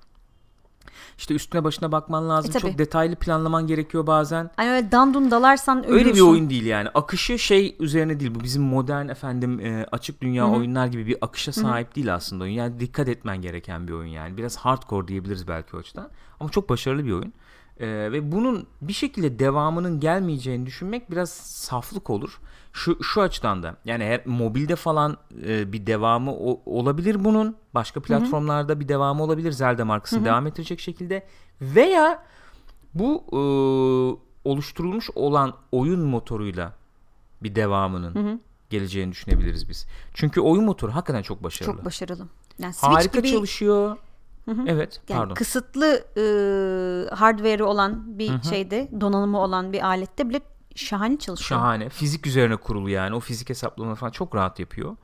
İşte 1.17 1.33
üstüne 1.33 1.63
başına 1.63 1.91
bakman 1.91 2.29
lazım. 2.29 2.49
E, 2.49 2.53
tabii. 2.53 2.61
Çok 2.61 2.77
detaylı 2.77 3.15
planlaman 3.15 3.67
gerekiyor 3.67 4.07
bazen. 4.07 4.51
Hani 4.55 4.69
öyle 4.69 4.91
dandun 4.91 5.31
dalarsan 5.31 5.77
ölürsün. 5.85 5.93
Öyle 5.93 6.13
bir 6.13 6.21
oyun 6.21 6.49
değil 6.49 6.65
yani. 6.65 6.89
Akışı 6.89 7.39
şey 7.39 7.75
üzerine 7.79 8.19
değil. 8.19 8.35
Bu 8.35 8.43
bizim 8.43 8.63
modern 8.63 9.09
efendim 9.09 9.59
e, 9.59 9.85
açık 9.91 10.21
dünya 10.21 10.45
Hı 10.45 10.51
hı. 10.51 10.55
oyunlar 10.55 10.87
gibi 10.87 11.07
bir 11.07 11.17
akışa 11.21 11.51
sahip 11.51 11.95
değil 11.95 12.15
aslında 12.15 12.43
oyun. 12.43 12.53
Yani 12.53 12.79
dikkat 12.79 13.07
etmen 13.07 13.41
gereken 13.41 13.87
bir 13.87 13.93
oyun 13.93 14.09
yani. 14.09 14.37
Biraz 14.37 14.57
hardcore 14.57 15.07
diyebiliriz 15.07 15.47
belki 15.47 15.75
o 15.75 15.79
açıdan. 15.79 16.09
Ama 16.39 16.49
çok 16.49 16.69
başarılı 16.69 17.05
bir 17.05 17.11
oyun. 17.11 17.33
E, 17.79 17.87
ve 17.87 18.31
bunun 18.31 18.67
bir 18.81 18.93
şekilde 18.93 19.39
devamının 19.39 19.99
gelmeyeceğini 19.99 20.65
düşünmek 20.65 21.11
biraz 21.11 21.29
saflık 21.29 22.09
olur. 22.09 22.39
Şu 22.73 23.03
şu 23.03 23.21
açıdan 23.21 23.63
da 23.63 23.75
yani 23.85 24.03
eğer 24.03 24.21
mobilde 24.25 24.75
falan 24.75 25.17
e, 25.47 25.73
bir 25.73 25.85
devamı 25.87 26.31
o- 26.33 26.61
olabilir 26.65 27.23
bunun. 27.25 27.55
Başka 27.73 27.99
platformlarda 28.01 28.79
bir 28.79 28.87
devamı 28.87 29.23
olabilir. 29.23 29.51
Zelda 29.51 29.85
markasını 29.85 30.25
devam 30.25 30.47
ettirecek 30.47 30.79
şekilde 30.79 31.25
veya 31.61 32.23
bu 32.93 33.23
e, 33.31 33.39
oluşturulmuş 34.49 35.09
olan 35.15 35.53
oyun 35.71 35.99
motoruyla 35.99 36.73
bir 37.43 37.55
devamının 37.55 38.15
Hı 38.15 38.19
hı. 38.19 38.39
geleceğini 38.69 39.11
düşünebiliriz 39.11 39.69
biz. 39.69 39.87
Çünkü 40.13 40.41
oyun 40.41 40.63
motoru 40.65 40.95
hakikaten 40.95 41.21
çok 41.21 41.43
başarılı. 41.43 41.75
Çok 41.75 41.85
başarılı. 41.85 42.27
Yani 42.59 42.73
Switch 42.73 42.95
Harika 42.95 43.17
gibi 43.19 43.31
çalışıyor. 43.31 43.97
Evet 44.67 45.01
Yani 45.09 45.17
pardon. 45.19 45.33
kısıtlı 45.35 45.85
e, 46.17 46.23
hardware'ı 47.15 47.65
olan 47.65 48.19
bir 48.19 48.41
şeyde, 48.49 48.89
donanımı 49.01 49.39
olan 49.39 49.73
bir 49.73 49.85
alette 49.85 50.29
bile 50.29 50.39
şahane 50.85 51.17
çalışıyor. 51.17 51.59
Şahane. 51.59 51.89
Fizik 51.89 52.27
üzerine 52.27 52.55
kurulu 52.55 52.89
yani. 52.89 53.15
O 53.15 53.19
fizik 53.19 53.49
hesaplamaları 53.49 53.95
falan 53.95 54.11
çok 54.11 54.35
rahat 54.35 54.59
yapıyor. 54.59 54.95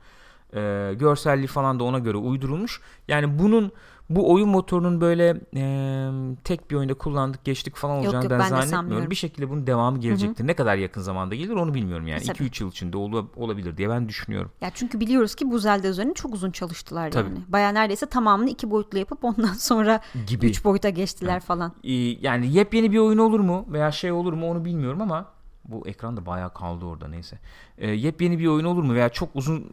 Ee, 0.54 0.94
görselliği 0.98 1.46
falan 1.46 1.80
da 1.80 1.84
ona 1.84 1.98
göre 1.98 2.16
uydurulmuş. 2.16 2.80
Yani 3.08 3.38
bunun 3.38 3.72
bu 4.10 4.32
oyun 4.32 4.48
motorunun 4.48 5.00
böyle 5.00 5.40
e, 5.56 6.10
tek 6.44 6.70
bir 6.70 6.76
oyunda 6.76 6.94
kullandık 6.94 7.44
geçtik 7.44 7.76
falan 7.76 7.96
olacağını 7.96 8.24
yok, 8.24 8.30
ben, 8.30 8.38
ben 8.38 8.62
de 8.62 8.66
zannetmiyorum. 8.66 9.10
Bir 9.10 9.14
şekilde 9.14 9.50
bunun 9.50 9.66
devamı 9.66 9.98
gelecektir. 10.00 10.46
Ne 10.46 10.54
kadar 10.54 10.76
yakın 10.76 11.00
zamanda 11.00 11.34
gelir 11.34 11.52
onu 11.52 11.74
bilmiyorum 11.74 12.06
yani. 12.06 12.22
Tabii. 12.22 12.38
2-3 12.38 12.62
yıl 12.62 12.70
içinde 12.70 12.96
ol- 12.96 13.26
olabilir 13.36 13.76
diye 13.76 13.88
ben 13.90 14.08
düşünüyorum. 14.08 14.50
Ya 14.60 14.70
çünkü 14.74 15.00
biliyoruz 15.00 15.34
ki 15.34 15.50
bu 15.50 15.58
Zelda 15.58 15.88
üzerine 15.88 16.14
çok 16.14 16.34
uzun 16.34 16.50
çalıştılar 16.50 17.10
Tabii. 17.10 17.28
yani. 17.28 17.38
Baya 17.48 17.68
neredeyse 17.68 18.06
tamamını 18.06 18.50
iki 18.50 18.70
boyutlu 18.70 18.98
yapıp 18.98 19.24
ondan 19.24 19.52
sonra 19.52 20.00
Gibi. 20.26 20.46
üç 20.46 20.64
boyuta 20.64 20.88
geçtiler 20.88 21.40
falan. 21.40 21.72
Ee, 21.84 21.92
yani 21.94 22.52
yepyeni 22.52 22.92
bir 22.92 22.98
oyun 22.98 23.18
olur 23.18 23.40
mu 23.40 23.66
veya 23.68 23.92
şey 23.92 24.12
olur 24.12 24.32
mu 24.32 24.50
onu 24.50 24.64
bilmiyorum 24.64 25.00
ama 25.02 25.35
bu 25.68 25.88
ekran 25.88 26.16
da 26.16 26.26
bayağı 26.26 26.54
kaldı 26.54 26.84
orada 26.84 27.08
neyse. 27.08 27.38
Ee, 27.78 27.90
yepyeni 27.90 28.38
bir 28.38 28.46
oyun 28.46 28.64
olur 28.64 28.82
mu 28.82 28.94
veya 28.94 29.08
çok 29.08 29.28
uzun 29.34 29.66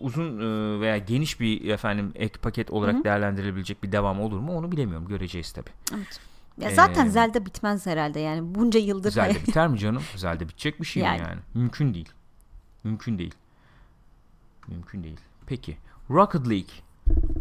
uzun 0.00 0.38
e, 0.40 0.80
veya 0.80 0.98
geniş 0.98 1.40
bir 1.40 1.68
efendim 1.68 2.12
ek 2.14 2.38
paket 2.42 2.70
olarak 2.70 3.04
değerlendirilebilecek 3.04 3.82
bir 3.82 3.92
devam 3.92 4.20
olur 4.20 4.38
mu 4.40 4.56
onu 4.58 4.72
bilemiyorum. 4.72 5.08
Göreceğiz 5.08 5.52
tabi. 5.52 5.70
Evet. 5.94 6.20
Ya 6.60 6.70
zaten 6.70 7.06
Ee, 7.06 7.10
Zelda 7.10 7.46
bitmez 7.46 7.86
herhalde 7.86 8.20
yani. 8.20 8.54
Bunca 8.54 8.80
yıldır 8.80 9.10
Zelda 9.10 9.34
biter 9.34 9.68
mi 9.68 9.78
canım? 9.78 10.02
Zelda 10.16 10.48
bitecek 10.48 10.80
bir 10.80 10.86
şey 10.86 11.02
mi 11.02 11.06
Yani. 11.08 11.20
yani? 11.20 11.40
Mümkün 11.54 11.94
değil. 11.94 12.08
Mümkün 12.84 13.18
değil. 13.18 13.34
Mümkün 14.68 15.02
değil. 15.04 15.20
Peki. 15.46 15.76
Rocket 16.10 16.48
League 16.48 16.70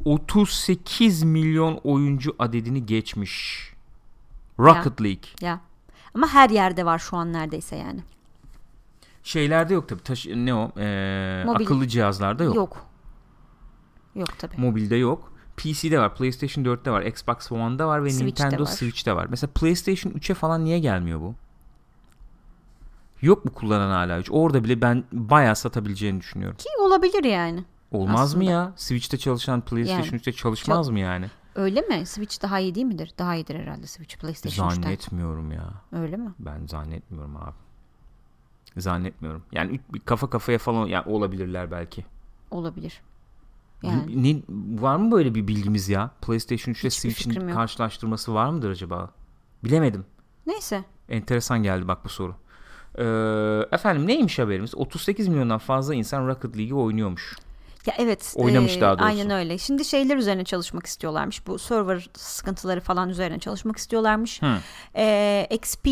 38 0.06 1.24
milyon 1.24 1.80
oyuncu 1.84 2.36
adedini 2.40 2.86
geçmiş. 2.86 3.64
Rocket 4.60 5.02
League. 5.02 5.30
ya. 5.42 5.60
Ama 6.16 6.28
her 6.28 6.50
yerde 6.50 6.86
var 6.86 7.00
şu 7.00 7.18
an 7.18 7.34
neredeyse 7.34 7.76
yani. 7.76 8.04
Şeylerde 9.24 9.74
yok 9.74 9.90
tabii. 9.90 10.04
Taş, 10.04 10.26
ne 10.36 10.54
o? 10.54 10.72
Ee, 10.78 11.44
Mobil. 11.46 11.66
akıllı 11.66 11.88
cihazlarda 11.88 12.44
yok. 12.44 12.56
Yok. 12.56 12.86
Yok 14.16 14.40
tabii. 14.40 14.62
Mobilde 14.62 14.96
yok. 14.96 15.34
PC'de 15.58 16.00
var. 16.00 16.16
PlayStation 16.16 16.64
4'te 16.64 16.92
var. 16.92 17.02
Xbox 17.02 17.52
One'da 17.52 17.88
var 17.88 18.04
ve 18.04 18.10
Switch'te 18.10 18.46
Nintendo 18.46 18.64
var. 18.64 18.68
Switch'te 18.70 19.16
var. 19.16 19.28
Mesela 19.30 19.52
PlayStation 19.56 20.12
3'e 20.14 20.34
falan 20.34 20.66
niye 20.66 20.80
gelmiyor 20.80 21.20
bu? 21.22 21.36
Yok 23.22 23.46
mu 23.46 23.54
kullanan 23.54 23.92
hala 23.92 24.20
hiç? 24.20 24.28
Orada 24.32 24.64
bile 24.64 24.82
ben 24.82 25.04
bayağı 25.12 25.56
satabileceğini 25.56 26.20
düşünüyorum. 26.20 26.58
Ki 26.58 26.70
olabilir 26.82 27.24
yani. 27.24 27.64
Olmaz 27.92 28.36
mı 28.36 28.42
Aslında. 28.42 28.52
ya? 28.52 28.74
Switch'te 28.76 29.18
çalışan 29.18 29.62
PlayStation 29.62 30.04
Yani. 30.06 30.16
3'te 30.16 30.32
çalışmaz 30.34 30.90
mı 30.90 31.00
yani? 31.00 31.26
Öyle 31.56 31.82
mi? 31.82 32.06
Switch 32.06 32.42
daha 32.42 32.60
iyi 32.60 32.76
değil 32.76 32.86
midir? 32.86 33.12
Daha 33.18 33.36
iyidir 33.36 33.56
herhalde 33.56 33.88
Switch 33.88 34.18
PlayStation 34.18 34.70
3'ten. 34.70 34.82
Zannetmiyorum 34.82 35.52
ya. 35.52 35.74
Öyle 35.92 36.18
mi? 36.18 36.34
Ben 36.40 36.68
zannetmiyorum 36.68 37.38
abi. 37.38 37.56
Zannetmiyorum. 38.78 39.44
Yani 39.52 39.80
kafa 40.06 40.30
kafaya 40.30 40.58
falan 40.58 40.88
ya 40.88 41.06
olabilirler 41.06 41.72
belki. 41.72 42.06
Olabilir. 42.52 43.02
Yani. 43.84 44.24
Ne, 44.24 44.42
var 44.82 44.96
mı 44.96 45.12
böyle 45.12 45.36
bir 45.36 45.48
bilgimiz 45.48 45.90
ya? 45.90 46.12
PlayStation 46.22 46.72
3 46.72 46.82
ile 46.84 46.90
Switch'in 46.90 47.50
karşılaştırması 47.50 48.34
var 48.34 48.50
mıdır 48.50 48.70
acaba? 48.70 49.10
Bilemedim. 49.64 50.06
Neyse. 50.48 50.84
Enteresan 51.10 51.64
geldi 51.64 51.88
bak 51.88 52.06
bu 52.06 52.10
soru. 52.10 52.36
Ee, 52.98 53.76
efendim 53.76 54.08
neymiş 54.08 54.40
haberimiz? 54.40 54.76
38 54.76 55.28
milyondan 55.28 55.58
fazla 55.58 55.96
insan 55.96 56.28
Rocket 56.28 56.58
League'i 56.58 56.74
oynuyormuş. 56.74 57.36
Ya 57.86 57.94
evet. 57.98 58.34
Oynamış 58.36 58.78
e, 58.78 58.82
daha 58.82 59.00
doğrusu. 59.00 59.06
Aynen 59.06 59.30
öyle. 59.30 59.58
Şimdi 59.58 59.86
şeyler 59.86 60.18
üzerine 60.18 60.44
çalışmak 60.44 60.86
istiyorlarmış. 60.86 61.48
Bu 61.48 61.60
server 61.60 62.10
sıkıntıları 62.14 62.82
falan 62.82 63.10
üzerine 63.10 63.40
çalışmak 63.40 63.78
istiyorlarmış. 63.78 64.42
Hı. 64.42 64.58
E, 64.96 65.48
XP 65.52 65.88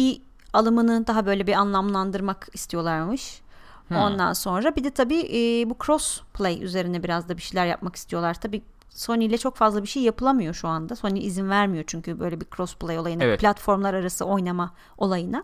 alımını 0.53 1.07
daha 1.07 1.25
böyle 1.25 1.47
bir 1.47 1.53
anlamlandırmak 1.53 2.47
istiyorlarmış. 2.53 3.43
Ondan 3.91 4.33
sonra 4.33 4.75
bir 4.75 4.83
de 4.83 4.91
tabii 4.91 5.19
e, 5.19 5.69
bu 5.69 5.77
cross 5.85 6.21
play 6.33 6.63
üzerine 6.63 7.03
biraz 7.03 7.29
da 7.29 7.37
bir 7.37 7.41
şeyler 7.41 7.65
yapmak 7.65 7.95
istiyorlar. 7.95 8.33
Tabii 8.33 8.61
Sony 8.89 9.25
ile 9.25 9.37
çok 9.37 9.55
fazla 9.55 9.83
bir 9.83 9.87
şey 9.87 10.03
yapılamıyor 10.03 10.53
şu 10.53 10.67
anda. 10.67 10.95
Sony 10.95 11.25
izin 11.25 11.49
vermiyor 11.49 11.83
çünkü 11.87 12.19
böyle 12.19 12.41
bir 12.41 12.45
cross 12.55 12.75
play 12.75 12.99
olayına, 12.99 13.23
Evet. 13.23 13.39
platformlar 13.39 13.93
arası 13.93 14.25
oynama 14.25 14.73
olayına. 14.97 15.43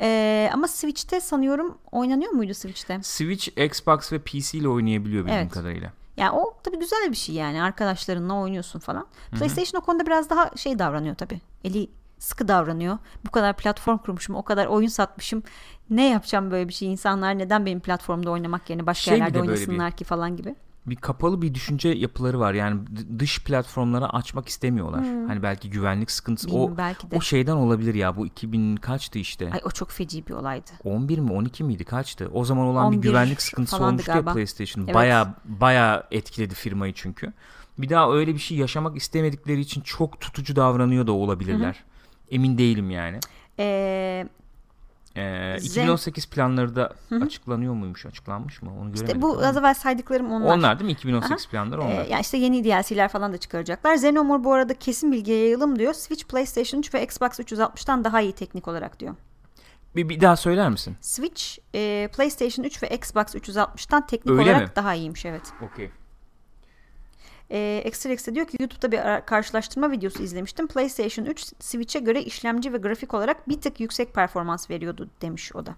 E, 0.00 0.50
ama 0.52 0.68
Switch'te 0.68 1.20
sanıyorum 1.20 1.78
oynanıyor 1.92 2.30
muydu 2.32 2.54
Switch'te? 2.54 3.02
Switch, 3.02 3.48
Xbox 3.58 4.12
ve 4.12 4.18
PC 4.18 4.58
ile 4.58 4.68
oynayabiliyor 4.68 5.24
bildiğim 5.24 5.42
Evet. 5.42 5.52
kadarıyla. 5.52 5.92
Yani 6.16 6.30
o 6.30 6.54
tabii 6.62 6.78
güzel 6.78 7.10
bir 7.10 7.16
şey 7.16 7.34
yani 7.34 7.62
arkadaşlarınla 7.62 8.34
oynuyorsun 8.34 8.78
falan. 8.80 9.06
PlayStation 9.30 9.80
o 9.80 9.84
konuda 9.84 10.06
biraz 10.06 10.30
daha 10.30 10.50
şey 10.56 10.78
davranıyor 10.78 11.14
tabii. 11.14 11.40
Eli 11.64 11.90
sıkı 12.18 12.48
davranıyor. 12.48 12.98
Bu 13.26 13.30
kadar 13.30 13.56
platform 13.56 13.98
kurmuşum, 13.98 14.34
o 14.34 14.42
kadar 14.42 14.66
oyun 14.66 14.88
satmışım. 14.88 15.42
Ne 15.90 16.08
yapacağım 16.08 16.50
böyle 16.50 16.68
bir 16.68 16.72
şey? 16.74 16.92
İnsanlar 16.92 17.38
neden 17.38 17.66
benim 17.66 17.80
platformda 17.80 18.30
oynamak 18.30 18.70
yerine 18.70 18.86
başka 18.86 19.02
Şey 19.02 19.14
bir 19.14 19.18
yerlerde 19.18 19.40
oynasınlar 19.40 19.92
ki 19.92 20.04
falan 20.04 20.36
gibi. 20.36 20.54
Bir 20.86 20.96
kapalı 20.96 21.42
bir 21.42 21.54
düşünce 21.54 21.88
yapıları 21.88 22.40
var. 22.40 22.54
Yani 22.54 22.80
dış 23.18 23.44
platformlara 23.44 24.08
açmak 24.08 24.48
istemiyorlar. 24.48 25.00
Hani 25.00 25.42
belki 25.42 25.70
güvenlik 25.70 26.10
sıkıntısı 26.10 26.48
o 26.48 26.50
Bilmiyorum, 26.50 26.74
belki 26.78 27.10
de. 27.10 27.16
o 27.16 27.20
şeyden 27.20 27.56
olabilir 27.56 27.94
ya. 27.94 28.16
Bu 28.16 28.26
2000 28.26 28.76
kaçtı 28.76 29.18
işte. 29.18 29.50
Ay 29.52 29.60
o 29.64 29.70
çok 29.70 29.90
feci 29.90 30.26
bir 30.26 30.32
olaydı. 30.32 30.70
11 30.84 31.18
mi 31.18 31.32
12 31.32 31.64
miydi 31.64 31.84
kaçtı? 31.84 32.30
O 32.32 32.44
zaman 32.44 32.66
olan 32.66 32.92
bir 32.92 32.96
11 32.96 33.08
güvenlik 33.08 33.42
sıkıntısı 33.42 33.84
olmuştu 33.84 34.12
galiba. 34.12 34.30
ya 34.30 34.34
PlayStation. 34.34 34.84
Evet. 34.84 34.94
Baya 34.94 35.34
baya 35.44 36.06
etkiledi 36.10 36.54
firmayı 36.54 36.92
çünkü. 36.92 37.32
Bir 37.78 37.88
daha 37.88 38.12
öyle 38.12 38.34
bir 38.34 38.38
şey 38.38 38.56
yaşamak 38.56 38.96
istemedikleri 38.96 39.60
için 39.60 39.80
çok 39.80 40.20
tutucu 40.20 40.56
davranıyor 40.56 41.06
da 41.06 41.12
olabilirler. 41.12 41.84
Emin 42.30 42.58
değilim 42.58 42.90
yani. 42.90 43.20
Ee, 43.58 44.28
Ee, 45.16 45.56
Zen- 45.60 45.82
2018 45.82 46.26
planları 46.26 46.76
da 46.76 46.92
açıklanıyor 47.22 47.74
muymuş? 47.74 48.06
Açıklanmış 48.06 48.62
mı? 48.62 48.70
Onu 48.70 48.76
göremedik. 48.78 49.02
işte 49.08 49.22
bu 49.22 49.32
ama. 49.38 49.46
az 49.46 49.56
evvel 49.56 49.74
saydıklarım 49.74 50.32
onlar. 50.32 50.56
onlar 50.56 50.78
değil 50.78 50.86
mi? 50.86 50.92
2018 50.92 51.46
planları 51.48 51.80
Ee, 51.80 51.84
onlar. 51.84 52.04
yani 52.06 52.20
işte 52.20 52.36
yeni 52.36 52.64
DLC'ler 52.64 53.08
falan 53.08 53.32
da 53.32 53.36
çıkaracaklar. 53.38 53.94
Xenomore 53.94 54.44
bu 54.44 54.52
arada 54.52 54.74
kesin 54.74 55.12
bilgiye 55.12 55.38
yayılım 55.38 55.78
diyor. 55.78 55.92
Switch, 55.94 56.24
PlayStation 56.24 56.80
3 56.80 56.94
ve 56.94 57.04
Xbox 57.04 57.30
360'tan 57.40 58.04
daha 58.04 58.20
iyi 58.20 58.32
teknik 58.32 58.68
olarak 58.68 59.00
diyor. 59.00 59.14
Bir, 59.96 60.08
bir 60.08 60.20
daha 60.20 60.36
söyler 60.36 60.70
misin? 60.70 60.96
Switch, 61.00 61.58
e, 61.74 62.08
PlayStation 62.16 62.64
3 62.64 62.82
ve 62.82 62.88
Xbox 62.88 63.24
360'tan 63.34 64.06
teknik 64.06 64.30
Öyle 64.38 64.42
olarak 64.42 64.62
mi? 64.62 64.72
daha 64.76 64.94
iyiymiş 64.94 65.24
evet. 65.26 65.42
Okey. 65.72 65.90
E, 67.50 67.82
X 67.86 68.04
de 68.26 68.34
diyor 68.34 68.46
ki 68.46 68.56
YouTube'da 68.60 68.92
bir 68.92 69.26
karşılaştırma 69.26 69.90
videosu 69.90 70.22
izlemiştim. 70.22 70.66
PlayStation 70.66 71.24
3 71.24 71.40
Switch'e 71.60 71.98
göre 72.00 72.22
işlemci 72.22 72.72
ve 72.72 72.76
grafik 72.78 73.14
olarak 73.14 73.48
bir 73.48 73.60
tık 73.60 73.80
yüksek 73.80 74.14
performans 74.14 74.70
veriyordu 74.70 75.08
demiş 75.22 75.52
o 75.54 75.66
da. 75.66 75.74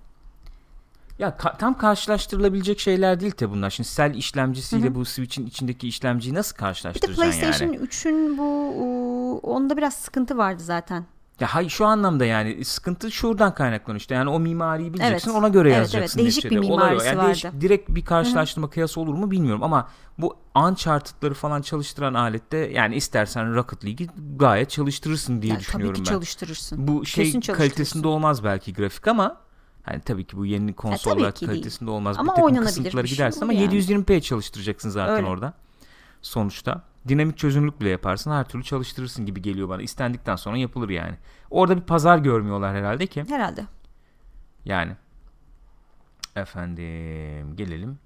Ya 1.18 1.28
ka- 1.28 1.58
tam 1.58 1.78
karşılaştırılabilecek 1.78 2.80
şeyler 2.80 3.20
değil 3.20 3.32
tabi 3.32 3.50
bunlar. 3.50 3.70
Şimdi 3.70 3.88
Cell 3.88 4.14
işlemcisiyle 4.14 4.94
bu 4.94 5.04
Switch'in 5.04 5.46
içindeki 5.46 5.88
işlemciyi 5.88 6.34
nasıl 6.34 6.54
Bir 6.54 6.58
de 6.58 6.60
karşılaştıracaksın 6.60 7.22
PlayStation 7.22 7.72
yani? 7.72 7.86
3'ün 7.86 8.38
bu 8.38 9.38
onda 9.42 9.76
biraz 9.76 9.94
sıkıntı 9.94 10.38
vardı 10.38 10.62
zaten. 10.62 11.04
Ya 11.40 11.48
hayır 11.54 11.70
şu 11.70 11.86
anlamda 11.86 12.24
yani 12.24 12.64
sıkıntı 12.64 13.10
şuradan 13.12 13.54
kaynaklanıyor 13.54 14.00
işte. 14.00 14.14
Yani 14.14 14.30
o 14.30 14.40
mimariyi 14.40 14.94
bileceksin 14.94 15.30
Evet. 15.30 15.38
ona 15.38 15.48
göre 15.48 15.68
Evet, 15.68 15.78
yazacaksın. 15.78 16.18
evet. 16.18 16.24
Değişik 16.24 16.44
bir 16.50 16.56
neticede. 16.56 16.72
O. 16.72 16.76
mimarisi 16.76 17.06
yani 17.06 17.22
değişik- 17.26 17.44
vardı. 17.44 17.60
direkt 17.60 17.88
bir 17.88 18.04
karşılaştırma 18.04 18.70
kıyası 18.70 19.00
olur 19.00 19.14
mu 19.14 19.30
bilmiyorum 19.30 19.62
ama 19.62 19.88
bu 20.18 20.36
Uncharted'ları 20.56 21.34
falan 21.34 21.62
çalıştıran 21.62 22.14
alette 22.14 22.56
yani 22.56 22.94
istersen 22.96 23.54
Rocket 23.54 23.84
League'i 23.84 24.08
gayet 24.36 24.70
çalıştırırsın 24.70 25.42
diye 25.42 25.52
Yani 25.52 25.58
tabii 25.62 25.66
düşünüyorum 25.68 25.94
ki 25.94 26.00
ben. 26.00 26.04
çalıştırırsın. 26.14 26.88
Bu 26.88 27.06
şey 27.06 27.24
Kesin 27.24 27.40
çalıştırırsın. 27.40 27.68
kalitesinde 27.74 28.08
olmaz 28.08 28.44
belki 28.44 28.74
grafik 28.74 29.08
ama 29.08 29.36
hani 29.82 30.00
tabii 30.00 30.24
ki 30.24 30.36
bu 30.36 30.46
yeni 30.46 30.72
konsollar 30.72 31.40
değil. 31.40 31.50
kalitesinde 31.52 31.90
olmaz. 31.90 32.16
Ama 32.18 32.36
bir 32.36 32.42
takım 32.42 32.64
kısıntıları 32.64 33.02
bir 33.04 33.08
şey 33.08 33.16
gidersin 33.16 33.40
bu 33.40 33.44
ama 33.44 33.52
yani. 33.52 33.62
720p 33.74 34.20
çalıştıracaksın 34.20 34.90
zaten 34.90 35.16
Öyle. 35.16 35.26
orada. 35.26 35.52
Sonuçta 36.22 36.82
dinamik 37.08 37.38
çözünürlük 37.38 37.80
bile 37.80 37.88
yaparsın 37.88 38.30
her 38.30 38.48
türlü 38.48 38.64
çalıştırırsın 38.64 39.26
gibi 39.26 39.42
geliyor 39.42 39.68
bana. 39.68 39.82
İstendikten 39.82 40.36
sonra 40.36 40.56
yapılır 40.56 40.88
yani. 40.88 41.16
Orada 41.50 41.76
bir 41.76 41.82
pazar 41.82 42.18
görmüyorlar 42.18 42.76
herhalde 42.76 43.06
ki. 43.06 43.24
Herhalde. 43.28 43.66
Yani. 44.64 44.96
Efendim 46.36 47.56
gelelim. 47.56 47.98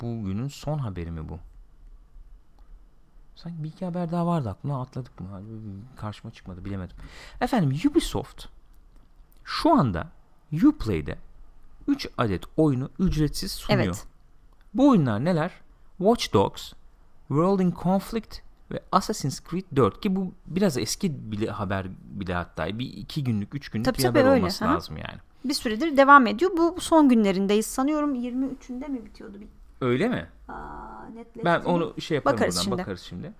Bugünün 0.00 0.48
son 0.48 0.78
haberi 0.78 1.10
mi 1.10 1.28
bu? 1.28 1.38
Sanki 3.34 3.62
bir 3.62 3.68
iki 3.68 3.84
haber 3.84 4.12
daha 4.12 4.26
vardı 4.26 4.50
aklımda 4.50 4.76
atladık 4.76 5.20
mı? 5.20 5.42
Karşıma 5.96 6.32
çıkmadı 6.32 6.64
bilemedim. 6.64 6.96
Efendim 7.40 7.90
Ubisoft 7.90 8.46
şu 9.44 9.74
anda 9.74 10.08
Uplay'de 10.66 11.18
3 11.88 12.08
adet 12.18 12.44
oyunu 12.56 12.90
ücretsiz 12.98 13.52
sunuyor. 13.52 13.84
Evet. 13.84 14.06
Bu 14.74 14.88
oyunlar 14.88 15.24
neler? 15.24 15.50
Watch 15.98 16.32
Dogs, 16.32 16.72
World 17.28 17.60
in 17.60 17.74
Conflict 17.82 18.38
ve 18.70 18.80
Assassin's 18.92 19.40
Creed 19.50 19.64
4 19.76 20.00
ki 20.00 20.16
bu 20.16 20.32
biraz 20.46 20.78
eski 20.78 21.32
bile 21.32 21.50
haber 21.50 21.86
bile 22.00 22.34
hatta 22.34 22.78
bir 22.78 22.86
iki 22.86 23.24
günlük 23.24 23.54
üç 23.54 23.68
günlük 23.68 23.84
Tabii 23.84 23.98
bir 23.98 24.02
tabii 24.02 24.18
haber 24.18 24.30
öyle, 24.30 24.40
olması 24.40 24.64
hı 24.64 24.68
hı. 24.68 24.74
lazım 24.74 24.96
yani. 24.96 25.18
Bir 25.44 25.54
süredir 25.54 25.96
devam 25.96 26.26
ediyor. 26.26 26.50
Bu 26.56 26.76
son 26.80 27.08
günlerindeyiz. 27.08 27.66
Sanıyorum 27.66 28.14
23'ünde 28.14 28.88
mi 28.88 29.04
bitiyordu? 29.04 29.38
Öyle 29.80 30.08
mi? 30.08 30.28
Aa. 30.48 30.88
Ben 31.44 31.60
onu 31.60 32.00
şey 32.00 32.14
yaparım 32.14 32.36
Bakarız 32.36 32.54
buradan 32.54 32.64
şimdi. 32.64 32.78
bakarız 32.78 33.00
şimdi. 33.00 33.32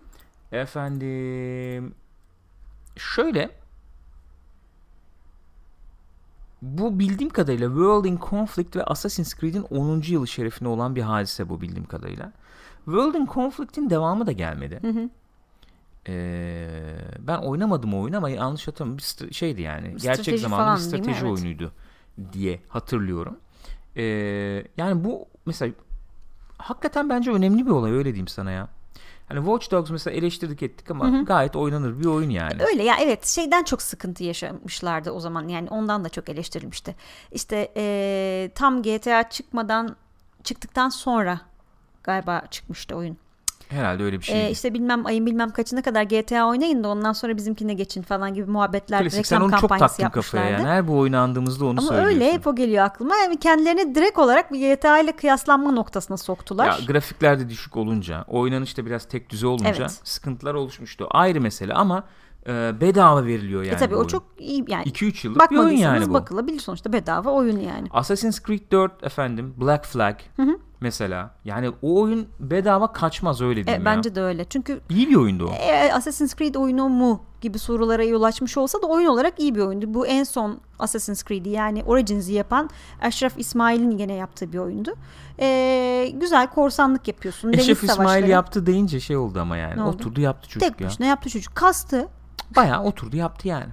Efendim 0.53 1.95
şöyle 2.97 3.51
bu 6.62 6.99
bildiğim 6.99 7.30
kadarıyla 7.30 7.68
World 7.68 8.05
in 8.05 8.18
Conflict 8.30 8.76
ve 8.76 8.84
Assassin's 8.84 9.34
Creed'in 9.34 9.62
10. 9.62 10.03
yılı 10.07 10.28
şerefine 10.28 10.68
olan 10.68 10.97
bir 10.97 11.03
hadise 11.03 11.49
bu 11.49 11.61
bildiğim 11.61 11.84
kadarıyla. 11.84 12.32
World 12.89 13.14
in 13.14 13.26
Conflict'in 13.26 13.91
devamı 13.91 14.26
da 14.26 14.32
gelmedi. 14.32 14.78
Hı 14.82 14.89
hı. 14.89 15.09
Ee, 16.09 16.95
ben 17.18 17.39
oynamadım 17.39 17.95
o 17.95 18.01
oyunu 18.03 18.16
ama 18.16 18.30
yanlış 18.30 18.68
hatırlamıyorum. 18.68 19.05
Bir 19.28 19.34
şeydi 19.34 19.62
yani. 19.62 20.01
Strateji 20.01 20.07
gerçek 20.07 20.41
zamanlı 20.41 20.62
bir 20.62 20.66
falan 20.66 20.78
mi? 20.78 20.84
strateji 20.84 21.26
Evet. 21.26 21.32
oyunuydu 21.32 21.72
diye 22.32 22.61
hatırlıyorum. 22.68 23.36
Ee, 23.97 24.03
yani 24.76 25.05
bu 25.05 25.26
mesela 25.47 25.72
hakikaten 26.59 27.09
bence 27.09 27.30
önemli 27.30 27.66
bir 27.66 27.70
olay 27.70 27.93
öyle 27.93 28.05
diyeyim 28.05 28.28
sana 28.28 28.51
ya. 28.51 28.68
Hani 29.28 29.39
Watch 29.39 29.70
Dogs 29.70 29.91
mesela 29.91 30.16
eleştirdik 30.16 30.62
ettik 30.62 30.91
ama 30.91 31.22
gayet 31.22 31.57
oynanır 31.57 32.01
bir 32.01 32.07
oyun 32.07 32.30
yani. 32.30 32.62
Öyle 32.62 32.82
ya 32.82 32.95
evet 33.03 33.26
şeyden 33.26 33.64
çok 33.64 33.82
sıkıntı 33.82 34.24
yaşamışlardı 34.24 35.11
o 35.11 35.20
zaman 35.20 35.49
yani 35.49 35.68
ondan 35.70 36.05
da 36.05 36.09
çok 36.09 36.28
eleştirilmişti. 36.28 36.95
İşte 37.32 37.72
eee, 37.76 38.51
tam 38.55 38.82
GTA 38.82 39.30
çıkmadan 39.30 39.97
çıktıktan 40.45 40.89
sonra 40.89 41.41
galiba 42.05 42.42
çıkmıştı 42.51 42.96
oyun. 42.96 43.16
Herhalde 43.68 44.03
öyle 44.03 44.18
bir 44.18 44.24
şey. 44.24 44.51
işte 44.53 44.74
bilmem 44.74 45.07
ayın 45.07 45.26
bilmem 45.26 45.51
kaçına 45.51 45.82
kadar 45.82 46.03
GTA 46.03 46.46
oynayın 46.49 46.84
da 46.84 46.88
ondan 46.88 47.12
sonra 47.12 47.36
bizimkine 47.36 47.74
geçin 47.74 48.03
falan 48.03 48.34
gibi 48.34 48.51
muhabbetler 48.51 49.03
Klasik 49.03 49.26
sen 49.26 49.36
reklam 49.36 49.53
onu 49.53 49.61
çok 49.61 49.70
taktın 49.70 49.86
kafaya 49.86 50.05
yapmışlardı. 50.05 50.53
yani. 50.53 50.66
Her 50.68 50.88
bu 50.88 50.99
oyunu 50.99 51.16
andığımızda 51.18 51.64
onu 51.64 51.70
Ama 51.70 51.82
söylüyorsun. 51.88 52.14
öyle 52.14 52.32
hep 52.32 52.46
o 52.46 52.55
geliyor 52.55 52.84
aklıma. 52.84 53.16
Yani 53.16 53.36
kendilerini 53.36 53.94
direkt 53.94 54.18
olarak 54.18 54.53
bir 54.53 54.74
GTA 54.74 54.99
ile 54.99 55.12
kıyaslanma 55.16 55.70
noktasına 55.70 56.16
soktular. 56.16 56.66
Ya 56.66 56.76
grafikler 56.86 57.40
de 57.40 57.49
düşük 57.49 57.76
olunca, 57.76 58.24
oynanış 58.28 58.76
da 58.78 58.86
biraz 58.86 59.05
tek 59.05 59.30
düze 59.30 59.46
olunca 59.46 59.74
Evet. 59.78 60.01
sıkıntılar 60.05 60.55
oluşmuştu. 60.55 61.07
Ayrı 61.11 61.40
mesele 61.40 61.74
ama 61.74 62.05
e, 62.49 62.80
bedava 62.80 63.24
veriliyor 63.24 63.62
yani. 63.62 63.74
e 63.74 63.76
tabii 63.78 63.94
o 63.94 63.99
oyun. 63.99 64.09
çok 64.09 64.22
iyi 64.38 64.64
yani. 64.68 64.84
2-3 64.84 65.26
yıllık 65.26 65.51
bir 65.51 65.57
oyun 65.57 65.76
yani 65.76 66.09
bu. 66.09 66.14
bakılabilir 66.14 66.61
sonuçta 66.61 66.92
bedava 66.92 67.30
oyun 67.30 67.59
yani. 67.59 67.88
Assassin's 67.90 68.42
Creed 68.42 68.72
4 68.72 69.05
efendim 69.05 69.55
Black 69.61 69.84
Flag 69.86 70.16
mesela. 70.80 71.34
Yani 71.44 71.70
o 71.82 72.01
oyun 72.01 72.28
bedava 72.40 72.92
kaçmaz 72.92 73.40
öyle 73.40 73.61
E, 73.61 73.64
diyeyim 73.66 73.86
ya. 73.86 73.96
bence 73.96 74.14
de 74.14 74.20
öyle. 74.22 74.44
Çünkü 74.44 74.80
İyi 74.90 75.09
bir 75.09 75.16
oyundu 75.16 75.46
o. 75.46 75.55
e, 75.55 75.92
Assassin's 75.92 76.34
Creed 76.36 76.55
oyunu 76.55 76.88
mu 76.88 77.20
gibi 77.40 77.59
sorulara 77.59 78.05
yol 78.05 78.22
açmış 78.22 78.57
olsa 78.59 78.82
da 78.82 78.86
oyun 78.86 79.07
olarak 79.09 79.40
iyi 79.40 79.55
bir 79.55 79.61
oyundu. 79.61 79.94
Bu 79.94 80.07
en 80.07 80.24
son 80.24 80.61
Assassin's 80.78 81.24
Creed'i 81.24 81.49
yani 81.49 81.82
Origins'i 81.86 82.32
yapan 82.32 82.70
Eşref 83.03 83.32
İsmail'in 83.38 83.96
gene 83.99 84.12
yaptığı 84.14 84.53
bir 84.53 84.59
oyundu. 84.59 84.90
E, 85.40 86.11
güzel 86.14 86.51
korsanlık 86.51 87.09
yapıyorsun. 87.09 87.53
Eşref 87.53 87.84
İsmail 87.84 87.96
savaşları. 87.96 88.30
yaptı 88.30 88.66
deyince 88.66 89.01
şey 89.01 89.16
oldu 89.16 89.40
ama 89.40 89.57
yani. 89.57 89.76
Ne 89.76 89.82
oldu? 89.82 89.94
Oturdu 89.94 90.20
yaptı 90.20 90.49
çocuk 90.49 90.68
Tek 90.68 90.80
ya. 90.80 90.86
başına 90.86 91.07
yaptı 91.07 91.30
çocuk. 91.30 91.55
Kastı. 91.55 92.09
Bayağı 92.57 92.82
oturdu 92.82 93.16
yaptı 93.16 93.49
yani. 93.49 93.68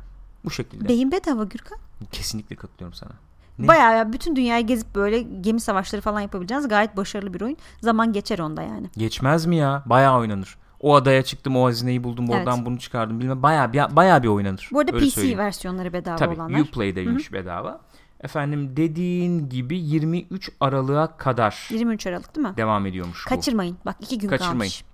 Bu 0.45 0.51
şekilde. 0.51 0.87
Beyin 0.89 1.11
bedava 1.11 1.43
Gürkan. 1.43 1.77
Kesinlikle 2.11 2.55
katılıyorum 2.55 2.93
sana. 2.93 3.11
Ne? 3.59 3.67
Bayağı 3.67 3.97
ya 3.97 4.13
bütün 4.13 4.35
dünyayı 4.35 4.67
gezip 4.67 4.95
böyle 4.95 5.21
gemi 5.21 5.59
savaşları 5.59 6.01
falan 6.01 6.19
yapabileceğiniz 6.19 6.67
gayet 6.67 6.97
başarılı 6.97 7.33
bir 7.33 7.41
oyun. 7.41 7.57
Zaman 7.81 8.13
geçer 8.13 8.39
onda 8.39 8.61
yani. 8.61 8.89
Geçmez 8.97 9.45
mi 9.45 9.55
ya? 9.55 9.83
Bayağı 9.85 10.17
oynanır. 10.19 10.57
O 10.79 10.95
adaya 10.95 11.23
çıktım, 11.23 11.55
o 11.57 11.65
hazineyi 11.65 12.03
buldum, 12.03 12.25
Evet. 12.29 12.35
oradan 12.47 12.65
bunu 12.65 12.79
çıkardım. 12.79 13.19
Bilmem 13.19 13.43
bayağı 13.43 13.73
bir 13.73 13.95
bayağı 13.95 14.23
bir 14.23 14.27
oynanır. 14.27 14.69
Bu 14.73 14.79
arada 14.79 14.91
Öyle 14.95 15.05
PC 15.05 15.11
söyleyeyim. 15.11 15.39
versiyonları 15.39 15.93
bedava 15.93 16.15
Tabii 16.15 16.35
olanlar. 16.35 16.59
Uplay'deymiş 16.59 17.33
bedava. 17.33 17.81
Efendim 18.21 18.77
dediğin 18.77 19.49
gibi 19.49 19.77
23 19.79 20.49
Aralık'a 20.59 21.17
kadar 21.17 21.67
23 21.71 22.07
Aralık 22.07 22.35
değil 22.35 22.47
mi? 22.47 22.53
devam 22.57 22.85
ediyormuş 22.85 23.25
bu. 23.25 23.29
Kaçırmayın. 23.29 23.77
Bak 23.85 23.95
iki 23.99 24.17
gün 24.17 24.27
Kaçırmayın. 24.29 24.57
kalmış. 24.59 24.85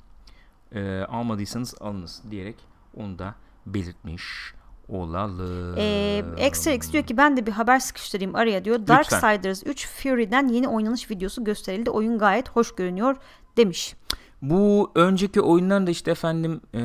Ee, 0.76 1.06
almadıysanız 1.10 1.76
alınız 1.82 2.22
diyerek 2.32 2.56
onu 2.98 3.20
da 3.20 3.36
belirtmiş 3.66 4.54
olalım. 4.90 5.76
Ee, 5.78 6.24
Extra 6.38 6.72
X 6.72 6.92
diyor 6.92 7.04
ki 7.04 7.18
ben 7.18 7.38
de 7.38 7.46
bir 7.46 7.52
haber 7.52 7.80
sıkıştırayım 7.80 8.36
araya 8.36 8.66
diyor. 8.66 8.88
Darksiders 8.88 9.64
3 9.66 9.88
Fury'den 9.88 10.48
yeni 10.48 10.68
oynanış 10.68 11.12
videosu 11.12 11.44
gösterildi. 11.44 11.90
Oyun 11.90 12.18
gayet 12.18 12.50
hoş 12.50 12.76
görünüyor 12.76 13.16
demiş. 13.58 13.96
Bu 14.42 14.92
önceki 14.96 15.42
oyunların 15.42 15.88
da 15.88 15.92
işte 15.92 16.12
efendim 16.12 16.62
e, 16.74 16.80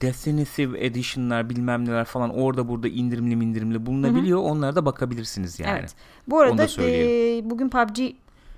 Definitive 0.00 0.86
Edition'lar 0.86 1.50
bilmem 1.50 1.84
neler 1.84 2.04
falan 2.04 2.30
orada 2.30 2.68
burada 2.68 2.88
indirimli 2.88 3.44
indirimli 3.44 3.86
bulunabiliyor. 3.86 4.38
Onlara 4.42 4.76
da 4.76 4.86
bakabilirsiniz 4.86 5.60
yani. 5.60 5.78
Evet. 5.80 5.94
Bu 6.28 6.40
arada 6.40 6.66
e, 6.78 7.50
bugün 7.50 7.68
PUBG 7.68 8.00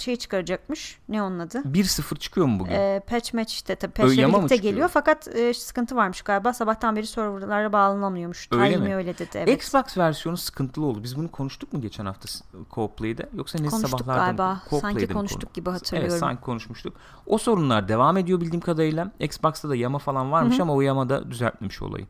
şey 0.03 0.16
çıkaracakmış. 0.16 0.98
Ne 1.09 1.22
onun 1.22 1.38
adı? 1.38 1.59
1-0 1.59 2.18
çıkıyor 2.18 2.46
mu 2.46 2.59
bugün? 2.61 2.72
E, 2.72 3.03
patch 3.07 3.34
match 3.34 3.53
işte 3.53 3.76
tabii 3.76 4.24
ama 4.24 4.38
mı 4.38 4.48
birlikte 4.48 4.57
geliyor 4.57 4.88
fakat 4.92 5.28
e, 5.36 5.55
sıkıntı 5.55 5.96
varmış 5.96 6.22
galiba. 6.22 6.53
Sabahtan 6.53 6.96
beri 6.96 7.07
serverlara 7.07 7.72
bağlanamıyormuş. 7.72 8.48
Öyle 8.53 8.62
Tayyip 8.62 8.80
mi? 8.80 8.96
öyle 8.96 9.18
dedi. 9.18 9.28
Evet. 9.34 9.48
Xbox 9.48 9.98
versiyonu 9.98 10.36
sıkıntılı 10.36 10.84
oldu. 10.84 11.03
Biz 11.03 11.16
bunu 11.16 11.30
konuştuk 11.30 11.72
mu 11.72 11.80
geçen 11.80 12.07
hafta 12.07 12.28
Co-Play'de? 12.70 13.28
Yoksa 13.36 13.59
ne 13.59 13.68
Konuştuk 13.68 13.90
sabahlarda 14.00 14.24
galiba. 14.26 14.61
Co-Play'de 14.70 14.80
Sanki 14.80 15.07
konuştuk 15.07 15.42
konu- 15.42 15.53
gibi 15.53 15.70
hatırlıyorum. 15.70 16.11
Evet 16.11 16.20
sanki 16.20 16.42
konuşmuştuk. 16.42 16.96
O 17.26 17.38
sorunlar 17.38 17.88
devam 17.88 18.16
ediyor 18.16 18.40
bildiğim 18.40 18.61
kadarıyla. 18.61 19.12
Xbox'ta 19.20 19.68
da 19.68 19.76
yama 19.76 19.98
falan 19.98 20.32
varmış 20.32 20.61
ama 20.61 20.74
o 20.74 20.80
yama 20.80 21.09
da 21.09 21.30
düzeltmemiş 21.30 21.82
olayı 21.82 22.07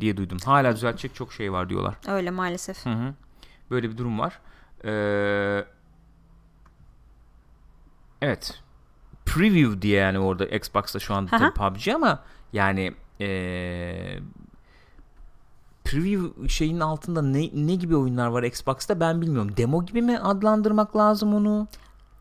diye 0.00 0.16
duydum. 0.16 0.38
Hala 0.44 0.76
düzeltecek 0.76 1.14
çok 1.14 1.32
şey 1.32 1.52
var 1.52 1.68
diyorlar. 1.68 1.94
Öyle 2.08 2.30
maalesef. 2.30 2.86
Hı 2.86 2.90
hı. 2.90 3.14
Böyle 3.70 3.90
bir 3.90 3.96
durum 3.98 4.18
var. 4.18 4.38
Ee, 4.84 5.64
evet. 8.22 8.60
Preview 9.26 9.82
diye 9.82 10.00
yani 10.00 10.18
orada 10.18 10.46
Xbox'ta 10.46 10.98
şu 10.98 11.14
anda 11.14 11.30
tabii 11.30 11.54
PUBG 11.54 11.88
ama 11.88 12.24
yani 12.52 12.94
ee, 13.20 14.18
preview 15.84 16.48
şeyin 16.48 16.80
altında 16.80 17.22
ne, 17.22 17.50
ne 17.54 17.74
gibi 17.74 17.96
oyunlar 17.96 18.26
var 18.26 18.42
Xbox'ta 18.42 19.00
ben 19.00 19.20
bilmiyorum. 19.22 19.56
Demo 19.56 19.84
gibi 19.84 20.02
mi 20.02 20.18
adlandırmak 20.18 20.96
lazım 20.96 21.34
onu? 21.34 21.68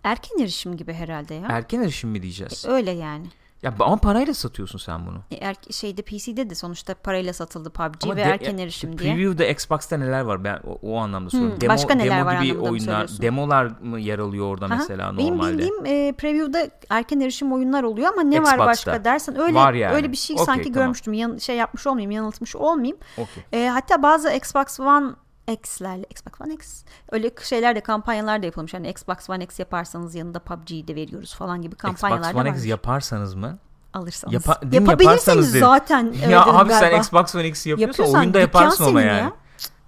Erken 0.04 0.40
erişim 0.40 0.78
gibi 0.78 0.94
herhalde 0.94 1.34
ya. 1.34 1.48
Erken 1.50 1.82
erişim 1.82 2.10
mi 2.10 2.22
diyeceğiz? 2.22 2.66
Öyle 2.68 2.92
yani. 2.92 3.28
Ya 3.64 3.74
ama 3.80 3.98
parayla 3.98 4.34
satıyorsun 4.34 4.78
sen 4.80 5.06
bunu. 5.08 5.18
E, 5.32 5.36
Er, 5.36 5.56
şeyde 5.72 6.02
PC'de 6.02 6.50
de 6.50 6.56
sonuçta 6.56 6.94
parayla 6.96 7.34
satıldı 7.34 7.70
PUBG 7.70 8.04
Ama 8.04 8.16
ve 8.16 8.18
de- 8.18 8.22
erken 8.22 8.58
ya, 8.58 8.64
erişim 8.64 8.90
işte 8.92 9.04
diye. 9.04 9.14
Preview'da 9.14 9.46
Xbox'ta 9.46 9.98
neler 9.98 10.22
var 10.22 10.44
ben 10.44 10.60
o, 10.68 10.80
o 10.82 10.98
anlamda 10.98 11.30
soruyorum. 11.30 11.62
Hmm, 11.62 11.70
başka 11.70 11.94
neler 11.96 12.18
demo 12.18 12.26
var 12.26 12.42
gibi 12.42 12.58
oyunlar, 12.60 13.10
demolar 13.22 13.66
mı 13.82 14.00
yer 14.00 14.20
alıyor 14.20 14.46
orada 14.46 14.66
Aha, 14.66 14.76
mesela 14.76 15.18
Benim 15.18 15.32
normalde? 15.34 15.54
bildiğim 15.58 15.86
e, 15.86 16.12
preview'da 16.12 16.70
erken 16.90 17.20
erişim 17.20 17.54
oyunlar 17.54 17.84
oluyor 17.84 18.14
ama 18.14 18.22
ne 18.24 18.38
var 18.44 18.44
Xbox'ta. 18.44 18.66
başka 18.66 19.04
dersen 19.04 19.40
öyle 19.40 19.54
Var 19.54 19.74
yani. 19.74 19.96
öyle 19.96 20.12
bir 20.12 20.18
şey 20.18 20.34
Okey, 20.34 20.46
sanki 20.46 20.64
tamam. 20.64 20.74
görmüştüm. 20.74 21.14
Yan, 21.14 21.38
şey 21.38 21.56
yapmış 21.56 21.88
olmayayım, 21.88 22.12
yanıltmış 22.12 22.56
olmayayım. 22.56 22.98
Okey. 23.18 23.44
E, 23.54 23.68
hatta 23.70 24.04
bazı 24.04 24.32
Xbox 24.34 24.80
One 24.80 25.08
X'lerle 25.48 26.06
Xbox 26.12 26.42
One 26.42 26.54
X 26.54 26.84
öyle 27.12 27.32
şeyler 27.44 27.76
de 27.76 27.82
kampanyalar 27.82 28.42
da 28.42 28.46
yapılmış. 28.46 28.74
Hani 28.74 28.90
Xbox 28.90 29.30
One 29.30 29.44
X 29.44 29.60
yaparsanız 29.60 30.16
yanında 30.16 30.40
PUBG'yi 30.40 30.88
de 30.88 30.96
veriyoruz 30.96 31.36
falan 31.36 31.62
gibi 31.62 31.76
kampanyalar 31.76 32.20
Xbox 32.22 32.34
da 32.36 32.40
One 32.40 32.48
varmış. 32.50 32.62
X 32.64 32.70
yaparsanız 32.70 33.36
mı? 33.36 33.58
alırsanız. 33.94 34.34
Yapa- 34.34 34.76
Yapabilirseniz 34.76 35.50
dedim. 35.54 35.60
zaten 35.66 36.14
ya 36.30 36.46
abi 36.46 36.70
galiba. 36.70 36.80
sen 36.80 37.00
Xbox 37.00 37.36
One 37.36 37.48
X'i 37.48 37.70
yapıyorsan 37.70 37.88
Yapıyorsan 38.04 38.20
oyunda 38.20 38.40
yaparsın 38.40 38.86
ama 38.86 39.02
yani. 39.02 39.18
ya. 39.18 39.34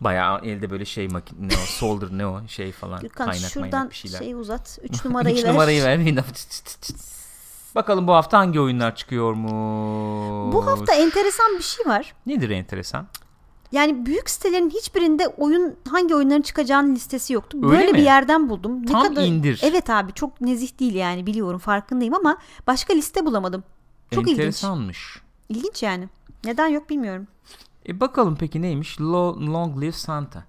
Bayağı 0.01 0.39
elde 0.45 0.69
böyle 0.69 0.85
şey 0.85 1.07
makine 1.07 1.47
ne 1.47 1.53
o 1.53 1.65
solder 1.65 2.07
ne 2.11 2.27
o 2.27 2.47
şey 2.47 2.71
falan 2.71 2.99
Gürkan 3.01 3.29
kaynak 3.29 3.49
şuradan 3.51 3.89
bir 3.89 3.95
şeyler. 3.95 4.17
şey 4.19 4.33
uzat. 4.33 4.79
3 4.83 5.05
numarayı 5.05 5.43
ver. 5.43 5.51
numarayı 5.53 5.83
ver. 5.83 5.99
Bakalım 7.75 8.07
bu 8.07 8.13
hafta 8.13 8.37
hangi 8.39 8.59
oyunlar 8.59 8.95
çıkıyor 8.95 9.33
mu? 9.33 9.49
Bu 10.53 10.65
hafta 10.67 10.93
enteresan 10.93 11.57
bir 11.57 11.63
şey 11.63 11.85
var. 11.85 12.13
Nedir 12.25 12.49
enteresan? 12.49 13.07
Yani 13.71 14.05
büyük 14.05 14.29
sitelerin 14.29 14.69
hiçbirinde 14.69 15.27
oyun 15.27 15.75
hangi 15.89 16.15
oyunların 16.15 16.41
çıkacağının 16.41 16.95
listesi 16.95 17.33
yoktu. 17.33 17.57
Öyle 17.63 17.69
Böyle 17.77 17.91
mi? 17.91 17.97
bir 17.97 18.03
yerden 18.03 18.49
buldum. 18.49 18.81
Ne 18.81 18.91
Tam 18.91 19.03
kadar 19.07 19.25
indir. 19.25 19.61
Evet 19.63 19.89
abi 19.89 20.13
çok 20.13 20.41
nezih 20.41 20.79
değil 20.79 20.93
yani 20.95 21.25
biliyorum 21.25 21.59
farkındayım 21.59 22.13
ama 22.13 22.37
başka 22.67 22.93
liste 22.93 23.25
bulamadım. 23.25 23.63
Çok 24.11 24.23
ilginç. 24.23 24.37
Enteresanmış. 24.39 25.21
İlginç 25.49 25.83
yani. 25.83 26.09
Neden 26.43 26.67
yok 26.67 26.89
bilmiyorum. 26.89 27.27
E 27.87 27.99
bakalım 27.99 28.37
peki 28.39 28.61
neymiş? 28.61 28.97
Lo- 28.97 29.53
Long 29.53 29.81
Live 29.81 29.91
Santa. 29.91 30.43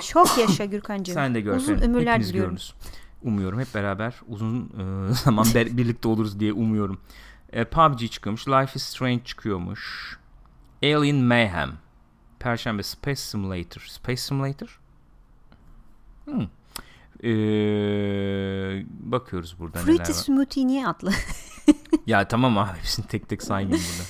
Çok 0.00 0.38
yaşa 0.38 0.64
Gürkancığım. 0.64 1.14
Sen 1.14 1.34
de 1.34 1.40
gör. 1.40 1.56
Uzun 1.56 1.74
ömürler 1.78 2.10
Hepimiz 2.12 2.28
diliyorum. 2.28 2.50
görürüz. 2.50 2.74
Umuyorum 3.22 3.60
hep 3.60 3.74
beraber 3.74 4.14
uzun 4.28 4.60
e, 5.10 5.14
zaman 5.24 5.44
ber- 5.44 5.76
birlikte 5.76 6.08
oluruz 6.08 6.40
diye 6.40 6.52
umuyorum. 6.52 7.00
E, 7.52 7.64
PUBG 7.64 8.10
çıkıyormuş. 8.10 8.48
Life 8.48 8.72
is 8.74 8.82
Strange 8.82 9.24
çıkıyormuş. 9.24 10.16
Alien 10.82 11.16
Mayhem. 11.16 11.70
Perşembe 12.40 12.82
Space 12.82 13.16
Simulator. 13.20 13.80
Space 13.80 14.16
Simulator? 14.16 14.80
Hmm. 16.24 16.46
E, 17.24 17.32
bakıyoruz 18.88 19.56
burada 19.58 19.78
neler 19.78 19.86
Fruity 19.86 20.12
var. 20.12 20.16
Smoothie 20.16 20.66
niye 20.66 20.86
atlı? 20.86 21.12
Ya 22.06 22.28
tamam 22.28 22.58
abi 22.58 22.78
hepsini 22.78 23.06
tek 23.06 23.28
tek 23.28 23.42
saymayayım 23.42 23.86
burada. 23.92 24.08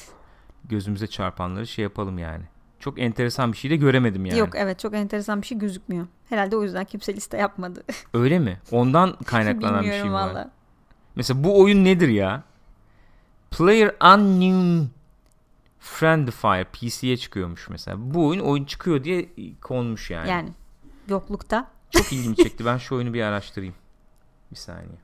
Gözümüze 0.64 1.06
çarpanları 1.06 1.66
şey 1.66 1.82
yapalım 1.82 2.18
yani. 2.18 2.44
Çok 2.78 3.00
enteresan 3.00 3.52
bir 3.52 3.56
şey 3.56 3.70
de 3.70 3.76
göremedim 3.76 4.26
yani. 4.26 4.38
Yok 4.38 4.48
evet 4.54 4.78
çok 4.78 4.94
enteresan 4.94 5.42
bir 5.42 5.46
şey 5.46 5.58
gözükmüyor. 5.58 6.06
Herhalde 6.28 6.56
o 6.56 6.62
yüzden 6.62 6.84
kimse 6.84 7.14
liste 7.14 7.36
yapmadı. 7.36 7.84
Öyle 8.14 8.38
mi? 8.38 8.60
Ondan 8.70 9.16
kaynaklanan 9.26 9.84
bir 9.84 9.90
şey 9.90 10.04
mi 10.04 10.12
var? 10.12 10.30
valla. 10.30 10.50
Mesela 11.14 11.44
bu 11.44 11.60
oyun 11.60 11.84
nedir 11.84 12.08
ya? 12.08 12.42
Player 13.50 13.94
Unknown 14.14 14.86
Friendifier 15.80 16.64
PC'ye 16.72 17.16
çıkıyormuş 17.16 17.68
mesela. 17.68 17.96
Bu 18.00 18.26
oyun 18.26 18.40
oyun 18.40 18.64
çıkıyor 18.64 19.04
diye 19.04 19.28
konmuş 19.60 20.10
yani. 20.10 20.28
Yani 20.30 20.52
yoklukta. 21.08 21.70
Çok 21.90 22.12
ilgimi 22.12 22.36
çekti. 22.36 22.64
Ben 22.64 22.76
şu 22.76 22.96
oyunu 22.96 23.14
bir 23.14 23.22
araştırayım. 23.22 23.74
Bir 24.50 24.56
saniye. 24.56 24.98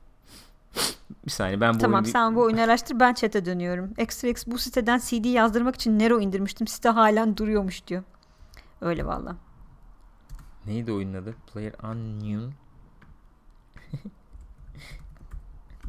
Bir 1.25 1.31
saniye 1.31 1.61
ben 1.61 1.73
bu 1.73 1.77
Tamam 1.77 1.95
oyunu 1.95 2.11
sen 2.11 2.35
bu 2.35 2.41
oyunu 2.41 2.61
araştır 2.61 2.99
ben 2.99 3.13
chat'e 3.13 3.45
dönüyorum. 3.45 3.93
XRX 3.97 4.47
bu 4.47 4.57
siteden 4.57 4.97
CD 4.97 5.25
yazdırmak 5.25 5.75
için 5.75 5.99
Nero 5.99 6.19
indirmiştim. 6.19 6.67
Site 6.67 6.89
halen 6.89 7.37
duruyormuş 7.37 7.87
diyor. 7.87 8.03
Öyle 8.81 9.05
valla. 9.05 9.35
Neydi 10.65 10.91
oyunun 10.91 11.13
adı? 11.13 11.35
Player 11.53 11.73
Unknown. 11.83 12.51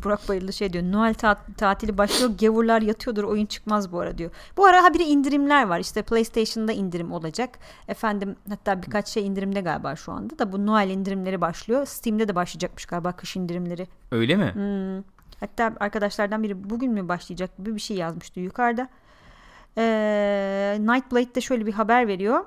Burak 0.05 0.29
Bayırlı 0.29 0.53
şey 0.53 0.73
diyor. 0.73 0.85
Noel 0.85 1.15
ta- 1.15 1.45
tatili 1.57 1.99
başlıyor. 1.99 2.31
Gavurlar 2.41 2.83
yatıyordur. 2.83 3.25
Oyun 3.25 3.47
çıkmaz 3.47 3.93
bu 3.93 4.01
ara 4.01 4.19
diyor. 4.19 4.31
Bu 4.57 4.67
ara 4.67 4.85
habire 4.85 5.05
indirimler 5.05 5.67
var. 5.67 5.79
İşte 5.81 6.03
PlayStation'da 6.03 6.73
indirim 6.73 7.13
olacak. 7.13 7.59
Efendim 7.89 8.37
hatta 8.49 8.83
birkaç 8.83 9.09
şey 9.09 9.27
indirimde 9.27 9.61
galiba 9.61 9.97
şu 9.97 10.13
anda 10.13 10.39
da 10.39 10.53
bu 10.53 10.67
Noel 10.67 10.91
indirimleri 10.91 11.41
başlıyor. 11.41 11.87
Steam'de 11.87 12.29
de 12.29 12.35
başlayacakmış 12.35 12.87
galiba 12.87 13.13
kış 13.13 13.37
indirimleri. 13.37 13.87
Öyle 14.13 14.37
mi? 14.37 14.51
Hmm. 14.55 15.03
Hatta 15.41 15.73
arkadaşlardan 15.81 16.43
biri 16.43 16.71
bugün 16.71 16.93
mü 16.93 17.09
başlayacak 17.09 17.57
gibi 17.59 17.75
bir 17.75 17.81
şey 17.81 17.97
yazmıştı 17.97 18.41
yukarıda. 18.41 18.89
Ee, 19.79 20.77
Nightblade'de 20.81 21.41
şöyle 21.41 21.67
bir 21.67 21.73
haber 21.73 22.09
veriyor. 22.09 22.45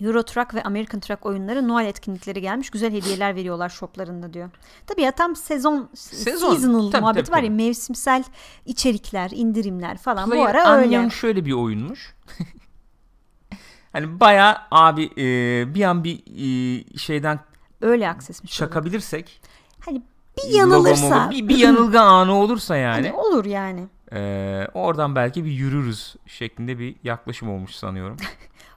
Euro 0.00 0.22
Truck 0.22 0.54
ve 0.54 0.62
American 0.62 1.00
Truck 1.00 1.26
oyunları 1.26 1.68
Noel 1.68 1.86
etkinlikleri 1.86 2.40
gelmiş. 2.40 2.70
Güzel 2.70 2.92
hediyeler 2.92 3.36
veriyorlar 3.36 3.68
shoplarında 3.68 4.32
diyor. 4.34 4.50
Tabii 4.86 5.02
ya 5.02 5.10
tam 5.10 5.36
sezon, 5.36 5.88
Sezon. 5.94 6.54
seasonal 6.54 6.90
Tabii, 6.90 7.00
muhabbeti 7.02 7.24
tabii, 7.30 7.36
var 7.36 7.42
ya 7.42 7.48
tabii. 7.48 7.62
mevsimsel 7.64 8.24
içerikler, 8.66 9.30
indirimler 9.34 9.98
falan. 9.98 10.30
Player 10.30 10.44
bu 10.44 10.48
ara 10.48 10.76
öyle. 10.76 10.98
Unknown 10.98 11.08
şöyle 11.16 11.44
bir 11.46 11.52
oyunmuş. 11.52 12.14
hani 13.92 14.20
bayağı 14.20 14.56
abi 14.70 15.04
e, 15.18 15.74
bir 15.74 15.82
an 15.84 16.04
bir 16.04 16.18
e, 16.26 16.98
şeyden 16.98 17.38
Öyle 17.80 18.08
aksesmiş. 18.08 18.52
çakabilirsek 18.56 19.40
Hani 19.80 20.02
bir 20.44 20.54
yanılırsa 20.54 21.30
bir, 21.30 21.48
bir 21.48 21.56
yanılgı 21.56 22.00
anı 22.00 22.34
olursa 22.34 22.76
yani 22.76 23.08
hani 23.08 23.12
olur 23.12 23.44
yani. 23.44 23.86
e, 24.12 24.68
oradan 24.74 25.16
belki 25.16 25.44
bir 25.44 25.50
yürürüz 25.50 26.16
şeklinde 26.26 26.78
bir 26.78 26.96
yaklaşım 27.04 27.50
olmuş 27.50 27.74
sanıyorum. 27.74 28.16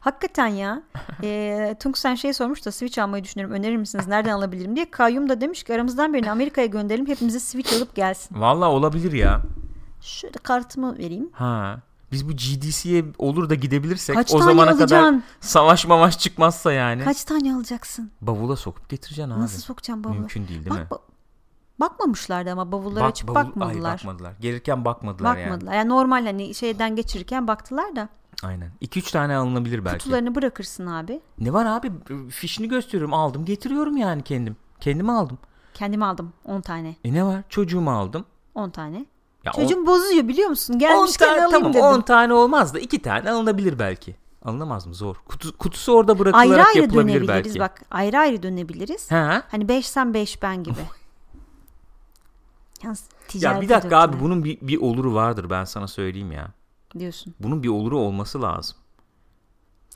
Hakikaten 0.08 0.48
ya. 0.48 0.84
e, 1.24 1.76
Tung 1.80 1.98
sen 1.98 2.16
şey 2.16 2.34
sormuş 2.34 2.66
da 2.66 2.72
Switch 2.72 3.00
almayı 3.00 3.24
düşünüyorum. 3.24 3.56
Önerir 3.56 3.78
misiniz? 3.78 4.08
Nereden 4.08 4.34
alabilirim 4.34 4.76
diye. 4.76 4.92
Kayyum 4.92 5.30
da 5.30 5.42
demiş 5.42 5.64
ki 5.64 5.74
aramızdan 5.74 6.14
birini 6.14 6.32
Amerika'ya 6.32 6.68
gönderelim. 6.68 7.08
Hepimize 7.08 7.40
Switch 7.40 7.74
alıp 7.74 7.96
gelsin. 7.96 8.42
Vallahi 8.42 8.70
olabilir 8.70 9.12
ya. 9.12 9.42
Şöyle 10.02 10.38
kartımı 10.44 10.98
vereyim. 10.98 11.30
Ha. 11.34 11.80
Biz 12.12 12.30
bu 12.30 12.32
GDC'ye 12.32 13.06
olur 13.18 13.50
da 13.50 13.56
gidebilirsek 13.56 14.16
Kaç 14.16 14.34
o 14.34 14.40
tane 14.40 14.52
zamana 14.52 14.78
kadar 14.78 14.98
alacaksın? 15.04 15.24
savaş 15.40 15.86
mamaş 15.86 16.20
çıkmazsa 16.20 16.72
yani. 16.72 17.04
Kaç 17.04 17.24
tane 17.24 17.56
alacaksın? 17.56 18.12
Bavula 18.22 18.56
sokup 18.56 18.90
getireceksin 18.90 19.32
abi. 19.32 19.42
Nasıl 19.42 19.62
sokacağım 19.62 20.04
bavula? 20.04 20.16
Mümkün 20.20 20.48
değil 20.48 20.66
değil 20.66 20.80
mi? 20.80 20.88
Bak, 20.92 21.00
ba- 21.00 21.02
bakmamışlardı 21.80 22.52
ama 22.52 22.72
bavulları 22.72 23.04
Bak- 23.04 23.12
açıp 23.12 23.30
bavul- 23.30 23.36
bakmadılar. 23.36 23.90
Ay, 23.92 23.98
bakmadılar. 23.98 24.34
Gelirken 24.40 24.86
bakmadılar, 24.86 25.38
bakmadılar. 25.38 25.74
Yani. 25.74 25.90
normal 25.90 26.26
hani 26.26 26.56
şeyden 26.56 26.96
geçirirken 26.96 27.48
baktılar 27.48 27.96
da 27.96 28.00
yani. 28.00 28.10
Aynen. 28.44 28.72
2-3 28.82 29.12
tane 29.12 29.36
alınabilir 29.36 29.86
belki. 29.86 29.98
kutularını 29.98 30.36
bırakırsın 30.36 30.88
abi. 30.88 31.22
Ne 31.40 31.54
var 31.54 31.66
abi? 31.66 31.92
Fişini 32.30 32.68
gösteriyorum. 32.68 33.14
Aldım 33.14 33.46
getiriyorum 33.46 33.98
yani 33.98 34.24
kendim. 34.24 34.56
Kendime 34.80 35.12
aldım. 35.12 35.38
Kendime 35.74 36.06
aldım 36.06 36.34
10 36.46 36.62
tane. 36.62 36.96
E 37.04 37.14
ne 37.14 37.26
var? 37.26 37.44
Çocuğumu 37.50 37.92
aldım. 37.92 38.26
10 38.56 38.70
tane. 38.70 39.06
Ya 39.44 39.52
on- 39.58 39.62
Çocuğum 39.62 39.86
bozuyor 39.88 40.28
biliyor 40.28 40.50
musun? 40.50 40.74
10 40.74 40.80
Gelmişken 40.80 41.28
tane 41.28 41.40
alayım 41.46 41.52
tamam 41.52 41.74
dedim. 41.74 41.86
10 41.86 42.02
tane 42.02 42.34
olmaz 42.34 42.74
da 42.74 42.80
2 42.80 43.02
tane 43.02 43.32
alınabilir 43.32 43.80
belki. 43.80 44.16
Alınamaz 44.46 44.88
mı? 44.88 44.94
Zor. 44.94 45.16
Kutu, 45.28 45.58
kutusu 45.58 45.94
orada 45.94 46.20
bırakılarak 46.20 46.52
ayrı 46.52 46.66
ayrı 46.66 46.80
yapılabilir 46.80 47.14
dönebiliriz 47.28 47.46
belki. 47.46 47.60
bak. 47.60 47.82
Ayrı 47.92 48.20
ayrı 48.20 48.44
dönebiliriz. 48.44 49.12
Ha? 49.12 49.44
Hani 49.52 49.68
5 49.68 49.88
sen 49.88 50.14
5 50.14 50.42
ben 50.42 50.64
gibi. 50.64 50.80
Yalnız 52.84 53.04
Ya 53.34 53.62
bir 53.62 53.70
dakika 53.70 53.98
abi 53.98 54.20
bunun 54.20 54.44
bir, 54.44 54.58
bir 54.62 54.82
oluru 54.82 55.14
vardır 55.14 55.50
ben 55.50 55.64
sana 55.64 55.88
söyleyeyim 55.88 56.32
ya. 56.32 56.48
Diyorsun. 57.00 57.36
Bunun 57.40 57.64
bir 57.64 57.70
oluru 57.70 57.98
olması 58.00 58.42
lazım. 58.42 58.78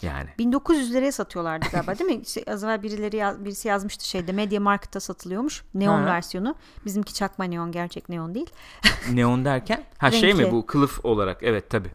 Yani. 0.02 0.30
1900 0.40 0.94
liraya 0.94 1.12
satıyorlardı 1.12 1.66
galiba 1.72 2.00
değil 2.00 2.10
mi? 2.20 2.26
Şey, 2.26 2.44
az 2.48 2.64
evvel 2.64 2.84
birileri 2.84 3.16
yaz- 3.18 3.46
birisi 3.46 3.68
yazmıştı 3.68 4.08
şeyde 4.08 4.32
Media 4.32 4.60
Market'ta 4.60 5.00
satılıyormuş. 5.00 5.64
Neon 5.74 6.00
Ha. 6.00 6.06
versiyonu. 6.06 6.56
Bizimki 6.86 7.14
çakma 7.14 7.46
neon 7.46 7.72
gerçek 7.72 8.10
neon 8.10 8.36
değil. 8.36 8.50
Neon 9.14 9.46
derken 9.46 9.84
ha 9.98 10.12
şey 10.12 10.34
mi 10.34 10.40
Renkli. 10.44 10.52
bu 10.52 10.66
kılıf 10.66 11.06
olarak 11.06 11.38
evet 11.44 11.70
tabi 11.70 11.90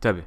tabi. 0.00 0.24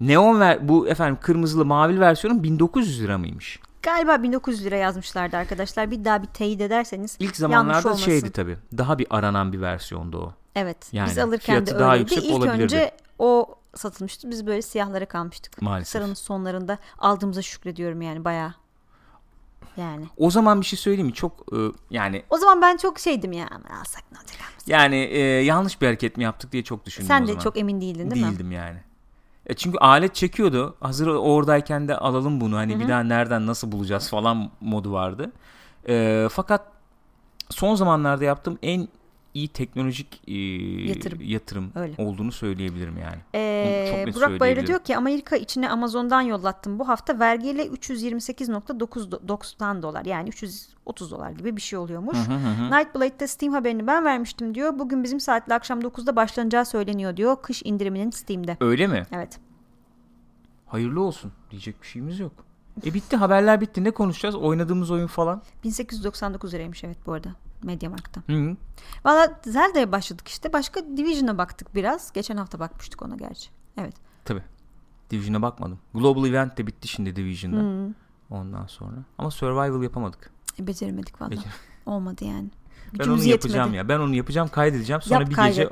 Neon 0.00 0.40
ver 0.40 0.68
bu 0.68 0.88
efendim 0.88 1.18
kırmızılı 1.22 1.64
mavili 1.64 2.00
versiyonun 2.00 2.42
1900 2.42 3.02
lira 3.02 3.18
mıymış? 3.18 3.60
Galiba 3.82 4.22
1900 4.22 4.64
lira 4.64 4.76
yazmışlardı 4.76 5.36
arkadaşlar. 5.36 5.90
Bir 5.90 6.04
daha 6.04 6.22
bir 6.22 6.26
teyit 6.28 6.60
ederseniz. 6.60 7.16
İlk 7.20 7.36
zamanlarda 7.36 7.96
şeydi 7.96 8.30
tabi. 8.30 8.56
Daha 8.78 8.98
bir 8.98 9.06
aranan 9.10 9.52
bir 9.52 9.60
versiyondu 9.60 10.18
o. 10.18 10.32
Evet. 10.54 10.76
Yani 10.92 11.10
biz 11.10 11.18
alırken 11.18 11.56
de 11.60 11.64
fiyatı 11.64 11.80
daha 11.80 11.92
öyleydi. 11.92 12.12
yüksek 12.14 12.30
İlk 12.30 12.36
olabilirdi. 12.36 12.62
önce 12.62 12.90
o 13.18 13.54
satılmıştı. 13.76 14.30
Biz 14.30 14.46
böyle 14.46 14.62
siyahlara 14.62 15.06
kalmıştık. 15.06 15.62
Maalesef. 15.62 15.92
Sıranın 15.92 16.14
sonlarında 16.14 16.78
aldığımıza 16.98 17.42
şükrediyorum 17.42 18.02
yani 18.02 18.24
bayağı. 18.24 18.54
Yani. 19.76 20.06
O 20.16 20.30
zaman 20.30 20.60
bir 20.60 20.66
şey 20.66 20.78
söyleyeyim 20.78 21.06
mi? 21.06 21.12
Çok 21.12 21.32
e, 21.52 21.56
yani 21.90 22.22
O 22.30 22.38
zaman 22.38 22.62
ben 22.62 22.76
çok 22.76 22.98
şeydim 22.98 23.32
ya. 23.32 23.44
Alsak 23.80 24.12
ne 24.12 24.18
olacak? 24.18 24.38
yani 24.66 24.96
e, 24.96 25.18
yanlış 25.20 25.80
bir 25.80 25.86
hareket 25.86 26.16
mi 26.16 26.24
yaptık 26.24 26.52
diye 26.52 26.64
çok 26.64 26.86
düşündüm 26.86 27.08
Sen 27.08 27.22
de 27.22 27.26
zaman. 27.26 27.40
çok 27.40 27.56
emin 27.58 27.80
değildin 27.80 28.10
değil 28.10 28.24
mi? 28.24 28.30
Değildim 28.30 28.52
yani. 28.52 28.78
E 29.46 29.54
çünkü 29.54 29.78
alet 29.78 30.14
çekiyordu. 30.14 30.76
Hazır 30.80 31.06
oradayken 31.06 31.88
de 31.88 31.96
alalım 31.96 32.40
bunu. 32.40 32.56
Hani 32.56 32.80
bir 32.80 32.88
daha 32.88 33.02
nereden 33.02 33.46
nasıl 33.46 33.72
bulacağız 33.72 34.10
falan 34.10 34.50
modu 34.60 34.92
vardı. 34.92 35.32
E, 35.88 36.28
fakat 36.30 36.66
son 37.50 37.74
zamanlarda 37.74 38.24
yaptığım 38.24 38.58
en 38.62 38.88
iyi 39.34 39.48
teknolojik 39.48 40.22
e, 40.28 40.32
Yatırım. 40.88 41.18
yatırım 41.22 41.72
Öyle. 41.74 41.94
olduğunu 41.98 42.32
söyleyebilirim 42.32 42.96
yani. 42.98 43.16
Ee, 43.34 44.04
Çok 44.06 44.14
Burak 44.16 44.30
söyleyebilirim. 44.30 44.66
diyor 44.66 44.78
ki 44.80 44.96
Amerika 44.96 45.36
içine 45.36 45.68
Amazon'dan 45.70 46.20
yollattım. 46.20 46.78
Bu 46.78 46.88
hafta 46.88 47.18
vergiyle 47.18 47.66
328.90 47.66 49.82
dolar 49.82 50.04
yani 50.04 50.28
330 50.28 51.10
dolar 51.10 51.30
gibi 51.30 51.56
bir 51.56 51.60
şey 51.60 51.78
oluyormuş. 51.78 52.16
Hı 52.18 52.32
hı 52.32 52.34
hı. 52.34 52.70
Nightblade'de 52.78 53.26
Steam 53.26 53.52
haberini 53.52 53.86
ben 53.86 54.04
vermiştim 54.04 54.54
diyor. 54.54 54.78
Bugün 54.78 55.04
bizim 55.04 55.20
saatle 55.20 55.54
akşam 55.54 55.80
9'da 55.80 56.16
başlanacağı 56.16 56.64
söyleniyor 56.64 57.16
diyor. 57.16 57.36
Kış 57.42 57.62
indiriminin 57.64 58.10
Steam'de. 58.10 58.56
Öyle 58.60 58.86
mi? 58.86 59.02
Evet. 59.12 59.38
Hayırlı 60.66 61.02
olsun. 61.02 61.32
Diyecek 61.50 61.82
bir 61.82 61.86
şeyimiz 61.86 62.18
yok. 62.20 62.32
E 62.86 62.94
bitti 62.94 63.16
haberler 63.16 63.60
bitti. 63.60 63.84
Ne 63.84 63.90
konuşacağız? 63.90 64.34
Oynadığımız 64.34 64.90
oyun 64.90 65.06
falan. 65.06 65.42
1899 65.64 66.54
liraymış 66.54 66.84
evet 66.84 66.98
bu 67.06 67.12
arada. 67.12 67.28
Mediamarkt'ta. 67.64 68.20
Hı. 68.26 68.56
Valla 69.04 69.40
Zelda'ya 69.44 69.92
başladık 69.92 70.28
işte. 70.28 70.52
Başka 70.52 70.80
Division'a 70.96 71.38
baktık 71.38 71.74
biraz. 71.74 72.12
Geçen 72.12 72.36
hafta 72.36 72.58
bakmıştık 72.60 73.02
ona 73.02 73.16
gerçi. 73.16 73.50
Evet. 73.80 73.94
Tabii. 74.24 74.42
Division'a 75.10 75.42
bakmadım. 75.42 75.78
Global 75.94 76.26
Event 76.26 76.58
de 76.58 76.66
bitti 76.66 76.88
şimdi 76.88 77.16
Division'da. 77.16 77.60
Hmm. 77.60 77.94
Ondan 78.30 78.66
sonra. 78.66 78.96
Ama 79.18 79.30
Survival 79.30 79.82
yapamadık. 79.82 80.30
E, 80.60 80.66
beceremedik 80.66 81.20
valla. 81.22 81.30
Becer- 81.30 81.44
Olmadı 81.86 82.24
yani. 82.24 82.48
Ben 82.98 83.04
onu 83.04 83.10
yetmedi. 83.12 83.28
yapacağım 83.30 83.74
ya. 83.74 83.88
Ben 83.88 83.98
onu 83.98 84.14
yapacağım, 84.14 84.48
kaydedeceğim. 84.48 85.02
Sonra 85.02 85.20
Yap, 85.20 85.30
bir 85.30 85.36
gece 85.36 85.68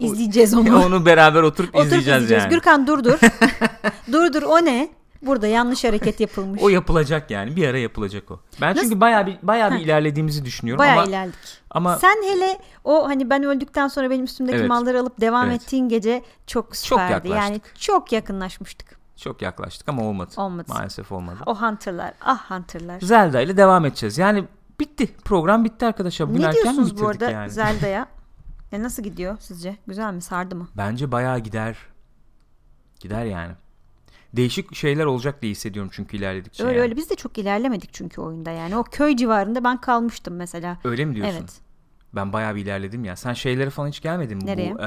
İzleyeceğiz 0.00 0.54
onu. 0.58 0.84
onu 0.86 1.06
beraber 1.06 1.42
oturup, 1.42 1.68
Oturup 1.74 1.86
izleyeceğiz, 1.86 2.22
izleyeceğiz. 2.22 2.44
yani. 2.44 2.50
Gürkan 2.54 2.86
dur 2.86 3.04
dur. 3.04 3.18
dur 4.12 4.32
dur 4.32 4.42
o 4.42 4.64
ne? 4.64 4.90
Burada 5.22 5.46
yanlış 5.46 5.84
hareket 5.84 6.20
yapılmış. 6.26 6.62
O 6.62 6.68
yapılacak 6.68 7.30
yani. 7.30 7.56
Bir 7.56 7.68
ara 7.68 7.78
yapılacak 7.78 8.30
o. 8.30 8.40
Ben 8.60 8.74
çünkü 8.74 9.00
bayağı 9.00 9.26
bir 9.26 9.38
bayağı 9.42 9.72
bir 9.72 9.78
ilerlediğimizi 9.78 10.44
düşünüyorum 10.44 10.78
Bayağı 10.78 10.96
ama 10.98 11.04
ilerledik. 11.08 11.38
ama 11.70 11.96
Sen 11.96 12.16
hele 12.26 12.58
o 12.84 13.08
hani 13.08 13.30
ben 13.30 13.42
öldükten 13.42 13.88
sonra 13.88 14.10
benim 14.10 14.24
üstümdeki 14.24 14.58
Evet. 14.58 14.68
malları 14.68 15.00
alıp 15.00 15.20
devam 15.20 15.50
Evet. 15.50 15.62
ettiğin 15.62 15.88
gece 15.88 16.22
çok 16.46 16.76
süperdi. 16.76 17.28
yani 17.28 17.54
yaklaştık. 17.54 17.80
çok 17.80 18.12
yakınlaşmıştık. 18.12 18.98
çok 19.16 19.42
yaklaştık 19.42 19.88
ama 19.88 20.02
olmadı. 20.02 20.30
Olmadı. 20.36 20.66
Maalesef 20.68 21.12
olmadı. 21.12 21.38
O 21.46 21.54
hunterlar. 21.60 22.12
Ah 22.20 22.50
hunterlar. 22.50 23.00
Zelda 23.00 23.40
ile 23.40 23.56
devam 23.56 23.84
edeceğiz. 23.86 24.18
Yani 24.18 24.44
bitti. 24.80 25.14
Program 25.24 25.64
bitti 25.64 25.86
arkadaşlar. 25.86 26.28
Bugün 26.28 26.42
ne 26.42 26.52
diyorsunuz 26.52 27.00
bu 27.02 27.08
arada 27.08 27.30
yani? 27.30 27.50
Zelda'ya? 27.50 28.06
Ya 28.72 28.82
nasıl 28.82 29.02
gidiyor 29.02 29.36
sizce? 29.40 29.76
Güzel 29.86 30.12
mi? 30.14 30.22
Sardı 30.22 30.56
mı? 30.56 30.68
Bence 30.76 31.12
bayağı 31.12 31.38
gider. 31.38 31.76
Gider 33.00 33.24
yani. 33.24 33.52
Değişik 34.32 34.74
şeyler 34.74 35.04
olacak 35.04 35.42
diye 35.42 35.52
hissediyorum 35.52 35.90
çünkü 35.94 36.16
ilerledikçe. 36.16 36.64
öyle 36.64 36.72
yani. 36.78 36.82
öyle 36.82 36.96
biz 36.96 37.10
de 37.10 37.14
çok 37.14 37.38
ilerlemedik 37.38 37.92
çünkü 37.92 38.20
oyunda 38.20 38.50
yani. 38.50 38.76
O 38.76 38.82
köy 38.84 39.16
civarında 39.16 39.64
ben 39.64 39.80
kalmıştım 39.80 40.36
mesela. 40.36 40.78
Öyle 40.84 41.04
mi 41.04 41.14
diyorsun? 41.14 41.36
Evet. 41.38 41.60
Ben 42.14 42.32
bayağı 42.32 42.54
bir 42.54 42.60
ilerledim 42.62 43.04
ya. 43.04 43.16
Sen 43.16 43.32
şeylere 43.32 43.70
falan 43.70 43.88
hiç 43.88 44.00
gelmedin 44.00 44.38
mi? 44.38 44.46
Nereye? 44.46 44.74
Bu 44.74 44.78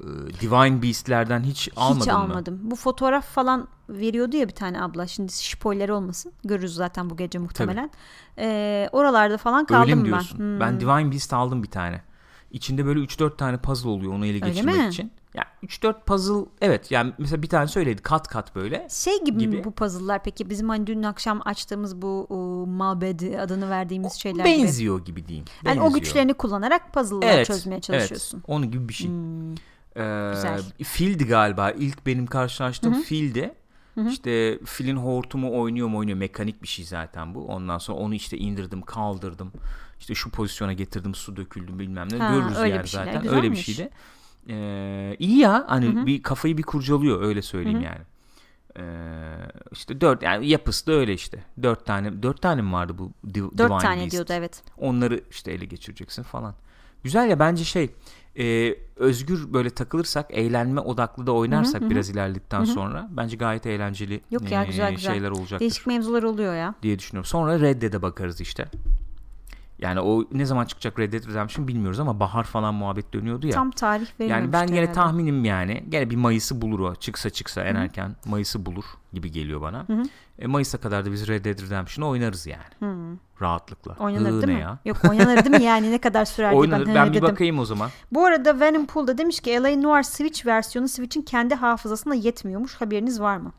e, 0.00 0.06
Divine 0.40 0.82
Beast'lerden 0.82 1.42
hiç 1.42 1.68
almadın 1.76 2.00
Hiç 2.00 2.06
mı? 2.06 2.14
almadım. 2.14 2.58
Bu 2.62 2.76
fotoğraf 2.76 3.26
falan 3.26 3.68
veriyordu 3.88 4.36
ya 4.36 4.48
bir 4.48 4.54
tane 4.54 4.82
abla. 4.82 5.06
Şimdi 5.06 5.32
spoiler 5.32 5.88
olmasın. 5.88 6.32
Görürüz 6.44 6.74
zaten 6.74 7.10
bu 7.10 7.16
gece 7.16 7.38
muhtemelen. 7.38 7.90
Ee, 8.38 8.88
oralarda 8.92 9.36
falan 9.38 9.64
kaldım 9.64 9.82
Öyle 9.82 9.94
mi 9.94 10.00
ben. 10.00 10.04
diyorsun? 10.06 10.38
Hmm. 10.38 10.60
Ben 10.60 10.80
Divine 10.80 11.12
Beast 11.12 11.32
aldım 11.32 11.62
bir 11.62 11.70
tane. 11.70 12.02
İçinde 12.50 12.86
böyle 12.86 13.00
3-4 13.00 13.36
tane 13.36 13.56
puzzle 13.56 13.88
oluyor 13.88 14.12
onu 14.12 14.26
ele 14.26 14.34
Öyle 14.34 14.48
geçirmek 14.48 14.76
mi? 14.76 14.88
için. 14.88 15.12
Ya 15.34 15.44
3-4 15.64 15.94
puzzle 16.06 16.48
evet 16.60 16.90
yani 16.90 17.12
mesela 17.18 17.42
bir 17.42 17.48
tane 17.48 17.66
söyledi 17.66 18.02
kat 18.02 18.28
kat 18.28 18.54
böyle. 18.54 18.86
Şey 18.90 19.24
gibi, 19.24 19.38
Gibi. 19.38 19.56
mi 19.56 19.64
bu 19.64 19.70
puzzle'lar 19.72 20.22
peki 20.22 20.50
bizim 20.50 20.68
hani 20.68 20.86
dün 20.86 21.02
akşam 21.02 21.40
açtığımız 21.44 22.02
bu 22.02 22.26
o, 22.28 22.66
mabedi 22.66 23.38
adını 23.40 23.70
verdiğimiz 23.70 24.12
şeyler 24.12 24.44
gibi. 24.44 24.62
Benziyor 24.62 25.04
gibi 25.04 25.26
diyeyim. 25.26 25.44
Yani 25.64 25.80
o 25.80 25.84
Benziyor. 25.84 26.00
güçlerini 26.04 26.34
kullanarak 26.34 26.92
puzzle'lar 26.92 27.34
evet, 27.34 27.46
çözmeye 27.46 27.80
çalışıyorsun. 27.80 28.38
Evet, 28.38 28.48
onun 28.48 28.70
gibi 28.70 28.88
bir 28.88 28.94
şey. 28.94 29.08
Hmm. 29.08 29.52
Ee, 29.96 30.30
Güzel. 30.34 30.62
fildi 30.82 31.26
galiba. 31.26 31.70
İlk 31.70 32.06
benim 32.06 32.26
karşılaştığım 32.26 33.02
fildi. 33.02 33.54
İşte 34.10 34.58
filin 34.64 34.96
hortumu 34.96 35.60
oynuyor 35.60 35.88
mu 35.88 35.98
oynuyor. 35.98 36.18
Mekanik 36.18 36.62
bir 36.62 36.68
şey 36.68 36.84
zaten 36.84 37.34
bu. 37.34 37.46
Ondan 37.46 37.78
sonra 37.78 37.98
onu 37.98 38.14
işte 38.14 38.38
indirdim, 38.38 38.82
kaldırdım. 38.82 39.52
İşte 40.00 40.14
şu 40.14 40.30
pozisyona 40.30 40.72
getirdim, 40.72 41.14
su 41.14 41.36
döküldü 41.36 41.78
bilmem 41.78 42.08
ne. 42.12 42.18
Ha, 42.18 42.34
Görürüz 42.34 42.56
öyle 42.58 42.74
yani 42.74 42.82
bir 42.82 42.88
zaten. 42.88 43.16
Öyle 43.16 43.26
bir 43.26 43.32
Güzelmiş. 43.56 43.64
şeydi. 43.64 43.90
Ee, 44.48 45.16
iyi 45.18 45.38
ya. 45.38 45.64
Hani 45.68 46.06
bir 46.06 46.22
kafayı 46.22 46.58
bir 46.58 46.62
kurcalıyor 46.62 47.22
öyle 47.22 47.42
söyleyeyim 47.42 47.80
yani. 47.80 48.00
Ee, 48.78 48.82
işte 49.72 50.00
dört 50.00 50.22
yani 50.22 50.48
yapısı 50.48 50.86
da 50.86 50.92
öyle 50.92 51.12
işte. 51.14 51.44
Dört 51.62 51.86
tane 51.86 52.22
dört 52.22 52.42
tane 52.42 52.62
mi 52.62 52.72
vardı 52.72 52.98
bu 52.98 53.12
Div- 53.26 53.58
Dört 53.58 53.68
Divine 53.70 53.78
tane 53.78 54.00
Beast? 54.00 54.12
diyordu 54.12 54.32
evet. 54.32 54.62
Onları 54.78 55.20
işte 55.30 55.52
ele 55.52 55.64
geçireceksin 55.64 56.22
falan. 56.22 56.54
Güzel 57.04 57.30
ya 57.30 57.38
bence 57.38 57.64
şey 57.64 57.90
e, 58.38 58.76
özgür 58.96 59.52
böyle 59.52 59.70
takılırsak 59.70 60.26
eğlenme 60.30 60.80
odaklı 60.80 61.26
da 61.26 61.32
oynarsak 61.32 61.90
biraz 61.90 62.10
ilerledikten 62.10 62.64
sonra 62.64 63.08
bence 63.10 63.36
gayet 63.36 63.66
eğlenceli 63.66 64.20
Yok 64.30 64.50
ya, 64.50 64.62
e, 64.64 64.66
güzel, 64.66 64.92
güzel. 64.94 65.12
şeyler 65.12 65.30
olacaktır 65.30 65.60
Değişik 65.60 65.86
mevzular 65.86 66.22
oluyor 66.22 66.54
ya. 66.54 66.74
diye 66.82 66.98
düşünüyorum. 66.98 67.28
Sonra 67.28 67.60
Red 67.60 67.82
Dead'e 67.82 68.02
bakarız 68.02 68.40
işte. 68.40 68.66
Yani 69.78 70.00
o 70.00 70.24
ne 70.32 70.46
zaman 70.46 70.64
çıkacak 70.64 70.98
Red 70.98 71.12
Dead 71.12 71.28
Redemption 71.28 71.68
bilmiyoruz 71.68 72.00
ama 72.00 72.20
bahar 72.20 72.44
falan 72.44 72.74
muhabbet 72.74 73.12
dönüyordu 73.12 73.46
ya. 73.46 73.52
Tam 73.52 73.70
tarih 73.70 74.06
verilmemişti 74.20 74.32
yani 74.32 74.52
ben 74.52 74.66
gene 74.66 74.92
tahminim 74.92 75.44
yani 75.44 75.84
gene 75.88 76.10
bir 76.10 76.16
Mayıs'ı 76.16 76.62
bulur 76.62 76.80
o. 76.80 76.94
Çıksa 76.94 77.30
çıksa 77.30 77.62
en 77.64 77.74
erken 77.74 78.16
Mayıs'ı 78.24 78.66
bulur 78.66 78.84
gibi 79.12 79.32
geliyor 79.32 79.60
bana. 79.60 79.86
E, 80.38 80.46
Mayıs'a 80.46 80.78
kadar 80.78 81.04
da 81.04 81.12
biz 81.12 81.28
Red 81.28 81.44
Dead 81.44 81.58
Redemption'ı 81.66 82.08
oynarız 82.08 82.46
yani. 82.46 83.16
Rahatlıkla. 83.42 83.96
Oynanır 83.98 84.30
Hı, 84.30 84.42
değil 84.46 84.58
mi? 84.58 84.60
ya? 84.62 84.78
Yok 84.84 84.96
oynanır 85.10 85.44
değil 85.44 85.56
mi 85.56 85.62
yani 85.62 85.90
ne 85.92 85.98
kadar 86.00 86.24
sürer 86.34 86.50
diye 86.50 86.60
Oynanır. 86.60 86.86
ben, 86.86 86.94
Ben 86.94 87.08
bir 87.08 87.14
dedim. 87.14 87.28
bakayım 87.28 87.58
o 87.58 87.64
zaman. 87.64 87.90
Bu 88.12 88.24
arada 88.24 88.60
Venom 88.60 88.86
Pool 88.86 89.06
da 89.06 89.18
demiş 89.18 89.40
ki 89.40 89.50
LA 89.62 89.76
Noir 89.76 90.02
Switch 90.02 90.46
versiyonu 90.46 90.88
Switch'in 90.88 91.22
kendi 91.22 91.54
hafızasına 91.54 92.14
yetmiyormuş. 92.14 92.74
Haberiniz 92.74 93.20
var 93.20 93.36
mı? 93.36 93.52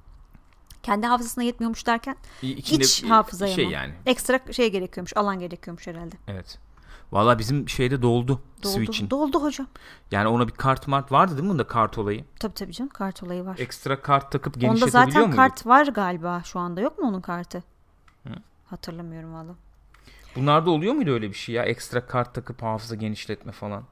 Kendi 0.87 1.07
hafızasına 1.07 1.43
yetmiyormuş 1.43 1.87
derken 1.87 2.15
İçinde 2.41 2.83
iç 2.83 3.03
hafızaya 3.03 3.55
şey 3.55 3.65
mı? 3.65 3.71
yani. 3.71 3.93
Ekstra 4.05 4.39
şey 4.53 4.71
gerekiyormuş. 4.71 5.17
Alan 5.17 5.39
gerekiyormuş 5.39 5.87
herhalde. 5.87 6.15
Evet. 6.27 6.59
Valla 7.11 7.39
bizim 7.39 7.69
şeyde 7.69 8.01
doldu, 8.01 8.41
Doldu, 8.63 8.67
Switch'in. 8.73 9.09
doldu 9.09 9.43
hocam. 9.43 9.67
Yani 10.11 10.27
ona 10.27 10.47
bir 10.47 10.53
kart 10.53 10.87
mart 10.87 11.11
vardı 11.11 11.31
değil 11.31 11.43
mi 11.43 11.49
bunda 11.49 11.67
kart 11.67 11.97
olayı? 11.97 12.25
Tabii 12.39 12.53
tabii 12.53 12.73
canım 12.73 12.89
kart 12.89 13.23
olayı 13.23 13.45
var. 13.45 13.55
Ekstra 13.59 14.01
kart 14.01 14.31
takıp 14.31 14.55
Onda 14.57 14.65
genişletebiliyor 14.65 15.05
zaten 15.05 15.21
muyduk? 15.21 15.35
kart 15.35 15.65
var 15.65 15.87
galiba 15.87 16.41
şu 16.45 16.59
anda. 16.59 16.81
Yok 16.81 16.99
mu 16.99 17.07
onun 17.07 17.21
kartı? 17.21 17.63
Hatırlamıyorum 18.65 19.33
valla. 19.33 19.55
Bunlarda 20.35 20.69
oluyor 20.71 20.93
muydu 20.93 21.11
öyle 21.11 21.29
bir 21.29 21.35
şey 21.35 21.55
ya? 21.55 21.63
Ekstra 21.63 22.07
kart 22.07 22.35
takıp 22.35 22.61
hafıza 22.61 22.95
genişletme 22.95 23.51
falan. 23.51 23.83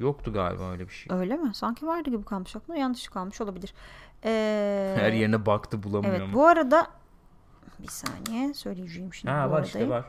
Yoktu 0.00 0.32
galiba 0.32 0.70
öyle 0.70 0.88
bir 0.88 0.92
şey. 0.92 1.16
Öyle 1.18 1.36
mi? 1.36 1.54
Sanki 1.54 1.86
vardı 1.86 2.10
gibi 2.10 2.24
kalmış 2.24 2.56
aklımda. 2.56 2.80
Yanlış 2.80 3.08
kalmış 3.08 3.40
olabilir. 3.40 3.74
Ee, 4.24 4.94
Her 4.98 5.12
yerine 5.12 5.46
baktı 5.46 5.82
bulamıyor 5.82 6.12
Evet 6.14 6.22
ama. 6.22 6.32
bu 6.32 6.46
arada 6.46 6.86
bir 7.78 7.88
saniye 7.88 8.54
söyleyeceğim 8.54 9.14
şimdi 9.14 9.30
Ha 9.34 9.46
bu 9.46 9.50
var 9.50 9.56
arada. 9.56 9.66
işte 9.66 9.88
var. 9.88 10.04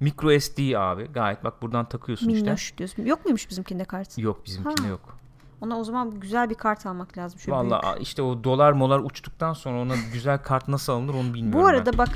Micro 0.00 0.38
SD 0.40 0.74
abi. 0.76 1.04
Gayet 1.12 1.44
bak 1.44 1.62
buradan 1.62 1.88
takıyorsun 1.88 2.28
işte. 2.28 2.44
Minnoş 2.46 2.78
diyorsun. 2.78 3.04
Yok 3.04 3.24
muymuş 3.24 3.50
bizimkinde 3.50 3.84
kart? 3.84 4.18
Yok 4.18 4.44
bizimkinde 4.46 4.82
Ha. 4.82 4.88
yok. 4.88 5.18
Ona 5.60 5.78
o 5.78 5.84
zaman 5.84 6.20
güzel 6.20 6.50
bir 6.50 6.54
kart 6.54 6.86
almak 6.86 7.18
lazım. 7.18 7.40
Şöyle 7.40 7.60
büyük. 7.60 7.72
Valla 7.72 7.96
işte 7.96 8.22
o 8.22 8.44
dolar 8.44 8.72
molar 8.72 8.98
uçtuktan 8.98 9.52
sonra 9.52 9.80
ona 9.80 9.94
güzel 10.12 10.38
kart 10.42 10.68
nasıl 10.68 10.92
alınır 10.92 11.14
onu 11.14 11.34
bilmiyorum 11.34 11.60
Bu 11.60 11.66
arada 11.66 11.92
ben. 11.92 11.98
bak 11.98 12.08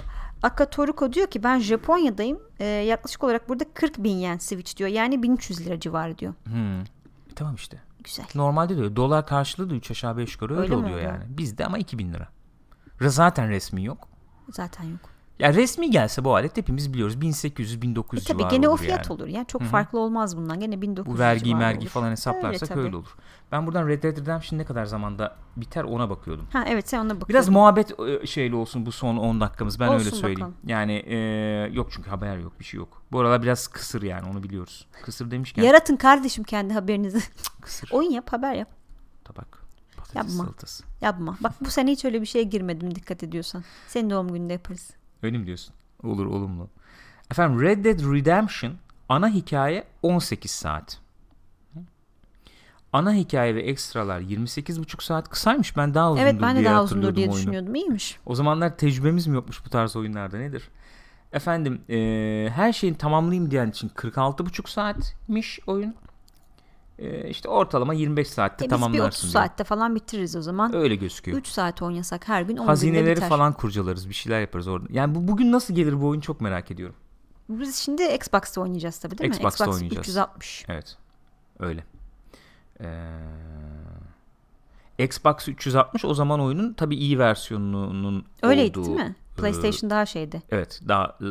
Akatoruko 0.45 1.12
diyor 1.12 1.26
ki 1.26 1.42
ben 1.42 1.59
Japonya'dayım. 1.59 2.38
Ee, 2.61 2.64
yaklaşık 2.64 3.24
olarak 3.24 3.49
burada 3.49 3.64
40 3.74 3.99
bin 3.99 4.16
yen 4.16 4.38
Switch 4.38 4.76
diyor. 4.76 4.90
Yani 4.90 5.22
1300 5.22 5.66
lira 5.66 5.80
civarı 5.80 6.18
diyor. 6.18 6.34
Hmm. 6.45 6.80
E, 6.80 6.84
Tamam 7.36 7.55
işte. 7.55 7.80
Güzel. 8.05 8.26
Normalde 8.34 8.76
de 8.76 8.82
öyle. 8.82 8.97
Dolar 8.97 9.26
karşılığı 9.26 9.70
da 9.70 9.74
3 9.74 9.90
aşağı 9.90 10.16
5 10.16 10.32
yukarı 10.34 10.53
öyle, 10.53 10.62
Öyle 10.62 10.74
mi 10.74 10.80
oluyor 10.82 10.95
oluyor? 10.99 11.12
yani. 11.12 11.24
Bizde 11.28 11.66
ama 11.66 11.78
2000 11.78 12.12
lira. 12.12 12.28
Zaten 13.01 13.49
resmi 13.49 13.84
yok. 13.84 14.09
Zaten 14.51 14.84
yok. 14.84 15.01
Ya 15.39 15.55
resmi 15.55 15.91
gelse 15.91 16.24
bu 16.24 16.35
alet 16.35 16.57
hepimiz 16.57 16.93
biliyoruz. 16.93 17.16
1800-1900 17.16 18.20
E 18.20 18.24
tabii 18.24 18.49
gene 18.51 18.68
o 18.68 18.76
fiyat 18.76 19.11
yani. 19.11 19.14
olur 19.14 19.28
ya. 19.28 19.45
Çok 19.45 19.62
farklı 19.62 19.99
olmaz 19.99 20.37
bundan. 20.37 20.61
Gene 20.61 20.82
1900 20.82 21.16
Bu 21.16 21.18
vergi 21.20 21.55
mergi 21.55 21.78
olur. 21.78 21.89
falan 21.89 22.11
hesaplarsak 22.11 22.70
Öyle 22.70 22.80
öyle, 22.80 22.97
olur. 22.97 23.16
Ben 23.53 23.66
buradan 23.66 23.89
Red 23.89 24.03
Dead 24.03 24.16
Redemption 24.16 24.59
ne 24.59 24.64
kadar 24.64 24.85
zamanda 24.85 25.37
biter 25.57 25.85
ona 25.85 26.11
bakıyordum. 26.11 26.47
Ha 26.53 26.64
evet 26.68 26.89
sen 26.89 26.99
ona 26.99 27.09
bakıyorsun. 27.09 27.28
Biraz 27.28 27.49
muhabbet 27.49 28.01
e, 28.01 28.26
şeyli 28.26 28.55
olsun 28.55 28.87
bu 28.87 28.93
son 28.93 29.16
10 29.16 29.41
dakikamız. 29.41 29.80
Ben 29.80 29.89
öyle 29.89 29.97
Olsun 29.97 30.11
söyleyeyim. 30.11 30.41
bakalım. 30.41 30.55
Yani 30.66 30.93
e, 30.93 31.16
yok 31.72 31.89
çünkü 31.93 32.11
haber 32.11 32.37
yok 32.39 32.61
bir 32.61 32.64
şey 32.64 32.78
yok. 32.78 33.03
Bu 33.12 33.20
aralar 33.20 33.43
biraz 33.43 33.68
kısır 33.68 34.03
yani 34.03 34.28
onu 34.30 34.43
biliyoruz. 34.43 34.87
Kısır 35.03 35.30
demişken 35.30 35.62
Yaratın 35.62 35.97
kardeşim 35.97 36.45
kendi 36.45 36.74
haberinizi. 36.74 37.20
kısır 37.61 37.91
Oyun 37.93 38.11
yap 38.11 38.32
haber 38.32 38.55
yap. 38.55 38.68
tabak. 39.24 39.59
Patates 39.97 40.16
Yapma. 40.16 40.45
salatası. 40.45 40.85
Yapma. 41.01 41.37
Bak 41.41 41.53
bu 41.61 41.70
sene 41.70 41.91
hiç 41.93 42.05
öyle 42.05 42.20
bir 42.20 42.26
şeye 42.26 42.45
girmedim 42.45 42.95
dikkat 42.95 43.22
ediyorsan. 43.22 43.64
Senin 43.89 44.11
doğum 44.11 44.28
gününde 44.32 44.53
yaparız. 44.53 44.91
Öyle 45.25 45.39
mi 45.39 45.47
diyorsun? 45.47 45.75
Olur 46.03 46.27
olumlu. 46.27 46.68
Efendim 47.31 47.61
Red 47.62 47.85
Dead 47.85 48.12
Redemption 48.12 48.72
ana 49.09 49.29
hikaye 49.29 49.85
18 50.03 50.51
saat. 50.51 50.99
Ana 52.93 53.12
hikaye 53.14 53.55
ve 53.55 53.62
ekstralar 53.62 54.20
28,5 54.20 55.05
saat 55.05 55.29
kısaymış. 55.29 55.77
Ben 55.77 55.95
daha 55.95 56.12
uzundur 56.12 56.27
evet 56.27 56.43
ben 56.43 56.57
de 56.57 56.61
diye 56.61 56.70
daha 56.70 56.83
uzundur 56.85 57.14
diye 57.16 57.27
oyunu. 57.27 57.39
düşünüyordum. 57.39 57.75
İyiymiş. 57.75 58.18
O 58.27 58.35
zamanlar 58.35 58.77
tecrübemiz 58.77 59.27
mi 59.27 59.35
yokmuş 59.35 59.64
bu 59.66 59.70
tarz 59.70 59.97
oyunlarda 59.97 60.39
nedir? 60.39 60.68
Efendim 61.33 61.81
eee, 61.89 62.51
her 62.55 62.72
şeyin 62.72 62.95
tamamlayayım 62.95 63.51
diyen 63.51 63.70
için 63.70 63.89
46,5 63.89 64.70
saatmiş 64.70 65.61
oyun. 65.66 65.95
Eee 66.99 67.26
işte 67.30 67.49
ortalama 67.49 67.95
25 67.95 68.28
saatte 68.28 68.64
E 68.64 68.68
biz 68.68 68.70
bir 68.70 68.70
tamamlarsın 68.70 69.07
30 69.07 69.22
diyor. 69.22 69.32
saatte 69.32 69.64
falan 69.64 69.95
bitiririz 69.95 70.36
o 70.36 70.42
zaman. 70.42 70.74
Öyle 70.74 70.97
gözüküyor. 70.97 71.38
3 71.38 71.47
saat 71.49 71.82
oynasak 71.82 72.28
her 72.28 72.42
gün 72.42 72.53
10 72.57 72.61
günde 72.61 72.66
Hazineleri 72.66 73.20
falan 73.20 73.53
kurcalarız 73.53 74.09
bir 74.09 74.14
şeyler 74.14 74.40
yaparız 74.40 74.68
orada. 74.68 74.86
Yani 74.90 75.14
bu 75.14 75.28
bugün 75.28 75.53
nasıl 75.53 75.74
gelir 75.74 76.01
bu 76.01 76.09
oyun 76.09 76.20
çok 76.20 76.40
merak 76.40 76.70
ediyorum. 76.70 76.97
Biz 77.49 77.76
şimdi 77.76 78.03
Xbox'ta 78.05 78.61
oynayacağız 78.61 78.99
tabii 78.99 79.18
değil 79.18 79.30
mi? 79.30 79.36
Xbox'ta 79.36 79.64
Xbox 79.64 79.76
oynayacağız. 79.76 80.09
360. 80.09 80.64
Evet. 80.68 80.97
Öyle. 81.59 81.84
Ee, 82.80 83.11
Xbox 84.99 85.49
360 85.49 86.05
o 86.05 86.14
zaman 86.14 86.40
oyunun 86.40 86.72
tabii 86.72 86.97
iyi 86.97 87.18
versiyonunun 87.18 88.24
Öyleydi 88.42 88.78
olduğu, 88.78 88.86
değil 88.86 88.97
mi? 88.99 89.14
e, 89.32 89.36
PlayStation 89.40 89.90
daha 89.90 90.07
şeydi. 90.07 90.42
Evet, 90.51 90.80
daha 90.88 91.16
e, 91.20 91.24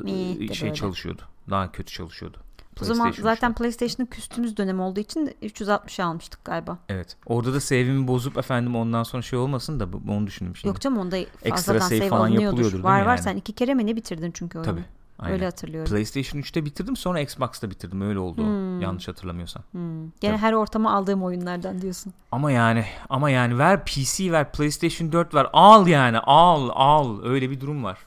şey 0.53 0.67
böyle. 0.67 0.73
çalışıyordu. 0.73 1.21
Daha 1.49 1.71
kötü 1.71 1.93
çalışıyordu. 1.93 2.37
O 2.81 2.85
zaman 2.85 3.11
zaten. 3.11 3.53
PlayStation'ın 3.53 4.09
küstüğümüz 4.09 4.57
dönem 4.57 4.79
olduğu 4.79 4.99
için 4.99 5.35
360 5.41 5.99
almıştık 5.99 6.45
galiba. 6.45 6.77
Evet. 6.89 7.17
Orada 7.25 7.53
da 7.53 7.61
save'imi 7.61 8.07
bozup 8.07 8.37
efendim 8.37 8.75
ondan 8.75 9.03
sonra 9.03 9.23
şey 9.23 9.39
olmasın 9.39 9.79
da 9.79 9.87
onu 10.09 10.27
düşündüm 10.27 10.55
şimdi. 10.55 10.67
Yok 10.67 10.81
canım 10.81 10.97
onda 10.97 11.17
Ekstra 11.17 11.79
save 11.79 11.99
save, 11.99 12.09
falan 12.09 12.27
yapılıyordur 12.27 12.83
var 12.83 13.01
var 13.01 13.07
yani? 13.07 13.21
sen 13.21 13.35
iki 13.35 13.53
kere 13.53 13.73
mi 13.73 13.87
ne 13.87 13.95
bitirdin 13.95 14.31
çünkü 14.31 14.57
oyunu. 14.57 14.71
Tabii. 14.71 14.85
Aynen. 15.19 15.33
Öyle 15.33 15.45
hatırlıyorum. 15.45 15.91
PlayStation 15.91 16.41
3'te 16.41 16.65
bitirdim 16.65 16.95
sonra 16.95 17.19
Xbox'ta 17.19 17.69
bitirdim. 17.69 18.01
Öyle 18.01 18.19
oldu. 18.19 18.41
Hmm. 18.43 18.81
Yanlış 18.81 19.07
hatırlamıyorsam. 19.07 19.63
Hmm. 19.71 20.01
Gene 20.03 20.31
Tabii. 20.31 20.37
her 20.37 20.53
ortama 20.53 20.93
aldığım 20.93 21.23
oyunlardan 21.23 21.81
diyorsun. 21.81 22.13
Ama 22.31 22.51
yani 22.51 22.85
ama 23.09 23.29
yani 23.29 23.57
ver 23.57 23.85
PC 23.85 24.31
ver 24.31 24.51
PlayStation 24.51 25.11
4 25.11 25.33
ver 25.33 25.47
al 25.53 25.87
yani 25.87 26.19
al 26.19 26.69
al 26.73 27.23
öyle 27.23 27.49
bir 27.49 27.61
durum 27.61 27.83
var. 27.83 27.97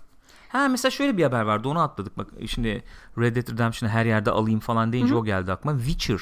Ha 0.57 0.69
mesela 0.69 0.91
şöyle 0.91 1.17
bir 1.17 1.23
haber 1.23 1.43
vardı 1.43 1.69
onu 1.69 1.81
atladık 1.81 2.19
bak 2.19 2.29
şimdi 2.47 2.85
Red 3.19 3.37
Dead 3.37 3.53
Redemption'ı 3.53 3.93
her 3.93 4.07
yerde 4.07 4.31
alayım 4.31 4.61
falan 4.61 4.93
deyince 4.93 5.15
o 5.15 5.25
geldi 5.25 5.53
aklıma. 5.53 5.79
Witcher 5.79 6.21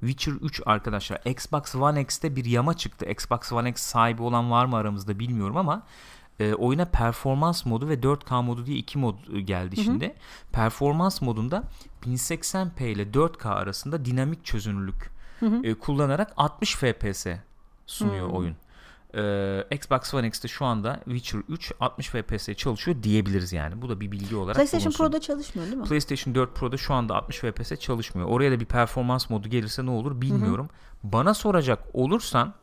Witcher 0.00 0.32
3 0.32 0.60
arkadaşlar 0.66 1.20
Xbox 1.24 1.74
One 1.74 2.00
X'te 2.00 2.36
bir 2.36 2.44
yama 2.44 2.76
çıktı. 2.76 3.06
Xbox 3.06 3.52
One 3.52 3.68
X 3.68 3.82
sahibi 3.82 4.22
olan 4.22 4.50
var 4.50 4.66
mı 4.66 4.76
aramızda 4.76 5.18
bilmiyorum 5.18 5.56
ama 5.56 5.82
e, 6.40 6.54
oyuna 6.54 6.84
performans 6.84 7.66
modu 7.66 7.88
ve 7.88 7.94
4K 7.94 8.44
modu 8.44 8.66
diye 8.66 8.76
iki 8.78 8.98
mod 8.98 9.14
e, 9.34 9.40
geldi 9.40 9.76
şimdi. 9.84 10.14
Performans 10.52 11.22
modunda 11.22 11.64
1080p 12.06 12.84
ile 12.84 13.02
4K 13.02 13.48
arasında 13.48 14.04
dinamik 14.04 14.44
çözünürlük 14.44 15.10
e, 15.64 15.74
kullanarak 15.74 16.32
60 16.36 16.76
FPS 16.76 17.26
sunuyor 17.86 18.30
oyun. 18.30 18.56
Ee, 19.14 19.64
Xbox 19.70 20.14
One 20.14 20.26
X'te 20.26 20.48
şu 20.48 20.64
anda 20.64 21.00
Witcher 21.04 21.40
3 21.48 21.72
60 21.80 22.08
FPS 22.08 22.52
çalışıyor 22.56 23.02
diyebiliriz 23.02 23.52
yani. 23.52 23.82
Bu 23.82 23.88
da 23.88 24.00
bir 24.00 24.12
bilgi 24.12 24.36
olarak 24.36 24.56
PlayStation 24.56 24.84
bulunsun. 24.84 25.04
Pro'da 25.04 25.20
çalışmıyor 25.20 25.68
değil 25.68 25.78
mi? 25.78 25.88
PlayStation 25.88 26.34
4 26.34 26.54
Pro'da 26.54 26.76
şu 26.76 26.94
anda 26.94 27.16
60 27.16 27.38
FPS 27.38 27.78
çalışmıyor. 27.80 28.28
Oraya 28.28 28.52
da 28.52 28.60
bir 28.60 28.64
performans 28.64 29.30
modu 29.30 29.48
gelirse 29.48 29.86
ne 29.86 29.90
olur 29.90 30.20
bilmiyorum. 30.20 30.68
Bana 31.02 31.34
soracak 31.34 31.78
olursan 31.92 32.54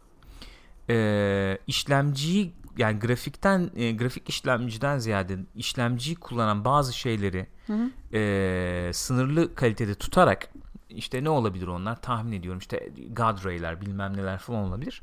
e, 0.89 1.58
işlemciyi 1.68 2.54
yani 2.78 3.00
grafikten 3.00 3.72
e, 3.76 3.91
grafik 3.91 4.30
işlemciden 4.30 4.97
ziyade 4.97 5.38
işlemciyi 5.56 6.16
kullanan 6.16 6.66
bazı 6.66 6.93
şeyleri 6.93 7.47
e, 8.14 8.91
sınırlı 8.93 9.56
kalitede 9.56 9.95
tutarak 9.95 10.50
işte 10.89 11.24
ne 11.24 11.30
olabilir 11.30 11.68
onlar 11.68 12.02
tahmin 12.02 12.32
ediyorum 12.32 12.60
işte 12.60 12.89
God 13.10 13.45
Ray'ler 13.45 13.82
bilmem 13.82 14.18
neler 14.18 14.38
falan 14.38 14.64
olabilir. 14.64 15.02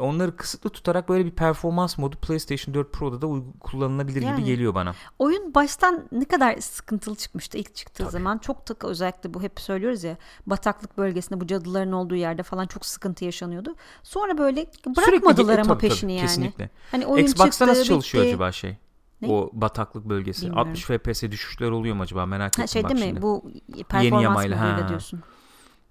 Onları 0.00 0.36
kısıtlı 0.36 0.70
tutarak 0.70 1.08
böyle 1.08 1.26
bir 1.26 1.30
performans 1.30 1.98
modu 1.98 2.16
PlayStation 2.16 2.74
4 2.74 2.92
Pro'da 2.92 3.22
da 3.22 3.42
kullanılabilir 3.60 4.22
Yani. 4.22 4.36
gibi 4.36 4.46
geliyor 4.46 4.74
bana. 4.74 4.94
Oyun 5.18 5.54
baştan 5.54 6.04
ne 6.12 6.24
kadar 6.24 6.56
sıkıntılı 6.60 7.16
çıkmıştı 7.16 7.58
ilk 7.58 7.74
çıktığı 7.74 8.02
Tabii. 8.02 8.12
zaman. 8.12 8.38
Çok 8.38 8.68
da 8.68 8.88
özellikle 8.88 9.34
bu 9.34 9.42
hep 9.42 9.60
söylüyoruz 9.60 10.04
ya 10.04 10.16
bataklık 10.46 10.98
bölgesinde 10.98 11.40
bu 11.40 11.46
cadıların 11.46 11.92
olduğu 11.92 12.16
yerde 12.16 12.42
falan 12.42 12.66
çok 12.66 12.86
sıkıntı 12.86 13.24
yaşanıyordu. 13.24 13.74
Sonra 14.02 14.38
böyle 14.38 14.66
bırakmadılar 14.86 15.04
Sürekli- 15.04 15.26
ama 15.26 15.34
tabii, 15.34 15.68
tabii, 15.68 15.88
peşini 15.88 16.12
yani. 16.12 16.26
Kesinlikle. 16.26 16.70
Hani 16.90 17.06
oyun 17.06 17.24
Xbox'ta 17.24 17.50
çıktı, 17.50 17.66
nasıl 17.66 17.84
çalışıyor 17.84 18.24
bitti. 18.24 18.34
acaba 18.34 18.52
şey? 18.52 18.76
Ne? 19.22 19.28
O 19.28 19.50
bataklık 19.52 20.04
bölgesi. 20.04 20.42
Bilmiyorum. 20.46 20.68
60 20.68 20.84
FPS 20.84 21.22
düşüşler 21.30 21.70
oluyor 21.70 21.96
mu 21.96 22.02
acaba 22.02 22.26
merak 22.26 22.48
ettim 22.48 22.62
Ha, 22.62 22.66
şey 22.66 22.82
değil 22.84 22.94
mi? 22.94 23.00
şimdi. 23.00 23.22
Bu 23.22 23.50
performans 23.88 24.22
yamayla, 24.22 24.56
moduyla 24.56 24.84
ha. 24.84 24.88
diyorsun. 24.88 25.20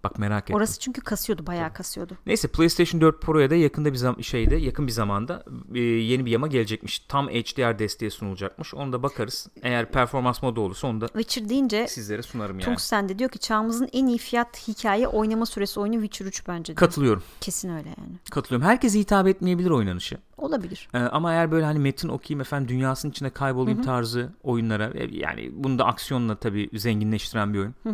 Bak 0.04 0.20
merak 0.20 0.44
ettim. 0.44 0.56
Orası 0.56 0.80
çünkü 0.80 1.02
kasıyordu, 1.02 1.48
bayağı 1.48 1.74
kasıyordu. 1.74 2.18
Neyse 2.26 2.48
PlayStation 2.48 3.02
4 3.02 3.22
Pro'ya 3.22 3.50
da 3.50 3.56
yakında 3.56 3.94
bir 3.94 3.98
zam- 3.98 4.24
şeyde 4.24 4.56
yakın 4.56 4.88
bir 4.88 4.92
zamanda 4.92 5.44
e, 5.74 5.80
yeni 5.80 6.26
bir 6.26 6.32
yama 6.32 6.48
gelecekmiş. 6.48 7.00
Tam 7.00 7.30
HDR 7.30 7.80
desteği 7.80 8.12
sunulacakmış. 8.12 8.74
Onu 8.74 8.94
da 8.94 9.04
bakarız. 9.04 9.48
Eğer 9.64 9.92
performans 9.92 10.44
modu 10.44 10.62
olursa 10.62 10.88
onu 10.88 11.02
da 11.02 11.08
Witcher 11.08 11.50
deyince 11.50 11.88
sizlere 11.88 12.22
sunarım 12.22 12.60
yani. 12.60 12.66
Tunç 12.66 12.80
sende 12.82 13.20
diyor 13.20 13.30
ki 13.30 13.40
çağımızın 13.40 13.90
en 13.94 14.08
iyi 14.08 14.18
fiyat 14.18 14.68
hikaye 14.68 15.08
oynama 15.08 15.46
süresi 15.46 15.80
oyunu 15.80 15.96
Witcher 15.96 16.26
3 16.26 16.48
bence 16.48 16.66
diyor. 16.66 16.76
Katılıyorum. 16.78 17.24
Kesin 17.42 17.70
öyle 17.70 17.90
yani. 17.90 18.12
Katılıyorum. 18.32 18.68
Herkese 18.68 19.00
hitap 19.00 19.28
etmeyebilir 19.28 19.70
oynanışı. 19.70 20.18
Olabilir. 20.38 20.90
Ee, 20.94 20.98
ama 20.98 21.34
eğer 21.34 21.52
böyle 21.52 21.66
hani 21.66 21.80
metin 21.80 22.10
okuyayım 22.10 22.42
efendim 22.42 22.68
dünyasının 22.68 23.12
içine 23.12 23.30
kaybolayım 23.30 23.82
tarzı 23.82 24.30
oyunlara 24.44 24.92
e, 24.94 25.10
yani 25.12 25.52
bunu 25.54 25.80
da 25.80 25.86
aksiyonla 25.86 26.36
tabii 26.36 26.70
zenginleştiren 26.74 27.54
bir 27.54 27.60
oyun. 27.60 27.76
Hı 27.84 27.90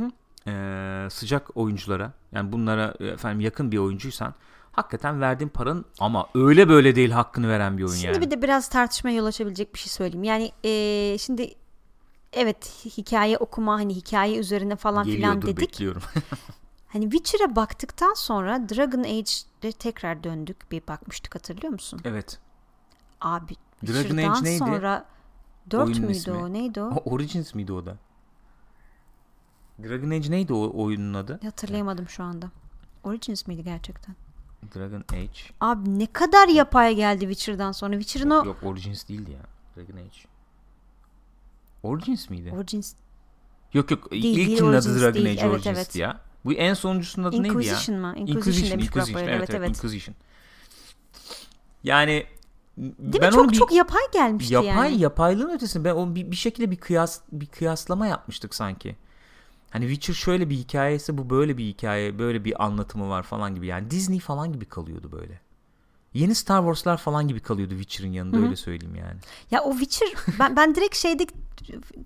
Ee, 0.47 1.07
sıcak 1.11 1.57
oyunculara 1.57 2.11
yani 2.31 2.51
bunlara 2.51 2.93
e, 2.99 3.05
efendim 3.07 3.39
yakın 3.39 3.71
bir 3.71 3.77
oyuncuysan 3.77 4.33
hakikaten 4.71 5.21
verdiğin 5.21 5.49
paranın 5.49 5.85
ama 5.99 6.27
öyle 6.35 6.69
böyle 6.69 6.95
değil 6.95 7.11
hakkını 7.11 7.49
veren 7.49 7.77
bir 7.77 7.83
oyun 7.83 7.93
Şimdi 7.95 8.13
yani. 8.13 8.25
bir 8.25 8.31
de 8.31 8.41
biraz 8.41 8.69
tartışmaya 8.69 9.15
yol 9.15 9.25
açabilecek 9.25 9.73
bir 9.73 9.79
şey 9.79 9.89
söyleyeyim. 9.89 10.23
Yani 10.23 10.51
eee, 10.63 11.17
şimdi 11.19 11.53
evet 12.33 12.85
hikaye 12.97 13.37
okuma 13.37 13.73
hani 13.73 13.95
hikaye 13.95 14.37
üzerine 14.37 14.75
falan 14.75 15.03
filan 15.05 15.41
dedik. 15.41 15.61
bekliyorum. 15.61 16.01
Hani 16.87 17.11
Witcher'a 17.11 17.55
baktıktan 17.55 18.13
sonra 18.13 18.69
Dragon 18.69 19.03
Age'de 19.03 19.71
tekrar 19.71 20.23
döndük 20.23 20.71
bir 20.71 20.81
bakmıştık 20.87 21.35
hatırlıyor 21.35 21.73
musun? 21.73 21.99
evet. 22.05 22.39
Abi 23.21 23.53
Dragon 23.87 23.93
Witcher'dan 24.01 24.31
Age 24.31 24.43
neydi? 24.43 24.57
sonra 24.59 25.05
4 25.71 25.85
Oyunun 25.85 26.01
müydü 26.01 26.17
ismi. 26.17 26.33
o 26.33 26.53
neydi 26.53 26.81
o? 26.81 26.85
O, 26.85 27.11
Origins 27.13 27.53
miydi 27.55 27.73
o 27.73 27.85
da? 27.85 27.97
Dragon 29.83 30.09
Age 30.09 30.31
neydi 30.31 30.53
o 30.53 30.83
oyunun 30.83 31.13
adı? 31.13 31.39
Hatırlayamadım 31.43 32.09
şu 32.09 32.23
anda. 32.23 32.51
Origins 33.03 33.47
miydi 33.47 33.63
gerçekten? 33.63 34.15
Dragon 34.75 35.03
Age. 35.13 35.39
Abi 35.61 35.99
ne 35.99 36.05
kadar 36.05 36.47
yapay 36.47 36.95
geldi 36.95 37.19
Witcher'dan 37.19 37.71
sonra. 37.71 37.99
Witcher'ın 37.99 38.29
Yok, 38.29 38.43
o 38.43 38.47
yok 38.47 38.57
Origins 38.63 39.07
değildi 39.09 39.31
ya. 39.31 39.39
Dragon 39.75 39.97
Age. 39.97 40.17
Origins 41.83 42.29
miydi? 42.29 42.53
Origins 42.55 42.93
Yok 43.73 43.91
yok 43.91 44.11
Değil, 44.11 44.23
ilkinin 44.23 44.47
değil, 44.47 44.59
adı 44.59 44.67
Origins 44.67 45.01
Dragon 45.01 45.13
değil. 45.13 45.25
Age 45.25 45.41
Evet, 45.41 45.55
Origins'ti 45.55 45.79
evet. 45.79 45.95
ya. 45.95 46.21
Bu 46.45 46.53
en 46.53 46.73
sonuncusunun 46.73 47.27
adı 47.27 47.43
neydi 47.43 47.47
ya? 47.47 47.53
Inquisition 47.53 47.99
mı? 47.99 48.13
Inquisition, 48.17 48.79
Burak 48.79 48.83
Inquisition, 48.85 49.15
Bayır. 49.15 49.27
Evet 49.29 49.49
evet. 49.49 49.69
Inquisition. 49.69 50.15
Yani 51.83 52.25
Değil 52.77 53.21
ben 53.21 53.33
mi? 53.33 53.39
onu 53.39 53.43
Çok 53.43 53.51
bir 53.51 53.57
çok 53.57 53.71
yapay 53.71 54.01
gelmişti 54.13 54.53
yapay 54.53 54.91
yani. 54.91 55.01
yapaylığın 55.01 55.49
ötesinde 55.49 55.83
ben 55.83 55.93
onu 55.95 56.15
bir, 56.15 56.31
bir 56.31 56.35
şekilde 56.35 56.71
bir 56.71 56.75
kıyas 56.75 57.21
bir 57.31 57.45
kıyaslama 57.45 58.07
yapmıştık 58.07 58.55
sanki. 58.55 58.95
Hani 59.75 59.85
Witcher 59.89 60.13
şöyle 60.13 60.49
bir 60.49 60.55
hikayesi 60.55 61.17
bu 61.17 61.29
böyle 61.29 61.57
bir 61.57 61.65
hikaye 61.65 62.19
böyle 62.19 62.45
bir 62.45 62.65
anlatımı 62.65 63.09
var 63.09 63.23
falan 63.23 63.55
gibi 63.55 63.67
yani 63.67 63.91
Disney 63.91 64.19
falan 64.19 64.53
gibi 64.53 64.65
kalıyordu 64.65 65.11
böyle. 65.11 65.39
Yeni 66.13 66.35
Star 66.35 66.59
Wars'lar 66.59 66.97
falan 66.97 67.27
gibi 67.27 67.39
kalıyordu 67.39 67.73
Witcher'ın 67.73 68.11
yanında 68.11 68.37
öyle 68.37 68.55
söyleyeyim 68.55 68.95
yani. 68.95 69.19
Ya 69.51 69.63
o 69.63 69.71
Witcher 69.77 70.09
ben, 70.39 70.55
ben 70.55 70.75
direkt 70.75 70.95
şeyde 70.95 71.27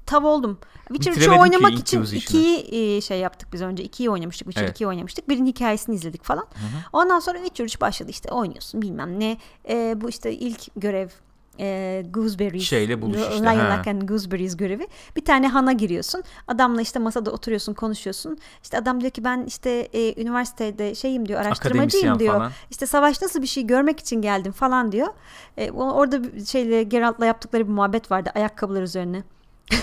tav 0.06 0.24
oldum. 0.24 0.60
Witcher 0.88 1.12
3'ü 1.12 1.16
Bitiremedim 1.16 1.52
ki 1.52 1.58
oynamak 1.58 1.80
için 1.80 1.98
Inquisition'ı. 1.98 2.44
2'yi 2.44 2.98
e, 2.98 3.02
şey 3.02 3.20
yaptık 3.20 3.54
biz 3.54 3.62
önce. 3.62 3.86
2'yi 3.86 4.10
oynamıştık. 4.10 4.46
Witcher 4.46 4.64
Evet. 4.64 4.80
2'yi 4.80 4.88
oynamıştık. 4.88 5.30
Birinin 5.30 5.46
hikayesini 5.46 5.96
izledik 5.96 6.24
falan. 6.24 6.48
Ondan 6.94 7.20
sonra 7.20 7.38
Witcher 7.38 7.66
3 7.66 7.82
başladı 7.82 8.12
işte 8.12 8.32
oynuyorsun 8.32 8.82
bilmem 8.82 9.20
ne. 9.20 9.38
E, 9.70 10.02
bu 10.02 10.10
işte 10.10 10.34
ilk 10.34 10.68
görev 10.76 11.10
e, 11.60 12.04
Gooseberries. 12.10 12.64
Şeyle 12.64 13.02
buluş 13.02 13.18
işte, 13.18 13.46
ha. 13.46 13.84
and 13.88 14.02
Gooseberries 14.02 14.58
görevi. 14.58 14.88
Bir 15.16 15.26
tane 15.26 15.48
hana 15.48 15.72
giriyorsun. 15.72 16.24
Adamla 16.48 16.82
işte 16.82 17.00
masada 17.00 17.32
oturuyorsun 17.32 17.74
konuşuyorsun. 17.74 18.38
İşte 18.64 18.78
adam 18.78 19.02
diyor 19.02 19.12
ki 19.12 19.24
ben 19.24 19.44
işte 19.48 19.70
e, 19.70 20.22
üniversitede 20.22 20.96
şeyim 20.96 21.28
diyor 21.28 21.42
araştırmacıyım 21.42 22.20
diyor. 22.20 22.34
falan. 22.34 22.52
İşte 22.72 22.86
savaş 22.86 23.22
nasıl 23.22 23.42
bir 23.42 23.48
şey 23.48 23.68
görmek 23.68 24.00
için 24.00 24.22
geldim 24.22 24.52
falan 24.52 24.92
diyor. 24.92 25.08
E, 25.58 25.72
orada 25.72 26.46
şeyle 26.46 26.84
Geralt'la 26.84 27.26
yaptıkları 27.26 27.68
bir 27.68 27.74
muhabbet 27.74 28.12
vardı 28.12 28.32
ayakkabılar 28.36 28.82
üzerine. 28.82 29.24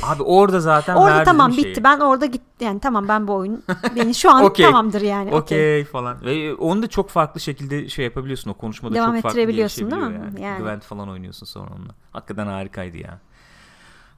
Abi 0.02 0.22
orada 0.22 0.60
zaten 0.60 0.96
Orada 0.96 1.24
tamam 1.24 1.50
mi 1.50 1.56
bitti. 1.56 1.62
şeyi? 1.74 1.84
Ben 1.84 2.00
orada 2.00 2.26
git 2.26 2.42
yani 2.60 2.80
tamam 2.80 3.08
ben 3.08 3.28
bu 3.28 3.34
oyun 3.34 3.62
beni 3.96 4.14
şu 4.14 4.30
an 4.30 4.44
Okey. 4.44 4.66
tamamdır 4.66 5.00
yani. 5.00 5.34
Okey. 5.34 5.38
Okey 5.38 5.84
falan. 5.84 6.24
Ve 6.24 6.54
onu 6.54 6.82
da 6.82 6.86
çok 6.86 7.10
farklı 7.10 7.40
şekilde 7.40 7.88
şey 7.88 8.04
yapabiliyorsun. 8.04 8.50
O 8.50 8.54
konuşmada 8.54 8.94
Devam 8.94 9.06
çok 9.14 9.22
farklı 9.22 9.40
ettirebiliyorsun, 9.40 9.90
değil 9.90 10.02
mi? 10.02 10.20
Yani. 10.24 10.42
Yani. 10.42 10.62
Gwent 10.62 10.82
falan 10.84 11.08
oynuyorsun 11.08 11.46
sonra 11.46 11.70
onunla. 11.76 11.94
Hakikaten 12.12 12.46
harikaydı 12.46 12.96
ya. 12.96 13.20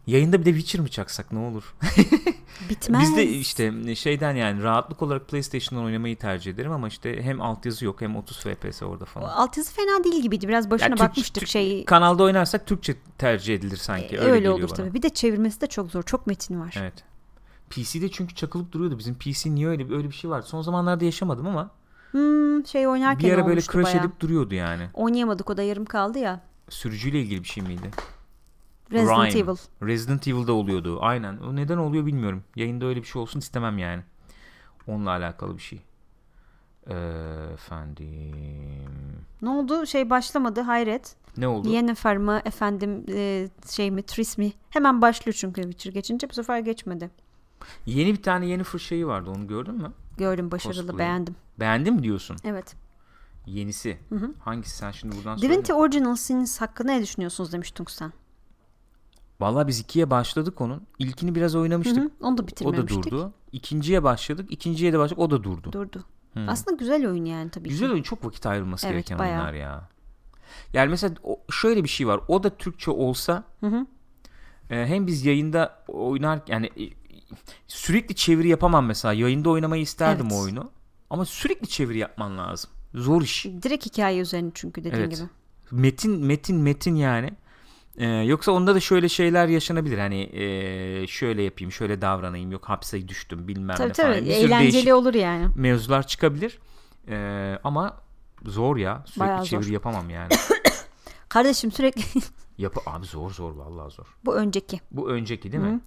Yayında 0.07 0.41
bir 0.41 0.45
de 0.45 0.51
Witcher 0.51 0.81
mi 0.83 0.91
çaksak 0.91 1.33
ne 1.33 1.39
olur? 1.39 1.75
Bitmez. 2.71 3.01
Biz 3.03 3.17
de 3.17 3.27
işte 3.29 3.95
şeyden 3.95 4.37
yani 4.37 4.63
rahatlık 4.63 5.03
olarak 5.03 5.29
PlayStation'dan 5.29 5.87
oynamayı 5.87 6.17
tercih 6.19 6.53
ederim 6.53 6.73
ama 6.73 6.89
işte 6.89 7.23
hem 7.23 7.41
altyazı 7.41 7.85
yok 7.85 8.01
hem 8.01 8.17
30 8.17 8.39
FPS 8.41 8.83
orada 8.83 9.05
falan. 9.05 9.29
altyazı 9.29 9.73
fena 9.73 10.05
değil 10.05 10.23
gibiydi. 10.23 10.49
Biraz 10.49 10.71
başına 10.71 10.89
Ya 10.89 10.95
Türk- 10.97 11.01
bakmıştık 11.09 11.41
Türk- 11.41 11.49
şeyi. 11.49 11.85
Kanalda 11.85 12.23
oynarsak 12.23 12.67
Türkçe 12.67 12.95
tercih 13.19 13.55
edilir 13.55 13.77
sanki. 13.77 14.19
Öyle, 14.19 14.21
Öyle, 14.31 14.37
geliyor 14.39 14.55
olur 14.55 14.63
bana. 14.69 14.75
tabii. 14.77 14.95
Bir 14.95 15.03
de 15.03 15.09
çevirmesi 15.09 15.61
de 15.61 15.67
çok 15.67 15.91
zor. 15.91 16.03
Çok 16.03 16.27
metin 16.27 16.61
var. 16.61 16.75
Evet. 16.81 17.05
PC'de 17.71 18.09
çünkü 18.11 18.35
çakılıp 18.35 18.73
duruyordu. 18.73 18.99
Bizim 18.99 19.15
PC 19.15 19.55
niye 19.55 19.69
öyle 19.69 19.95
öyle 19.95 20.09
bir 20.09 20.15
şey 20.15 20.31
vardı. 20.31 20.47
Son 20.49 20.63
zamanlarda 20.63 21.05
yaşamadım 21.05 21.47
ama 21.47 21.71
Hmm, 22.11 22.67
şey 22.67 22.89
oynarken 22.89 23.29
bir 23.31 23.35
ara 23.35 23.47
böyle 23.47 23.61
crash 23.61 23.85
bayağı. 23.85 24.01
edip 24.01 24.21
duruyordu 24.21 24.55
yani. 24.55 24.83
Oynayamadık 24.95 25.51
o 25.51 25.57
da 25.57 25.63
yarım 25.63 25.85
kaldı 25.85 26.19
ya. 26.19 26.41
Sürücüyle 26.69 27.21
ilgili 27.21 27.43
bir 27.43 27.49
şey 27.49 27.63
miydi? 27.65 27.91
Resident 28.93 29.35
Rhyme. 29.35 29.41
Evil. 29.41 29.57
Resident 29.83 30.29
Evil'da 30.29 30.53
oluyordu. 30.53 30.99
Aynen. 31.01 31.37
O 31.37 31.57
neden 31.57 31.79
oluyor 31.79 32.07
bilmiyorum. 32.07 32.45
Yayında 32.57 32.87
öyle 32.87 33.03
bir 33.03 33.07
şey 33.07 33.23
olsun 33.23 33.39
istemem 33.39 33.79
yani. 33.79 34.03
Onunla 34.87 35.11
alakalı 35.11 35.57
bir 35.57 35.63
şey. 35.63 35.83
Ee, 36.87 36.95
efendim. 37.53 38.35
Ne 39.43 39.49
oldu? 39.49 39.87
Şey 39.87 40.11
başlamadı 40.11 40.61
hayret. 40.61 41.17
Ne 41.37 41.49
oldu? 41.49 41.69
Yennefer 41.69 42.17
mı 42.17 42.43
efendim 42.45 43.05
e, 43.09 43.49
şey 43.71 43.91
mi 43.91 44.03
Tris 44.03 44.39
mi? 44.39 44.53
Hemen 44.71 45.03
başlıyor 45.03 45.35
çünkü 45.39 45.63
Witcher 45.63 45.93
geçince 45.93 46.31
bu 46.31 46.35
sefer 46.35 46.59
geçmedi. 46.59 47.11
Yeni 47.87 48.13
bir 48.13 48.23
tane 48.23 48.47
yeni 48.47 48.65
fır 48.65 48.79
şeyi 48.79 49.07
vardı. 49.07 49.31
Onu 49.31 49.47
gördün 49.47 49.75
mü? 49.75 49.93
Gördüm 50.17 50.51
başarılı 50.51 50.77
Cosplay. 50.77 50.99
beğendim. 50.99 51.37
Beğendin 51.61 51.95
mi 51.95 52.03
diyorsun? 52.03 52.37
Evet. 52.45 52.77
Yenisi. 53.47 53.99
Hangisi 54.41 54.77
sen 54.77 54.91
şimdi 54.91 55.17
buradan 55.17 55.39
Divinity. 55.39 55.73
Original 55.73 56.17
Sins 56.17 56.61
hakkında 56.61 56.93
ne 56.93 57.03
düşünüyorsunuz 57.03 57.53
demiş 57.53 57.71
Tunç 57.71 57.91
sen. 57.91 58.13
Valla 59.41 59.69
biz 59.69 59.81
ikiye 59.81 60.11
başladık 60.11 60.61
onun. 60.61 60.83
İlkini 60.99 61.35
biraz 61.35 61.55
Hı 61.55 61.59
oynamıştık. 61.59 61.97
hı, 62.05 62.11
Onu 62.21 62.39
da 62.39 62.43
O 62.43 62.45
da 62.45 62.47
bitirmemiştik. 62.47 63.05
durdu. 63.05 63.33
İkinciye 63.53 64.03
başladık. 64.03 64.47
İkinciye 64.53 64.93
de 64.93 64.99
başladık. 64.99 65.19
O 65.23 65.31
da 65.31 65.43
durdu. 65.45 65.73
Durdu. 65.73 66.05
Hı. 66.35 66.41
Aslında 66.49 66.77
güzel 66.77 67.07
oyun 67.09 67.25
yani 67.25 67.51
tabii 67.51 67.69
Güzel 67.69 67.89
ki. 67.89 67.93
oyun 67.93 68.03
çok 68.03 68.25
vakit 68.25 68.47
ayrılması 68.47 68.87
Evet, 68.87 68.95
gereken 68.97 69.19
bayağı. 69.19 69.37
oyunlar 69.39 69.55
ya. 69.55 69.89
Yani 70.73 70.89
mesela 70.91 71.15
şöyle 71.51 71.85
bir 71.85 71.89
şey 71.89 72.07
var. 72.07 72.21
O 72.29 72.43
da 72.43 72.51
Türkçe 72.57 72.91
olsa 72.91 73.45
Hı 73.61 73.67
hı. 73.67 73.87
e, 74.71 74.87
hem 74.87 75.07
biz 75.07 75.25
yayında 75.25 75.85
oynar 75.89 76.41
yani 76.49 76.67
e, 76.67 76.83
sürekli 77.67 78.15
çeviri 78.15 78.49
yapamam 78.49 78.87
mesela. 78.87 79.15
Yayında 79.15 79.51
oynamayı 79.51 79.83
isterdim 79.83 80.27
Evet. 80.27 80.39
o 80.39 80.43
oyunu. 80.43 80.71
Ama 81.11 81.25
sürekli 81.25 81.67
çeviri 81.69 81.99
yapman 81.99 82.39
lazım. 82.39 82.71
Zor 82.95 83.23
iş. 83.23 83.45
Direkt 83.63 83.87
hikaye 83.87 84.21
üzerine 84.21 84.51
çünkü 84.55 84.85
dediğin 84.85 85.03
Evet. 85.03 85.17
gibi. 85.17 85.29
Metin 85.71 86.27
metin 86.27 86.57
metin 86.57 86.95
yani. 86.95 87.31
Ee, 87.99 88.07
yoksa 88.07 88.53
onda 88.53 88.75
da 88.75 88.81
şöyle 88.81 89.09
şeyler 89.09 89.49
yaşanabilir. 89.49 89.99
Hani 89.99 90.21
e, 90.33 91.07
şöyle 91.07 91.43
yapayım, 91.43 91.73
şöyle 91.73 92.01
davranayım. 92.03 92.53
Yok 92.53 92.65
hapse 92.65 93.09
düştüm 93.09 93.49
bilmem 93.49 93.77
Tabii 93.77 93.89
ne 93.89 93.93
falan. 93.93 94.13
tabii 94.15 94.27
Bir 94.27 94.33
sürü 94.35 94.45
eğlenceli 94.47 94.95
olur 94.95 95.15
yani. 95.15 95.47
mevzular 95.55 96.07
çıkabilir. 96.07 96.59
Ee, 97.09 97.59
ama 97.65 97.97
zor 98.47 98.77
ya. 98.77 99.03
Sürekli 99.07 99.21
Bayağı 99.21 99.45
çeviri 99.45 99.65
zor. 99.65 99.73
yapamam 99.73 100.11
yani. 100.11 100.29
Kardeşim 101.29 101.73
sürekli 101.73 102.03
Yapı 102.59 102.81
abi 102.91 103.07
zor 103.07 103.31
zor 103.31 103.53
vallahi 103.53 103.93
zor. 103.95 104.07
bu 104.25 104.37
önceki. 104.37 104.81
Bu 104.91 105.11
önceki 105.11 105.53
değil 105.53 105.65
mi? 105.65 105.81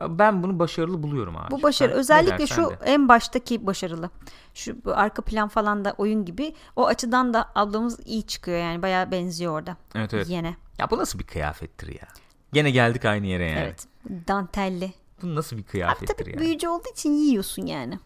Ben 0.00 0.42
bunu 0.42 0.58
başarılı 0.58 1.02
buluyorum 1.02 1.36
abi. 1.36 1.50
Bu 1.50 1.62
başarı 1.62 1.90
ne 1.90 1.94
özellikle 1.94 2.46
şu 2.46 2.70
de. 2.70 2.78
en 2.84 3.08
baştaki 3.08 3.66
başarılı. 3.66 4.10
Şu 4.54 4.76
arka 4.86 5.22
plan 5.22 5.48
falan 5.48 5.84
da 5.84 5.94
oyun 5.98 6.24
gibi. 6.24 6.54
O 6.76 6.86
açıdan 6.86 7.34
da 7.34 7.50
ablamız 7.54 8.00
iyi 8.06 8.22
çıkıyor 8.26 8.58
yani 8.58 8.82
bayağı 8.82 9.10
benziyor 9.10 9.52
orada. 9.52 9.76
Evet 9.94 10.14
evet. 10.14 10.28
Yine. 10.30 10.56
Ya 10.78 10.90
bu 10.90 10.98
nasıl 10.98 11.18
bir 11.18 11.24
kıyafettir 11.24 11.88
ya? 11.88 12.08
Gene 12.52 12.70
geldik 12.70 13.04
aynı 13.04 13.26
yere 13.26 13.50
yani. 13.50 13.58
Evet. 13.58 13.86
Dantelli. 14.28 14.92
Bu 15.22 15.34
nasıl 15.34 15.56
bir 15.56 15.62
Abi 15.62 15.70
kıyafettir 15.70 16.14
tabii 16.14 16.30
yani? 16.30 16.40
büyücü 16.40 16.68
olduğu 16.68 16.90
için 16.92 17.10
yiyorsun 17.12 17.66
yani. 17.66 17.98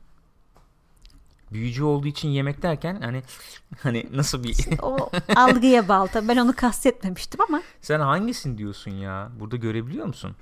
Büyücü 1.52 1.82
olduğu 1.84 2.08
için 2.08 2.28
yemek 2.28 2.62
derken 2.62 3.00
hani 3.00 3.22
hani 3.82 4.06
nasıl 4.12 4.44
bir 4.44 4.56
O 4.82 5.10
algıya 5.36 5.88
balta. 5.88 6.28
Ben 6.28 6.36
onu 6.36 6.56
kastetmemiştim 6.56 7.40
ama 7.48 7.62
sen 7.80 8.00
hangisin 8.00 8.58
diyorsun 8.58 8.90
ya? 8.90 9.30
Burada 9.40 9.56
görebiliyor 9.56 10.06
musun? 10.06 10.36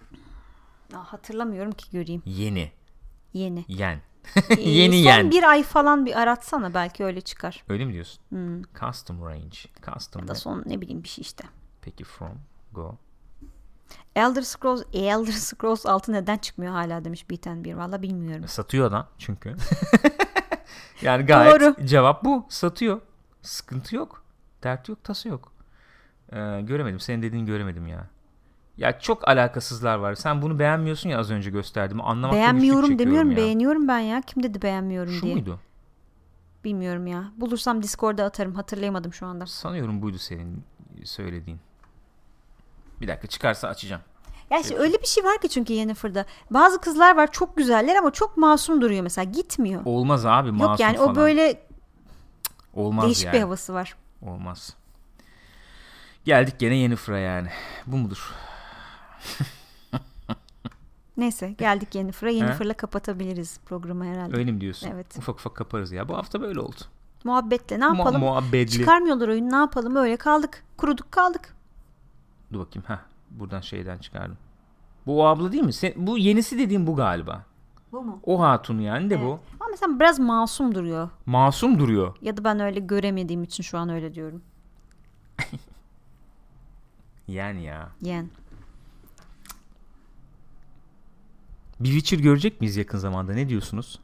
Hatırlamıyorum 0.95 1.73
ki 1.73 1.91
göreyim. 1.91 2.23
Yeni. 2.27 2.73
Yeni. 3.33 3.65
Yen. 3.69 4.01
Ee, 4.51 4.61
Yeni 4.61 4.97
son 4.97 5.03
yen. 5.05 5.31
bir 5.31 5.43
ay 5.43 5.63
falan 5.63 6.07
bir 6.07 6.21
aratsana 6.21 6.75
belki 6.75 7.05
öyle 7.05 7.21
çıkar. 7.21 7.65
Öyle 7.69 7.85
mi 7.85 7.93
diyorsun? 7.93 8.23
Hmm. 8.29 8.63
Custom 8.81 9.25
range. 9.27 9.59
Custom 9.87 10.23
Ya 10.23 10.29
da 10.29 10.35
son 10.35 10.63
ne 10.67 10.81
bileyim 10.81 11.03
bir 11.03 11.09
şey 11.09 11.23
işte. 11.23 11.45
Peki 11.83 12.05
from 12.05 12.39
go. 12.73 12.97
Elder 14.17 14.43
Scrolls 14.43 14.83
Elder 14.93 15.33
Scrolls 15.33 15.87
6 15.87 16.13
neden 16.13 16.39
çıkmıyor 16.39 16.73
hala 16.73 17.05
demiş 17.05 17.31
Biten 17.31 17.65
bir. 17.65 17.75
Valla 17.75 18.03
bilmiyorum. 18.03 18.49
Satıyor 18.49 18.87
adam 18.87 19.07
çünkü. 19.19 19.57
yani 21.03 21.27
gayet 21.27 21.61
Doğru. 21.61 21.87
cevap 21.87 22.25
bu. 22.25 22.47
Satıyor. 22.49 23.01
Sıkıntı 23.43 23.97
yok. 23.97 24.25
Dert 24.63 24.89
yok, 24.89 25.05
tası 25.05 25.29
yok. 25.29 25.53
Ee, 26.33 26.61
göremedim. 26.63 27.01
Senin 27.01 27.23
dediğini 27.23 27.47
göremedim 27.47 27.87
ya. 27.87 28.07
Ya 28.79 29.01
çok 29.01 29.29
alakasızlar 29.29 29.97
var. 29.97 30.15
Sen 30.15 30.43
bunu 30.43 30.59
beğenmiyorsun 30.59 31.09
ya 31.11 31.19
az 31.19 31.31
önce 31.31 31.51
gösterdim. 31.51 32.01
Anlamakta 32.01 32.37
Beğenmiyorum 32.37 32.99
demiyorum 32.99 33.31
ya. 33.31 33.37
beğeniyorum 33.37 33.89
ben 33.89 33.99
ya. 33.99 34.21
Kim 34.23 34.43
dedi 34.43 34.63
beğenmiyorum 34.63 35.13
Şu 35.13 35.23
diye. 35.23 35.35
muydu? 35.35 35.61
Bilmiyorum 36.65 37.07
ya. 37.07 37.25
Bulursam 37.37 37.83
Discord'a 37.83 38.25
atarım. 38.25 38.55
Hatırlayamadım 38.55 39.13
şu 39.13 39.27
anda. 39.27 39.47
Sanıyorum 39.47 40.03
buydu 40.03 40.19
senin 40.19 40.65
söylediğin. 41.05 41.61
Bir 43.01 43.09
dakika 43.09 43.29
çıkarsa 43.29 43.69
açacağım. 43.69 44.03
Ya 44.51 44.59
işte 44.61 44.77
öyle 44.79 45.03
bir 45.03 45.07
şey 45.07 45.25
var 45.25 45.41
ki 45.41 45.49
çünkü 45.49 45.73
Yennefer'da. 45.73 46.25
Bazı 46.51 46.81
kızlar 46.81 47.17
var 47.17 47.33
çok 47.33 47.57
güzeller 47.57 47.97
ama 47.97 48.11
çok 48.11 48.37
masum 48.37 48.81
duruyor 48.81 49.03
mesela. 49.03 49.25
Gitmiyor. 49.25 49.83
Olmaz 49.85 50.27
abi 50.27 50.51
masum 50.53 50.71
Yok 50.71 50.81
yani 50.81 50.97
falan. 50.97 51.11
o 51.13 51.17
böyle 51.17 51.63
Olmaz 52.75 53.05
değişik 53.05 53.25
yani. 53.27 53.35
bir 53.35 53.41
havası 53.41 53.75
var. 53.75 53.97
Olmaz. 54.23 54.75
Geldik 56.25 56.55
gene 56.59 56.77
Yennefer'a 56.77 57.19
yani. 57.19 57.49
Bu 57.87 57.97
mudur? 57.97 58.33
Neyse 61.17 61.55
geldik 61.59 61.95
Yennefer'a. 61.95 62.31
Yennefer'la 62.31 62.75
kapatabiliriz 62.75 63.61
programı 63.67 64.05
herhalde. 64.07 64.37
Öyle 64.37 64.53
mi 64.53 64.61
diyorsun? 64.61 64.89
Evet. 64.93 65.19
Ufak 65.19 65.35
ufak 65.37 65.55
kaparız 65.55 65.93
ya. 65.93 66.09
Bu 66.09 66.17
hafta 66.17 66.41
böyle 66.41 66.61
oldu. 66.61 66.81
Muhabbetle 67.25 67.81
ne 67.81 67.89
Mu- 67.89 67.97
yapalım? 67.99 68.21
muhabbetli. 68.21 68.73
Çıkarmıyorlar 68.73 69.29
oyunu 69.29 69.53
ne 69.53 69.57
yapalım 69.57 69.97
öyle 69.97 70.17
kaldık. 70.17 70.65
Kuruduk 70.77 71.13
kaldık. 71.13 71.55
Dur 72.53 72.59
bakayım. 72.61 72.85
Heh, 72.89 72.99
buradan 73.31 73.61
şeyden 73.61 73.99
çıkardım. 73.99 74.37
Bu 75.07 75.23
o 75.23 75.27
abla 75.27 75.53
değil 75.53 75.63
mi? 75.65 75.73
Sen, 75.73 75.93
bu 75.97 76.19
yenisi 76.19 76.59
dediğim 76.59 76.87
bu 76.87 76.97
galiba. 76.97 77.45
Bu 77.93 78.03
mu? 78.03 78.21
O 78.25 78.41
hatun 78.41 78.79
yani 78.79 79.11
de 79.11 79.21
bu. 79.21 79.41
Ama 79.61 79.71
mesela 79.71 80.01
biraz 80.01 80.19
masum 80.19 80.75
duruyor. 80.75 81.09
Masum 81.27 81.79
duruyor. 81.79 82.17
Ya 82.23 82.37
da 82.37 82.45
ben 82.45 82.61
öyle 82.61 82.81
göremediğim 82.81 83.43
için 83.43 83.63
şu 83.63 83.79
an 83.79 83.89
öyle 83.89 84.15
diyorum. 84.15 84.43
Yani 87.29 87.63
ya. 87.65 87.89
Yen. 88.03 88.29
Bir 91.81 91.89
Witcher 91.89 92.19
görecek 92.19 92.61
miyiz 92.61 92.77
yakın 92.77 92.99
zamanda? 92.99 93.33
Ne 93.33 93.49
diyorsunuz? 93.49 93.99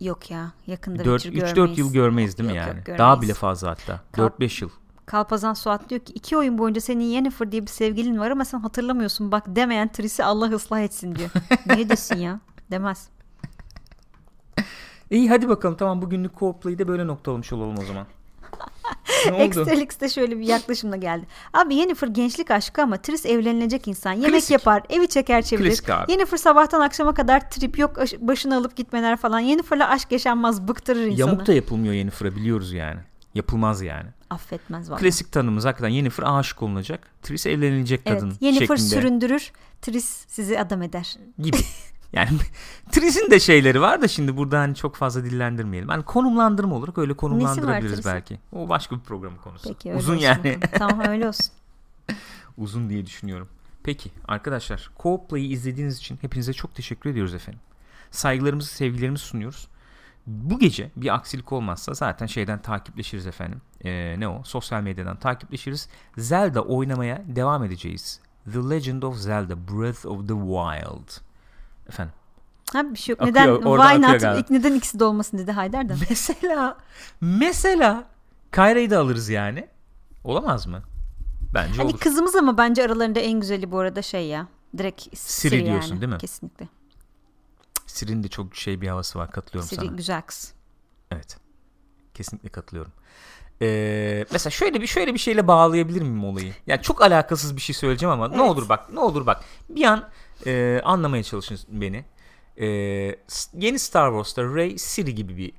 Yok 0.00 0.30
ya 0.30 0.52
yakında 0.66 1.04
4 1.04 1.22
Witcher 1.22 1.42
3 1.50 1.56
4 1.56 1.56
görmeyiz. 1.56 1.78
yıl 1.78 1.92
görmeyiz 1.92 2.38
değil 2.38 2.50
mi 2.50 2.56
Yok, 2.56 2.66
yok, 2.66 2.74
yani? 2.74 2.84
görmeyiz. 2.84 2.98
Daha 2.98 3.22
bile 3.22 3.34
fazla 3.34 3.70
hatta. 3.70 4.00
Kal- 4.12 4.22
4-5 4.26 4.62
yıl. 4.64 4.70
Kalpazan 5.06 5.54
Suat 5.54 5.90
diyor 5.90 6.00
ki 6.00 6.12
iki 6.12 6.36
oyun 6.36 6.58
boyunca 6.58 6.80
senin 6.80 7.04
Yennefer 7.04 7.52
diye 7.52 7.62
bir 7.62 7.66
sevgilin 7.70 8.18
var 8.18 8.30
ama 8.30 8.44
sen 8.44 8.58
hatırlamıyorsun 8.60 9.32
bak 9.32 9.44
demeyen 9.56 9.92
Tris'i 9.92 10.24
Allah 10.24 10.46
ıslah 10.54 10.80
etsin 10.80 11.14
diyor. 11.14 11.30
ne 11.66 11.76
diyorsun 11.88 12.16
ya? 12.16 12.40
Demez. 12.70 13.08
İyi 15.10 15.28
hadi 15.28 15.48
bakalım 15.48 15.76
tamam 15.76 16.02
bugünlük 16.02 16.32
co-play'i 16.34 16.78
de 16.78 16.88
böyle 16.88 17.06
noktalamış 17.06 17.52
olalım 17.52 17.78
o 17.78 17.84
zaman. 17.84 18.06
Ne 19.26 19.32
oldu? 19.32 19.42
Extralix'te 19.42 20.08
şöyle 20.08 20.38
bir 20.38 20.46
yaklaşımla 20.46 20.96
geldi. 20.96 21.26
Abi 21.52 21.74
Yennefer 21.74 22.08
gençlik 22.08 22.50
aşkı 22.50 22.82
ama 22.82 22.96
Tris 22.96 23.26
evlenilecek 23.26 23.88
insan. 23.88 24.12
Yemek 24.12 24.30
Klasik. 24.30 24.50
yapar, 24.50 24.82
evi 24.90 25.08
çeker 25.08 25.42
çevirir. 25.42 25.68
Klasik 25.68 25.90
abi. 25.90 26.12
Yennefer 26.12 26.36
sabahtan 26.36 26.80
akşama 26.80 27.14
kadar 27.14 27.50
trip 27.50 27.78
yok 27.78 27.98
aş- 27.98 28.14
başını 28.20 28.56
alıp 28.56 28.76
gitmeler 28.76 29.16
falan. 29.16 29.40
Yennefer'la 29.40 29.88
aşk 29.88 30.12
yaşanmaz 30.12 30.68
bıktırır 30.68 31.00
insanı. 31.06 31.20
Yamuk 31.20 31.46
da 31.46 31.52
yapılmıyor 31.52 31.94
Yennefer'a 31.94 32.36
biliyoruz 32.36 32.72
yani. 32.72 33.00
Yapılmaz 33.34 33.82
yani. 33.82 34.06
Affetmez 34.30 34.90
vallahi. 34.90 35.00
Klasik 35.00 35.32
tanımımız 35.32 35.64
hakikaten 35.64 35.88
Yennefer 35.88 36.24
aşık 36.26 36.62
olunacak. 36.62 37.00
Tris 37.22 37.46
evlenilecek 37.46 38.00
Evet, 38.06 38.20
kadın 38.20 38.34
Yennefer 38.40 38.76
şeklinde 38.76 38.78
süründürür, 38.94 39.52
Tris 39.82 40.24
sizi 40.28 40.58
adam 40.60 40.82
eder. 40.82 41.16
gibi. 41.38 41.56
Yani 42.12 42.30
Tris'in 42.92 43.30
de 43.30 43.40
şeyleri 43.40 43.80
var 43.80 44.02
da 44.02 44.08
şimdi 44.08 44.36
burada 44.36 44.58
hani 44.58 44.74
çok 44.74 44.96
fazla 44.96 45.24
dillendirmeyelim. 45.24 45.88
Hani 45.88 46.02
konumlandırma 46.04 46.74
olarak 46.76 46.98
öyle 46.98 47.14
konumlandırabiliriz 47.14 48.06
belki. 48.06 48.38
O 48.52 48.68
başka 48.68 48.96
bir 48.96 49.00
programın 49.00 49.36
konusu. 49.36 49.68
Peki 49.68 49.88
öyle 49.88 49.98
Uzun 49.98 50.14
olsun 50.14 50.24
yani. 50.24 50.58
tamam 50.78 51.00
öyle 51.08 51.28
olsun. 51.28 51.46
Uzun 52.58 52.90
diye 52.90 53.06
düşünüyorum. 53.06 53.48
Peki 53.82 54.10
arkadaşlar 54.28 54.90
Co-Play'i 54.98 55.46
izlediğiniz 55.46 55.98
için 55.98 56.18
hepinize 56.20 56.52
çok 56.52 56.74
teşekkür 56.74 57.10
ediyoruz 57.10 57.34
efendim. 57.34 57.60
Saygılarımızı, 58.10 58.70
sevgilerimizi 58.70 59.24
sunuyoruz. 59.24 59.68
Bu 60.26 60.58
gece 60.58 60.90
bir 60.96 61.14
aksilik 61.14 61.52
olmazsa 61.52 61.94
zaten 61.94 62.26
şeyden 62.26 62.62
takipleşiriz 62.62 63.26
efendim. 63.26 63.60
Ee, 63.84 64.14
ne 64.18 64.28
o? 64.28 64.42
Sosyal 64.44 64.82
medyadan 64.82 65.16
takipleşiriz. 65.16 65.88
Zelda 66.16 66.62
oynamaya 66.62 67.22
devam 67.26 67.64
edeceğiz. 67.64 68.20
The 68.52 68.70
Legend 68.70 69.02
of 69.02 69.16
Zelda 69.16 69.68
Breath 69.68 70.06
of 70.06 70.28
the 70.28 70.34
Wild. 70.34 71.27
Efendim. 71.88 72.12
Ha 72.72 72.82
bir 72.94 72.98
şey 72.98 73.12
yok. 73.12 73.22
Akıyor, 73.22 73.34
Neden? 73.46 73.54
Why 73.56 74.02
not? 74.12 74.20
galiba. 74.20 74.46
Neden 74.50 74.74
ikisi 74.74 74.98
de 75.00 75.04
olmasın 75.04 75.38
dedi 75.38 75.52
Haydar 75.52 75.88
da. 75.88 75.94
Mesela 76.10 76.76
mesela 77.20 78.04
Kayra'yı 78.50 78.90
da 78.90 78.98
alırız 79.00 79.28
yani. 79.28 79.68
Olamaz 80.24 80.66
mı? 80.66 80.82
Bence 81.54 81.76
Hani 81.76 81.90
olur. 81.90 81.98
kızımız 82.00 82.36
ama 82.36 82.58
bence 82.58 82.84
aralarında 82.84 83.20
en 83.20 83.40
güzeli 83.40 83.70
bu 83.70 83.78
arada 83.78 84.02
şey 84.02 84.26
ya. 84.26 84.46
Direkt 84.78 85.00
Siri, 85.02 85.16
Siri 85.16 85.64
diyorsun, 85.66 85.90
yani. 85.90 86.00
değil 86.00 86.12
mi? 86.12 86.18
Kesinlikle. 86.18 86.68
Siri'nin 87.86 88.22
de 88.22 88.28
çok 88.28 88.56
şey 88.56 88.80
bir 88.80 88.88
havası 88.88 89.18
var 89.18 89.30
katılıyorum 89.30 89.68
Siri 89.68 89.80
sana. 89.86 89.96
güzel 89.96 90.22
kız. 90.22 90.52
Evet. 91.10 91.36
Kesinlikle 92.14 92.48
katılıyorum. 92.48 92.92
Ee, 93.62 94.24
mesela 94.32 94.50
şöyle 94.50 94.80
bir 94.80 94.86
şöyle 94.86 95.14
bir 95.14 95.18
şeyle 95.18 95.46
bağlayabilir 95.46 96.02
miyim 96.02 96.24
olayı? 96.24 96.54
Yani 96.66 96.82
çok 96.82 97.02
alakasız 97.02 97.56
bir 97.56 97.60
şey 97.60 97.74
söyleyeceğim 97.74 98.12
ama 98.12 98.28
ne 98.28 98.36
Evet. 98.36 98.50
olur 98.50 98.68
bak, 98.68 98.92
ne 98.92 99.00
olur 99.00 99.26
bak. 99.26 99.44
Bir 99.68 99.84
an 99.84 100.08
e, 100.46 100.80
anlamaya 100.84 101.22
çalışın 101.22 101.58
beni. 101.68 102.04
E, 102.56 102.66
s- 103.26 103.50
yeni 103.66 103.78
Star 103.78 104.10
Wars'ta 104.10 104.54
Rey 104.54 104.78
Siri 104.78 105.14
gibi 105.14 105.36
bir 105.36 105.52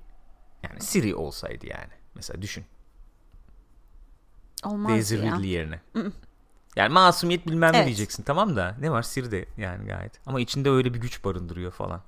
yani 0.63 0.81
Siri 0.81 1.15
olsaydı 1.15 1.65
yani. 1.67 1.91
Mesela 2.15 2.41
düşün. 2.41 2.65
Olmaz 4.65 4.91
Daisy 4.91 5.15
ya. 5.15 5.21
Ridley 5.37 5.49
yerine. 5.49 5.79
Yani 6.75 6.93
masumiyet 6.93 7.47
bilmem 7.47 7.73
ne 7.73 7.77
Evet. 7.77 7.85
diyeceksin 7.87 8.23
tamam 8.23 8.55
da 8.55 8.75
ne 8.79 8.91
var 8.91 9.01
Siri 9.03 9.31
de 9.31 9.45
yani 9.57 9.85
gayet. 9.87 10.11
Ama 10.25 10.39
içinde 10.39 10.69
öyle 10.69 10.93
bir 10.93 10.99
güç 10.99 11.23
barındırıyor 11.23 11.71
falan. 11.71 12.01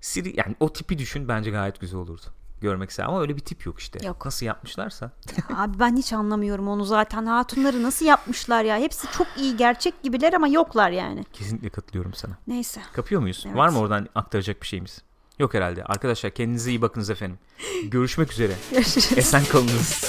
Siri 0.00 0.36
yani 0.38 0.56
o 0.60 0.72
tipi 0.72 0.98
düşün 0.98 1.28
bence 1.28 1.50
gayet 1.50 1.80
güzel 1.80 2.00
olurdu. 2.00 2.26
Görmek 2.60 2.90
ister 2.90 3.04
ama 3.04 3.20
öyle 3.20 3.36
bir 3.36 3.40
tip 3.40 3.66
yok 3.66 3.78
işte. 3.80 4.06
Yok. 4.06 4.24
Nasıl 4.24 4.46
yapmışlarsa. 4.46 5.10
Abi 5.56 5.78
ben 5.78 5.96
hiç 5.96 6.12
anlamıyorum 6.12 6.68
onu 6.68 6.84
zaten. 6.84 7.26
Hatunları 7.26 7.82
nasıl 7.82 8.06
yapmışlar 8.06 8.64
ya. 8.64 8.78
Hepsi 8.78 9.06
çok 9.18 9.26
iyi 9.36 9.56
gerçek 9.56 10.02
gibiler 10.02 10.32
ama 10.32 10.48
yoklar 10.48 10.90
yani. 10.90 11.24
Kesinlikle 11.32 11.70
katılıyorum 11.70 12.14
sana. 12.14 12.38
Neyse. 12.46 12.80
Kapıyor 12.92 13.20
muyuz? 13.20 13.44
Evet. 13.46 13.56
Var 13.56 13.68
mı 13.68 13.78
oradan 13.78 14.08
aktaracak 14.14 14.62
bir 14.62 14.66
şeyimiz? 14.66 15.02
Yok 15.38 15.54
herhalde. 15.54 15.84
Arkadaşlar 15.84 16.34
kendinize 16.34 16.70
iyi 16.70 16.82
bakınız 16.82 17.10
efendim. 17.10 17.38
Görüşmek 17.84 18.32
üzere. 18.32 18.52
Görüşürüz. 18.70 19.18
Esen 19.18 19.44
kalınız. 19.44 20.04